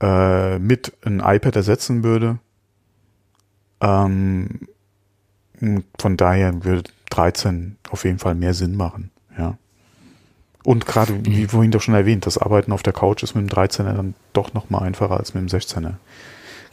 äh, 0.00 0.58
mit 0.58 0.92
ein 1.04 1.20
iPad 1.20 1.56
ersetzen 1.56 2.02
würde. 2.02 2.38
Ähm, 3.80 4.68
von 5.98 6.16
daher 6.16 6.64
würde 6.64 6.90
13 7.10 7.78
auf 7.90 8.04
jeden 8.04 8.18
Fall 8.18 8.34
mehr 8.34 8.54
Sinn 8.54 8.76
machen, 8.76 9.10
ja. 9.38 9.56
Und 10.64 10.86
gerade, 10.86 11.24
wie 11.24 11.42
mhm. 11.42 11.48
vorhin 11.48 11.70
doch 11.70 11.80
schon 11.80 11.94
erwähnt, 11.94 12.26
das 12.26 12.38
Arbeiten 12.38 12.72
auf 12.72 12.82
der 12.82 12.92
Couch 12.92 13.22
ist 13.22 13.34
mit 13.34 13.48
dem 13.48 13.56
13er 13.56 13.94
dann 13.94 14.14
doch 14.32 14.54
nochmal 14.54 14.82
einfacher 14.82 15.16
als 15.16 15.34
mit 15.34 15.42
dem 15.42 15.48
16er. 15.48 15.94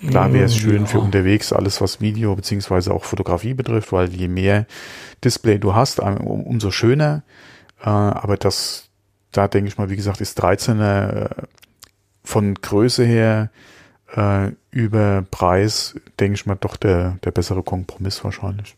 Klar 0.07 0.33
wäre 0.33 0.45
es 0.45 0.55
schön 0.55 0.81
ja. 0.81 0.85
für 0.85 0.99
unterwegs 0.99 1.53
alles, 1.53 1.79
was 1.81 2.01
Video 2.01 2.35
beziehungsweise 2.35 2.93
auch 2.93 3.05
Fotografie 3.05 3.53
betrifft, 3.53 3.91
weil 3.91 4.13
je 4.13 4.27
mehr 4.27 4.65
Display 5.23 5.57
du 5.57 5.73
hast, 5.73 5.99
umso 5.99 6.71
schöner. 6.71 7.23
Äh, 7.81 7.89
aber 7.89 8.37
das, 8.37 8.89
da 9.31 9.47
denke 9.47 9.69
ich 9.69 9.77
mal, 9.77 9.89
wie 9.89 9.95
gesagt, 9.95 10.21
ist 10.21 10.43
13er 10.43 11.09
äh, 11.09 11.29
von 12.23 12.55
Größe 12.55 13.05
her 13.05 13.49
äh, 14.15 14.51
über 14.71 15.23
Preis, 15.31 15.95
denke 16.19 16.35
ich 16.35 16.45
mal, 16.45 16.57
doch 16.59 16.75
der, 16.75 17.17
der 17.23 17.31
bessere 17.31 17.63
Kompromiss 17.63 18.23
wahrscheinlich. 18.23 18.75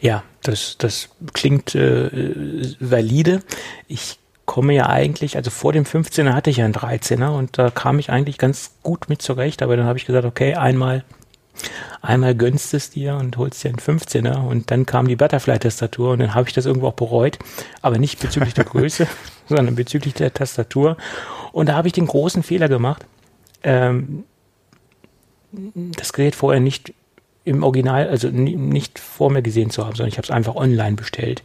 Ja, 0.00 0.22
das, 0.42 0.76
das 0.78 1.10
klingt 1.32 1.74
äh, 1.74 2.74
valide. 2.80 3.42
Ich 3.88 4.18
komme 4.44 4.74
ja 4.74 4.88
eigentlich, 4.88 5.36
also 5.36 5.50
vor 5.50 5.72
dem 5.72 5.84
15er 5.84 6.32
hatte 6.32 6.50
ich 6.50 6.58
ja 6.58 6.64
einen 6.64 6.74
13er 6.74 7.30
und 7.30 7.58
da 7.58 7.70
kam 7.70 7.98
ich 7.98 8.10
eigentlich 8.10 8.38
ganz 8.38 8.72
gut 8.82 9.08
mit 9.08 9.22
zurecht, 9.22 9.62
aber 9.62 9.76
dann 9.76 9.86
habe 9.86 9.98
ich 9.98 10.04
gesagt, 10.04 10.24
okay, 10.24 10.54
einmal 10.54 11.04
einmal 12.00 12.34
gönnst 12.34 12.74
es 12.74 12.90
dir 12.90 13.16
und 13.16 13.36
holst 13.36 13.62
dir 13.62 13.68
einen 13.68 13.78
15er 13.78 14.46
und 14.46 14.70
dann 14.70 14.86
kam 14.86 15.06
die 15.06 15.16
Butterfly-Tastatur 15.16 16.12
und 16.12 16.18
dann 16.18 16.34
habe 16.34 16.48
ich 16.48 16.54
das 16.54 16.66
irgendwo 16.66 16.88
auch 16.88 16.94
bereut, 16.94 17.38
aber 17.80 17.98
nicht 17.98 18.20
bezüglich 18.20 18.54
der 18.54 18.64
Größe, 18.64 19.06
sondern 19.48 19.74
bezüglich 19.74 20.14
der 20.14 20.34
Tastatur. 20.34 20.96
Und 21.52 21.68
da 21.68 21.74
habe 21.74 21.88
ich 21.88 21.92
den 21.92 22.06
großen 22.06 22.42
Fehler 22.42 22.68
gemacht, 22.68 23.04
ähm, 23.62 24.24
das 25.52 26.12
Gerät 26.12 26.34
vorher 26.34 26.60
nicht 26.60 26.94
im 27.44 27.62
Original, 27.62 28.08
also 28.08 28.28
nicht 28.28 28.98
vor 28.98 29.30
mir 29.30 29.42
gesehen 29.42 29.70
zu 29.70 29.84
haben, 29.84 29.96
sondern 29.96 30.08
ich 30.08 30.18
habe 30.18 30.26
es 30.26 30.30
einfach 30.30 30.54
online 30.54 30.96
bestellt. 30.96 31.42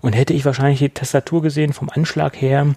Und 0.00 0.14
hätte 0.14 0.32
ich 0.34 0.44
wahrscheinlich 0.44 0.80
die 0.80 0.90
Tastatur 0.90 1.42
gesehen 1.42 1.72
vom 1.72 1.88
Anschlag 1.88 2.40
her, 2.40 2.74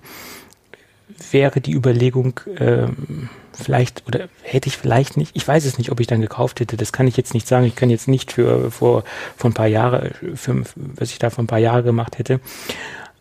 wäre 1.32 1.62
die 1.62 1.74
Überlegung 1.74 2.40
ähm, 2.58 3.30
vielleicht 3.54 4.04
oder 4.08 4.28
hätte 4.42 4.68
ich 4.68 4.78
vielleicht 4.78 5.18
nicht, 5.18 5.32
ich 5.36 5.48
weiß 5.48 5.66
es 5.66 5.78
nicht, 5.78 5.92
ob 5.92 6.00
ich 6.00 6.08
dann 6.08 6.22
gekauft 6.22 6.60
hätte, 6.60 6.78
das 6.78 6.92
kann 6.92 7.08
ich 7.08 7.18
jetzt 7.18 7.34
nicht 7.34 7.48
sagen. 7.48 7.66
Ich 7.66 7.76
kann 7.76 7.90
jetzt 7.90 8.08
nicht 8.08 8.32
für 8.32 8.72
vor 8.72 9.04
vor 9.38 9.50
ein 9.50 9.54
paar 9.54 9.68
Jahre, 9.68 10.12
was 10.22 11.12
ich 11.12 11.20
da 11.20 11.30
vor 11.30 11.44
ein 11.44 11.48
paar 11.48 11.60
Jahre 11.60 11.84
gemacht 11.84 12.18
hätte. 12.18 12.40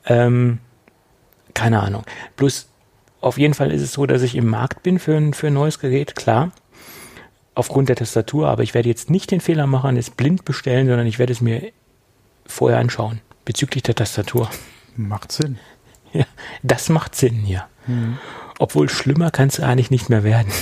Ähm, 0.06 0.58
keine 1.54 1.80
Ahnung. 1.80 2.04
Bloß 2.36 2.68
auf 3.20 3.38
jeden 3.38 3.54
Fall 3.54 3.72
ist 3.72 3.80
es 3.80 3.92
so, 3.92 4.06
dass 4.06 4.22
ich 4.22 4.34
im 4.34 4.48
Markt 4.48 4.82
bin 4.82 4.98
für 4.98 5.16
ein, 5.16 5.32
für 5.32 5.46
ein 5.46 5.54
neues 5.54 5.78
Gerät, 5.78 6.14
klar. 6.14 6.52
Aufgrund 7.54 7.88
der 7.88 7.96
Tastatur, 7.96 8.48
aber 8.48 8.62
ich 8.62 8.74
werde 8.74 8.88
jetzt 8.88 9.10
nicht 9.10 9.30
den 9.30 9.40
Fehler 9.40 9.66
machen, 9.66 9.96
es 9.96 10.10
blind 10.10 10.44
bestellen, 10.44 10.88
sondern 10.88 11.06
ich 11.06 11.18
werde 11.18 11.32
es 11.32 11.40
mir 11.40 11.72
vorher 12.46 12.78
anschauen, 12.78 13.20
bezüglich 13.44 13.82
der 13.82 13.94
Tastatur. 13.94 14.50
Macht 14.96 15.32
Sinn. 15.32 15.58
Ja, 16.16 16.26
das 16.62 16.90
macht 16.90 17.16
Sinn, 17.16 17.44
ja. 17.44 17.66
Mhm. 17.88 18.18
Obwohl 18.60 18.88
schlimmer 18.88 19.32
kann 19.32 19.48
es 19.48 19.58
eigentlich 19.58 19.90
nicht 19.90 20.10
mehr 20.10 20.22
werden. 20.22 20.52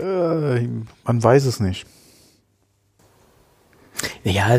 Äh, 0.00 0.66
man 1.04 1.22
weiß 1.22 1.44
es 1.44 1.60
nicht. 1.60 1.86
Ja, 4.22 4.58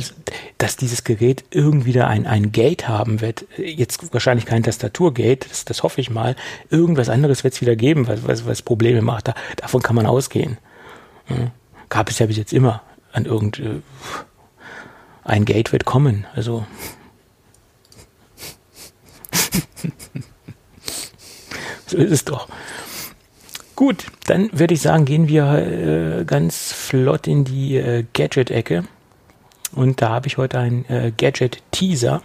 dass 0.58 0.76
dieses 0.76 1.04
Gerät 1.04 1.46
irgendwie 1.52 1.94
da 1.94 2.08
ein, 2.08 2.28
ein 2.28 2.52
Gate 2.52 2.88
haben 2.88 3.22
wird, 3.22 3.46
jetzt 3.58 4.14
wahrscheinlich 4.14 4.46
kein 4.46 4.64
Tastaturgate, 4.64 5.48
das, 5.48 5.66
das 5.66 5.84
hoffe 5.84 6.02
ich 6.02 6.10
mal. 6.10 6.36
Irgendwas 6.70 7.10
anderes 7.10 7.44
wird 7.44 7.54
es 7.54 7.62
wieder 7.62 7.76
geben, 7.76 8.08
was, 8.08 8.28
was, 8.28 8.46
was 8.46 8.62
Probleme 8.62 9.02
macht. 9.02 9.28
Da, 9.30 9.36
davon 9.58 9.82
kann 9.82 9.96
man 9.96 10.06
ausgehen. 10.06 10.58
Ja, 11.30 11.52
gab 11.90 12.10
es 12.10 12.20
ja 12.20 12.26
bis 12.26 12.38
jetzt 12.38 12.54
immer 12.54 12.82
an 13.12 13.26
irgend 13.26 13.60
äh, 13.60 13.82
ein 15.24 15.46
Gate 15.46 15.72
wird 15.72 15.86
kommen. 15.86 16.26
Also 16.36 16.66
so 21.86 21.98
ist 21.98 22.12
es 22.12 22.26
doch. 22.26 22.48
Gut, 23.76 24.08
dann 24.26 24.50
würde 24.52 24.74
ich 24.74 24.82
sagen, 24.82 25.06
gehen 25.06 25.30
wir 25.30 25.54
äh, 25.54 26.26
ganz 26.26 26.74
flott 26.74 27.28
in 27.28 27.46
die 27.46 27.78
äh, 27.78 28.04
Gadget-Ecke. 28.14 28.84
Und 29.72 30.02
da 30.02 30.10
habe 30.10 30.28
ich 30.28 30.38
heute 30.38 30.60
einen 30.60 30.86
äh, 30.86 31.12
Gadget-Teaser, 31.16 32.22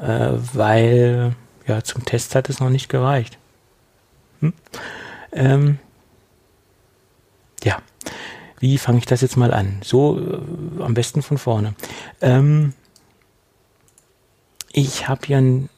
äh, 0.00 0.30
weil 0.52 1.34
ja 1.66 1.82
zum 1.82 2.04
Test 2.04 2.34
hat 2.34 2.48
es 2.48 2.60
noch 2.60 2.70
nicht 2.70 2.88
gereicht. 2.88 3.38
Hm? 4.40 4.52
Ähm, 5.32 5.78
ja, 7.62 7.78
wie 8.58 8.78
fange 8.78 8.98
ich 8.98 9.06
das 9.06 9.20
jetzt 9.20 9.36
mal 9.36 9.52
an? 9.52 9.80
So 9.82 10.18
äh, 10.18 10.82
am 10.82 10.94
besten 10.94 11.22
von 11.22 11.38
vorne. 11.38 11.74
Ähm, 12.20 12.74
ich 14.72 15.08
habe 15.08 15.26
hier 15.26 15.38
ein, 15.38 15.68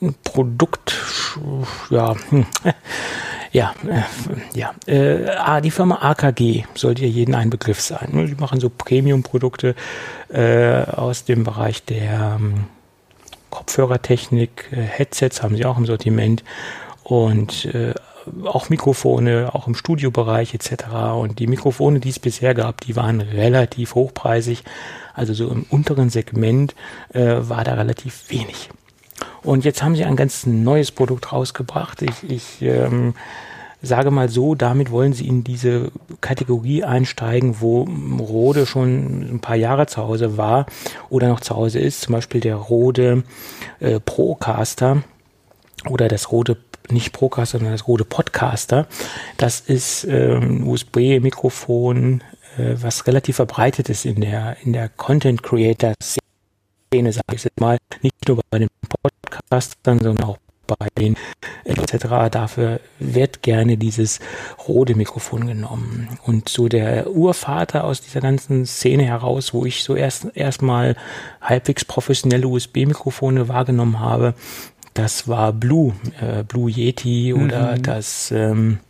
ein 0.00 0.14
Produkt, 0.24 0.96
ja, 1.90 2.14
hm, 2.30 2.46
ja, 3.52 3.74
äh, 3.88 4.58
ja. 4.58 4.74
Äh, 4.86 5.26
ah, 5.36 5.60
die 5.60 5.70
Firma 5.70 5.98
AKG 6.02 6.64
sollte 6.74 7.02
ja 7.02 7.08
jeden 7.08 7.34
ein 7.34 7.50
Begriff 7.50 7.80
sein. 7.80 8.08
Die 8.12 8.40
machen 8.40 8.60
so 8.60 8.70
Premium-Produkte 8.70 9.74
äh, 10.28 10.82
aus 10.84 11.24
dem 11.24 11.44
Bereich 11.44 11.84
der 11.84 12.38
ähm, 12.40 12.64
Kopfhörertechnik, 13.50 14.68
äh, 14.70 14.76
Headsets 14.76 15.42
haben 15.42 15.56
sie 15.56 15.64
auch 15.64 15.78
im 15.78 15.86
Sortiment 15.86 16.44
und 17.02 17.64
äh, 17.66 17.94
auch 18.44 18.68
Mikrofone, 18.68 19.50
auch 19.52 19.66
im 19.66 19.74
Studiobereich 19.74 20.54
etc. 20.54 20.84
Und 21.14 21.38
die 21.38 21.46
Mikrofone, 21.46 22.00
die 22.00 22.10
es 22.10 22.18
bisher 22.18 22.54
gab, 22.54 22.80
die 22.82 22.94
waren 22.96 23.20
relativ 23.20 23.94
hochpreisig. 23.94 24.62
Also 25.14 25.34
so 25.34 25.50
im 25.50 25.64
unteren 25.70 26.10
Segment 26.10 26.74
äh, 27.12 27.36
war 27.40 27.64
da 27.64 27.74
relativ 27.74 28.30
wenig. 28.30 28.70
Und 29.42 29.64
jetzt 29.64 29.82
haben 29.82 29.96
sie 29.96 30.04
ein 30.04 30.16
ganz 30.16 30.46
neues 30.46 30.90
Produkt 30.90 31.32
rausgebracht. 31.32 32.02
Ich, 32.02 32.30
ich 32.30 32.62
ähm, 32.62 33.14
sage 33.82 34.10
mal 34.10 34.28
so, 34.28 34.54
damit 34.54 34.90
wollen 34.90 35.12
sie 35.12 35.26
in 35.26 35.44
diese 35.44 35.90
Kategorie 36.20 36.84
einsteigen, 36.84 37.60
wo 37.60 37.84
Rode 38.18 38.66
schon 38.66 39.34
ein 39.34 39.40
paar 39.40 39.56
Jahre 39.56 39.86
zu 39.86 40.02
Hause 40.02 40.36
war 40.36 40.66
oder 41.08 41.28
noch 41.28 41.40
zu 41.40 41.56
Hause 41.56 41.78
ist. 41.78 42.02
Zum 42.02 42.12
Beispiel 42.12 42.40
der 42.40 42.56
Rode 42.56 43.24
äh, 43.80 44.00
Procaster 44.00 45.02
oder 45.88 46.08
das 46.08 46.30
Rode 46.30 46.58
nicht 46.90 47.12
Procaster, 47.12 47.58
sondern 47.58 47.74
das 47.74 47.86
Rode 47.86 48.04
Podcaster. 48.04 48.86
Das 49.36 49.60
ist 49.60 50.04
ähm, 50.04 50.66
USB-Mikrofon, 50.68 52.22
äh, 52.58 52.74
was 52.74 53.06
relativ 53.06 53.36
verbreitet 53.36 53.88
ist 53.88 54.04
in 54.04 54.20
der 54.20 54.56
in 54.62 54.72
der 54.72 54.88
Content 54.88 55.42
Creator 55.42 55.94
Szene, 56.92 57.12
sage 57.12 57.36
ich 57.36 57.44
jetzt 57.44 57.60
mal, 57.60 57.78
nicht 58.02 58.16
nur 58.26 58.40
bei 58.50 58.58
den 58.58 58.68
Podcastern, 59.02 60.00
sondern 60.00 60.24
auch 60.24 60.38
bei 60.66 60.88
den 60.98 61.16
etc. 61.64 62.28
Dafür 62.32 62.80
wird 62.98 63.42
gerne 63.42 63.76
dieses 63.76 64.18
rote 64.66 64.96
Mikrofon 64.96 65.46
genommen. 65.46 66.08
Und 66.24 66.48
so 66.48 66.68
der 66.68 67.08
Urvater 67.08 67.84
aus 67.84 68.00
dieser 68.00 68.20
ganzen 68.20 68.66
Szene 68.66 69.04
heraus, 69.04 69.54
wo 69.54 69.64
ich 69.64 69.84
so 69.84 69.94
erst 69.94 70.26
erstmal 70.34 70.96
halbwegs 71.40 71.84
professionelle 71.84 72.48
USB-Mikrofone 72.48 73.46
wahrgenommen 73.46 74.00
habe, 74.00 74.34
das 74.94 75.28
war 75.28 75.52
Blue, 75.52 75.94
äh, 76.20 76.42
Blue 76.42 76.68
Yeti 76.68 77.32
oder 77.32 77.76
mhm. 77.76 77.82
das 77.82 78.32
ähm, 78.32 78.80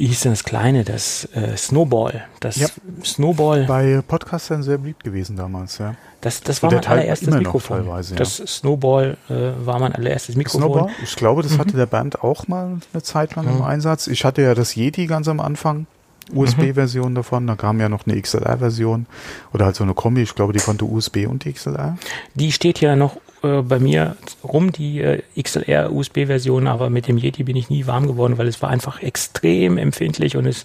wie 0.00 0.06
hieß 0.06 0.20
denn 0.20 0.32
das 0.32 0.44
kleine, 0.44 0.82
das 0.82 1.28
äh, 1.34 1.58
Snowball. 1.58 2.24
Das 2.40 2.56
ja. 2.56 2.68
Snowball. 3.04 3.64
Bei 3.66 4.00
Podcastern 4.00 4.62
sehr 4.62 4.78
beliebt 4.78 5.04
gewesen 5.04 5.36
damals, 5.36 5.76
ja. 5.76 5.94
Das, 6.22 6.40
das 6.40 6.62
war 6.62 6.72
mein 6.72 6.86
allererstes 6.86 7.34
Mikrofon. 7.34 7.86
Ja. 7.86 8.00
Das 8.16 8.36
Snowball 8.36 9.18
äh, 9.28 9.34
war 9.66 9.78
mein 9.78 9.94
allererstes 9.94 10.36
Mikrofon. 10.36 10.62
Snowball? 10.62 10.90
Ich 11.02 11.16
glaube, 11.16 11.42
das 11.42 11.52
mhm. 11.52 11.58
hatte 11.58 11.76
der 11.76 11.84
Band 11.84 12.24
auch 12.24 12.48
mal 12.48 12.78
eine 12.94 13.02
Zeit 13.02 13.36
lang 13.36 13.44
mhm. 13.44 13.58
im 13.58 13.62
Einsatz. 13.62 14.06
Ich 14.06 14.24
hatte 14.24 14.40
ja 14.40 14.54
das 14.54 14.74
Yeti 14.74 15.06
ganz 15.06 15.28
am 15.28 15.38
Anfang. 15.38 15.86
USB-Version 16.32 17.10
mhm. 17.10 17.16
davon, 17.16 17.46
da 17.46 17.56
kam 17.56 17.80
ja 17.80 17.88
noch 17.88 18.06
eine 18.06 18.20
XLR-Version 18.20 19.06
oder 19.52 19.64
halt 19.64 19.74
so 19.74 19.82
eine 19.82 19.94
Kombi, 19.94 20.22
ich 20.22 20.36
glaube, 20.36 20.52
die 20.52 20.60
konnte 20.60 20.84
USB 20.84 21.26
und 21.26 21.44
XLR. 21.44 21.98
Die 22.34 22.52
steht 22.52 22.80
ja 22.80 22.94
noch 22.94 23.16
äh, 23.42 23.62
bei 23.62 23.78
mir 23.78 24.16
rum, 24.44 24.70
die 24.72 25.00
äh, 25.00 25.22
XLR-USB-Version, 25.40 26.66
aber 26.66 26.90
mit 26.90 27.08
dem 27.08 27.16
Yeti 27.16 27.44
bin 27.44 27.56
ich 27.56 27.70
nie 27.70 27.86
warm 27.86 28.06
geworden, 28.06 28.36
weil 28.36 28.46
es 28.46 28.60
war 28.60 28.68
einfach 28.68 29.02
extrem 29.02 29.78
empfindlich 29.78 30.36
und 30.36 30.46
es 30.46 30.64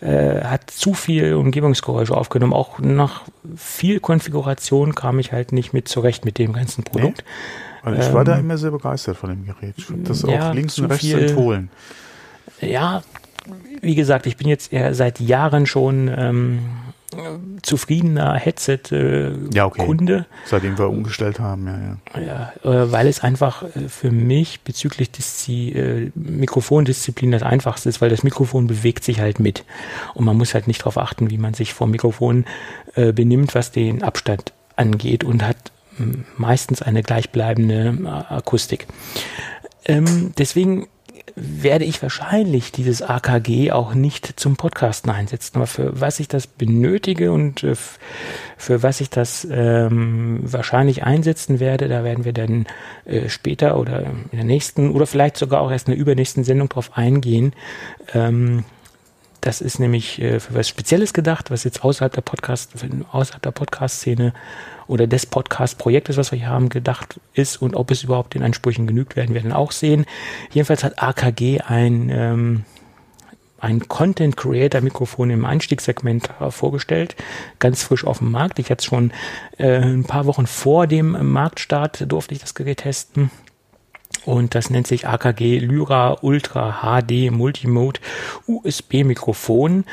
äh, 0.00 0.42
hat 0.42 0.70
zu 0.70 0.94
viel 0.94 1.34
Umgebungsgeräusche 1.34 2.16
aufgenommen. 2.16 2.52
Auch 2.52 2.80
nach 2.80 3.22
viel 3.56 4.00
Konfiguration 4.00 4.94
kam 4.94 5.18
ich 5.18 5.32
halt 5.32 5.52
nicht 5.52 5.72
mit 5.72 5.88
zurecht 5.88 6.24
mit 6.24 6.38
dem 6.38 6.52
ganzen 6.52 6.82
Produkt. 6.82 7.24
Nee? 7.84 7.90
Also 7.90 8.08
ich 8.08 8.14
war 8.14 8.24
da 8.24 8.34
ähm, 8.34 8.40
immer 8.40 8.58
sehr 8.58 8.72
begeistert 8.72 9.16
von 9.16 9.30
dem 9.30 9.46
Gerät. 9.46 9.74
Ich 9.76 9.86
das 10.04 10.22
ja, 10.22 10.50
auch 10.50 10.54
links 10.54 10.78
und 10.78 10.86
rechts 10.86 11.06
viel, 11.06 11.18
empfohlen. 11.18 11.70
Ja, 12.60 13.02
wie 13.80 13.94
gesagt, 13.94 14.26
ich 14.26 14.36
bin 14.36 14.48
jetzt 14.48 14.70
seit 14.90 15.20
Jahren 15.20 15.66
schon 15.66 16.10
ähm, 16.14 16.58
zufriedener 17.62 18.34
Headset-Kunde. 18.34 19.48
Äh, 19.52 19.56
ja, 19.56 19.66
okay. 19.66 20.24
Seitdem 20.44 20.78
wir 20.78 20.88
umgestellt 20.88 21.40
haben, 21.40 21.66
ja, 22.14 22.20
ja. 22.20 22.52
ja 22.64 22.82
äh, 22.82 22.92
weil 22.92 23.06
es 23.06 23.20
einfach 23.20 23.62
äh, 23.62 23.88
für 23.88 24.10
mich 24.10 24.60
bezüglich 24.60 25.10
Diszi 25.10 26.10
Mikrofondisziplin 26.14 27.30
das 27.30 27.42
einfachste 27.42 27.88
ist, 27.88 28.00
weil 28.00 28.10
das 28.10 28.22
Mikrofon 28.22 28.66
bewegt 28.66 29.04
sich 29.04 29.20
halt 29.20 29.40
mit. 29.40 29.64
Und 30.14 30.24
man 30.24 30.36
muss 30.36 30.54
halt 30.54 30.66
nicht 30.66 30.80
darauf 30.82 30.98
achten, 30.98 31.30
wie 31.30 31.38
man 31.38 31.54
sich 31.54 31.74
vor 31.74 31.86
Mikrofon 31.86 32.44
benimmt, 32.94 33.54
was 33.54 33.70
den 33.70 34.02
Abstand 34.02 34.52
angeht 34.76 35.24
und 35.24 35.46
hat 35.46 35.56
meistens 36.36 36.82
eine 36.82 37.02
gleichbleibende 37.02 38.26
Akustik. 38.28 38.86
Ähm, 39.84 40.32
deswegen 40.38 40.88
werde 41.40 41.84
ich 41.84 42.02
wahrscheinlich 42.02 42.72
dieses 42.72 43.02
AKG 43.02 43.72
auch 43.72 43.94
nicht 43.94 44.38
zum 44.38 44.56
Podcasten 44.56 45.10
einsetzen. 45.10 45.56
Aber 45.56 45.66
für 45.66 46.00
was 46.00 46.20
ich 46.20 46.28
das 46.28 46.46
benötige 46.46 47.32
und 47.32 47.64
äh, 47.64 47.74
für 48.56 48.82
was 48.82 49.00
ich 49.00 49.10
das 49.10 49.46
ähm, 49.50 50.40
wahrscheinlich 50.42 51.04
einsetzen 51.04 51.60
werde, 51.60 51.88
da 51.88 52.04
werden 52.04 52.24
wir 52.24 52.32
dann 52.32 52.66
äh, 53.04 53.28
später 53.28 53.78
oder 53.78 54.00
in 54.02 54.36
der 54.36 54.44
nächsten 54.44 54.90
oder 54.90 55.06
vielleicht 55.06 55.36
sogar 55.36 55.60
auch 55.60 55.70
erst 55.70 55.88
in 55.88 55.92
der 55.92 56.00
übernächsten 56.00 56.44
Sendung 56.44 56.68
drauf 56.68 56.96
eingehen. 56.96 57.54
Ähm, 58.14 58.64
das 59.40 59.60
ist 59.62 59.78
nämlich 59.78 60.20
äh, 60.20 60.38
für 60.38 60.54
was 60.54 60.68
Spezielles 60.68 61.12
gedacht, 61.12 61.50
was 61.50 61.64
jetzt 61.64 61.82
außerhalb 61.82 62.12
der 62.12 62.20
Podcast, 62.20 62.72
außerhalb 63.10 63.42
der 63.42 63.52
Podcast-Szene 63.52 64.34
oder 64.90 65.06
des 65.06 65.24
Podcast-Projektes, 65.24 66.16
was 66.16 66.32
wir 66.32 66.38
hier 66.40 66.48
haben, 66.48 66.68
gedacht 66.68 67.20
ist 67.32 67.62
und 67.62 67.76
ob 67.76 67.90
es 67.90 68.02
überhaupt 68.02 68.34
den 68.34 68.42
Ansprüchen 68.42 68.86
genügt, 68.86 69.14
werden 69.14 69.34
wir 69.34 69.40
dann 69.40 69.52
auch 69.52 69.70
sehen. 69.70 70.04
Jedenfalls 70.52 70.82
hat 70.82 71.00
AKG 71.00 71.60
ein, 71.60 72.10
ähm, 72.12 72.64
ein 73.60 73.86
Content 73.86 74.36
Creator 74.36 74.80
Mikrofon 74.80 75.30
im 75.30 75.44
Einstiegssegment 75.44 76.30
vorgestellt, 76.50 77.14
ganz 77.60 77.84
frisch 77.84 78.04
auf 78.04 78.18
dem 78.18 78.32
Markt. 78.32 78.58
Ich 78.58 78.70
hatte 78.70 78.80
es 78.80 78.86
schon 78.86 79.12
äh, 79.58 79.78
ein 79.78 80.04
paar 80.04 80.26
Wochen 80.26 80.46
vor 80.46 80.88
dem 80.88 81.32
Marktstart 81.32 82.10
durfte 82.10 82.34
ich 82.34 82.40
das 82.40 82.54
Gerät 82.54 82.78
testen. 82.78 83.30
Und 84.24 84.54
das 84.54 84.70
nennt 84.70 84.86
sich 84.86 85.06
AKG 85.06 85.58
Lyra 85.58 86.18
Ultra 86.20 86.80
HD 86.82 87.30
Multimode 87.30 88.00
USB 88.46 89.04
Mikrofon. 89.04 89.84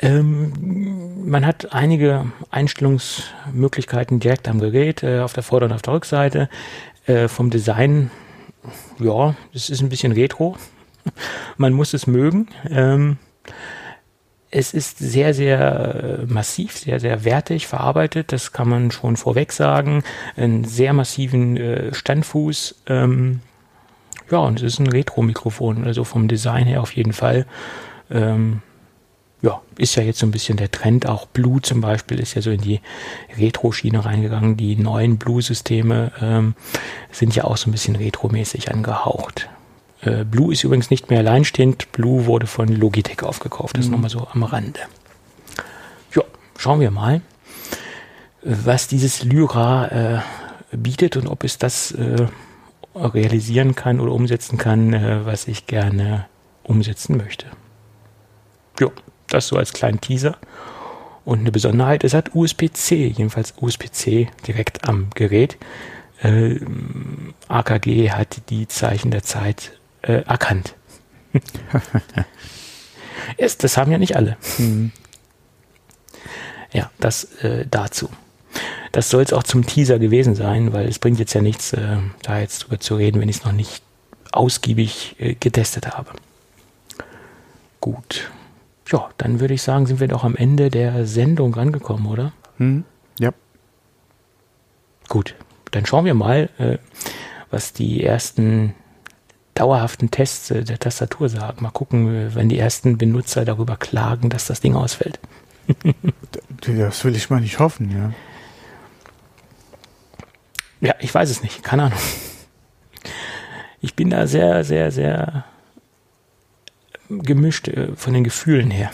Ähm, 0.00 1.28
man 1.28 1.46
hat 1.46 1.72
einige 1.72 2.26
Einstellungsmöglichkeiten 2.50 4.20
direkt 4.20 4.48
am 4.48 4.60
Gerät, 4.60 5.02
äh, 5.02 5.20
auf 5.20 5.32
der 5.32 5.42
Vorder- 5.42 5.66
und 5.66 5.72
auf 5.72 5.82
der 5.82 5.94
Rückseite. 5.94 6.48
Äh, 7.06 7.28
vom 7.28 7.50
Design, 7.50 8.10
ja, 8.98 9.36
es 9.54 9.70
ist 9.70 9.80
ein 9.80 9.88
bisschen 9.88 10.12
retro. 10.12 10.56
man 11.56 11.72
muss 11.72 11.94
es 11.94 12.06
mögen. 12.06 12.48
Ähm, 12.68 13.18
es 14.50 14.72
ist 14.74 14.98
sehr, 14.98 15.34
sehr 15.34 16.20
äh, 16.20 16.32
massiv, 16.32 16.78
sehr, 16.78 17.00
sehr 17.00 17.24
wertig 17.24 17.66
verarbeitet. 17.66 18.32
Das 18.32 18.52
kann 18.52 18.68
man 18.68 18.90
schon 18.90 19.16
vorweg 19.16 19.52
sagen. 19.52 20.02
Einen 20.36 20.64
sehr 20.64 20.92
massiven 20.92 21.56
äh, 21.56 21.94
Standfuß. 21.94 22.82
Ähm, 22.86 23.40
ja, 24.30 24.38
und 24.38 24.62
es 24.62 24.74
ist 24.74 24.78
ein 24.80 24.88
Retro-Mikrofon, 24.88 25.84
also 25.84 26.04
vom 26.04 26.28
Design 26.28 26.66
her 26.66 26.82
auf 26.82 26.92
jeden 26.92 27.12
Fall. 27.12 27.46
Ähm, 28.10 28.62
ja, 29.42 29.60
ist 29.78 29.94
ja 29.94 30.02
jetzt 30.02 30.18
so 30.18 30.26
ein 30.26 30.30
bisschen 30.30 30.56
der 30.56 30.70
Trend. 30.70 31.06
Auch 31.06 31.26
Blue 31.26 31.60
zum 31.60 31.80
Beispiel 31.80 32.18
ist 32.18 32.34
ja 32.34 32.42
so 32.42 32.50
in 32.50 32.60
die 32.60 32.80
Retro-Schiene 33.38 34.04
reingegangen. 34.04 34.56
Die 34.56 34.76
neuen 34.76 35.18
Blue-Systeme 35.18 36.12
ähm, 36.20 36.54
sind 37.12 37.34
ja 37.36 37.44
auch 37.44 37.56
so 37.56 37.68
ein 37.68 37.72
bisschen 37.72 37.96
retromäßig 37.96 38.72
angehaucht. 38.72 39.48
Äh, 40.00 40.24
Blue 40.24 40.52
ist 40.52 40.64
übrigens 40.64 40.90
nicht 40.90 41.10
mehr 41.10 41.20
alleinstehend. 41.20 41.92
Blue 41.92 42.26
wurde 42.26 42.46
von 42.46 42.68
Logitech 42.68 43.22
aufgekauft. 43.22 43.76
Das 43.76 43.86
mhm. 43.86 43.92
nochmal 43.92 44.10
so 44.10 44.26
am 44.32 44.42
Rande. 44.42 44.80
Ja, 46.14 46.22
schauen 46.56 46.80
wir 46.80 46.90
mal, 46.90 47.20
was 48.42 48.88
dieses 48.88 49.22
Lyra 49.22 49.88
äh, 49.88 50.18
bietet 50.72 51.16
und 51.16 51.26
ob 51.28 51.44
es 51.44 51.58
das 51.58 51.92
äh, 51.92 52.26
realisieren 52.96 53.74
kann 53.74 54.00
oder 54.00 54.12
umsetzen 54.12 54.58
kann, 54.58 54.92
äh, 54.92 55.24
was 55.26 55.48
ich 55.48 55.66
gerne 55.66 56.26
umsetzen 56.62 57.16
möchte. 57.16 57.46
Ja, 58.80 58.88
das 59.28 59.48
so 59.48 59.56
als 59.56 59.72
kleinen 59.72 60.00
Teaser. 60.00 60.36
Und 61.24 61.40
eine 61.40 61.50
Besonderheit, 61.52 62.04
es 62.04 62.14
hat 62.14 62.34
USB-C, 62.34 63.08
jedenfalls 63.08 63.54
USB-C 63.60 64.28
direkt 64.46 64.88
am 64.88 65.10
Gerät. 65.14 65.58
Äh, 66.22 66.60
AKG 67.48 68.10
hat 68.10 68.48
die 68.48 68.68
Zeichen 68.68 69.10
der 69.10 69.22
Zeit 69.22 69.72
äh, 70.02 70.22
erkannt. 70.22 70.74
Erst, 73.36 73.64
das 73.64 73.76
haben 73.76 73.90
ja 73.90 73.98
nicht 73.98 74.16
alle. 74.16 74.36
Mhm. 74.58 74.92
Ja, 76.72 76.90
das 76.98 77.24
äh, 77.42 77.66
dazu. 77.68 78.08
Das 78.92 79.10
soll 79.10 79.22
es 79.22 79.32
auch 79.32 79.42
zum 79.42 79.66
Teaser 79.66 79.98
gewesen 79.98 80.34
sein, 80.34 80.72
weil 80.72 80.88
es 80.88 80.98
bringt 80.98 81.18
jetzt 81.18 81.34
ja 81.34 81.42
nichts, 81.42 81.72
äh, 81.72 81.98
da 82.22 82.38
jetzt 82.38 82.60
drüber 82.60 82.80
zu 82.80 82.96
reden, 82.96 83.20
wenn 83.20 83.28
ich 83.28 83.38
es 83.38 83.44
noch 83.44 83.52
nicht 83.52 83.82
ausgiebig 84.32 85.16
äh, 85.18 85.34
getestet 85.34 85.96
habe. 85.96 86.10
Gut. 87.80 88.30
Ja, 88.90 89.10
dann 89.18 89.40
würde 89.40 89.54
ich 89.54 89.62
sagen, 89.62 89.86
sind 89.86 90.00
wir 90.00 90.08
doch 90.08 90.24
am 90.24 90.36
Ende 90.36 90.70
der 90.70 91.06
Sendung 91.06 91.56
angekommen, 91.56 92.06
oder? 92.06 92.32
Hm, 92.58 92.84
ja. 93.18 93.32
Gut, 95.08 95.34
dann 95.72 95.86
schauen 95.86 96.04
wir 96.04 96.14
mal, 96.14 96.48
äh, 96.58 96.78
was 97.50 97.72
die 97.72 98.04
ersten 98.04 98.74
dauerhaften 99.54 100.10
Tests 100.10 100.50
äh, 100.50 100.62
der 100.62 100.78
Tastatur 100.78 101.28
sagen. 101.28 101.62
Mal 101.62 101.70
gucken, 101.70 102.14
äh, 102.14 102.34
wenn 102.34 102.48
die 102.48 102.58
ersten 102.58 102.98
Benutzer 102.98 103.44
darüber 103.44 103.76
klagen, 103.76 104.30
dass 104.30 104.46
das 104.46 104.60
Ding 104.60 104.74
ausfällt. 104.74 105.18
das 106.60 107.04
will 107.04 107.16
ich 107.16 107.28
mal 107.28 107.40
nicht 107.40 107.58
hoffen, 107.58 107.90
ja. 107.90 108.12
Ja, 110.80 110.94
ich 111.00 111.14
weiß 111.14 111.30
es 111.30 111.42
nicht, 111.42 111.62
keine 111.62 111.84
Ahnung. 111.84 111.98
Ich 113.80 113.94
bin 113.94 114.10
da 114.10 114.26
sehr, 114.26 114.64
sehr, 114.64 114.90
sehr 114.90 115.44
gemischt 117.08 117.68
äh, 117.68 117.94
von 117.94 118.14
den 118.14 118.24
Gefühlen 118.24 118.70
her. 118.70 118.90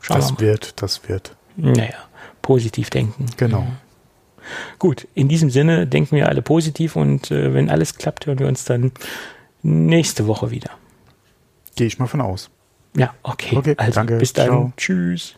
Schauen 0.00 0.16
das 0.16 0.38
wird, 0.38 0.82
das 0.82 1.08
wird. 1.08 1.36
Naja, 1.56 1.94
positiv 2.42 2.90
denken. 2.90 3.26
Genau. 3.36 3.60
Ja. 3.60 3.72
Gut, 4.78 5.06
in 5.14 5.28
diesem 5.28 5.50
Sinne 5.50 5.86
denken 5.86 6.16
wir 6.16 6.28
alle 6.28 6.42
positiv 6.42 6.96
und 6.96 7.30
äh, 7.30 7.54
wenn 7.54 7.70
alles 7.70 7.96
klappt, 7.96 8.26
hören 8.26 8.38
wir 8.38 8.46
uns 8.46 8.64
dann 8.64 8.92
nächste 9.62 10.26
Woche 10.26 10.50
wieder. 10.50 10.70
Gehe 11.76 11.86
ich 11.86 11.98
mal 11.98 12.06
von 12.06 12.20
aus. 12.20 12.50
Ja, 12.96 13.14
okay. 13.22 13.56
Okay, 13.56 13.74
also 13.76 13.92
danke. 13.92 14.16
bis 14.16 14.32
dann. 14.32 14.46
Ciao. 14.46 14.72
Tschüss. 14.76 15.36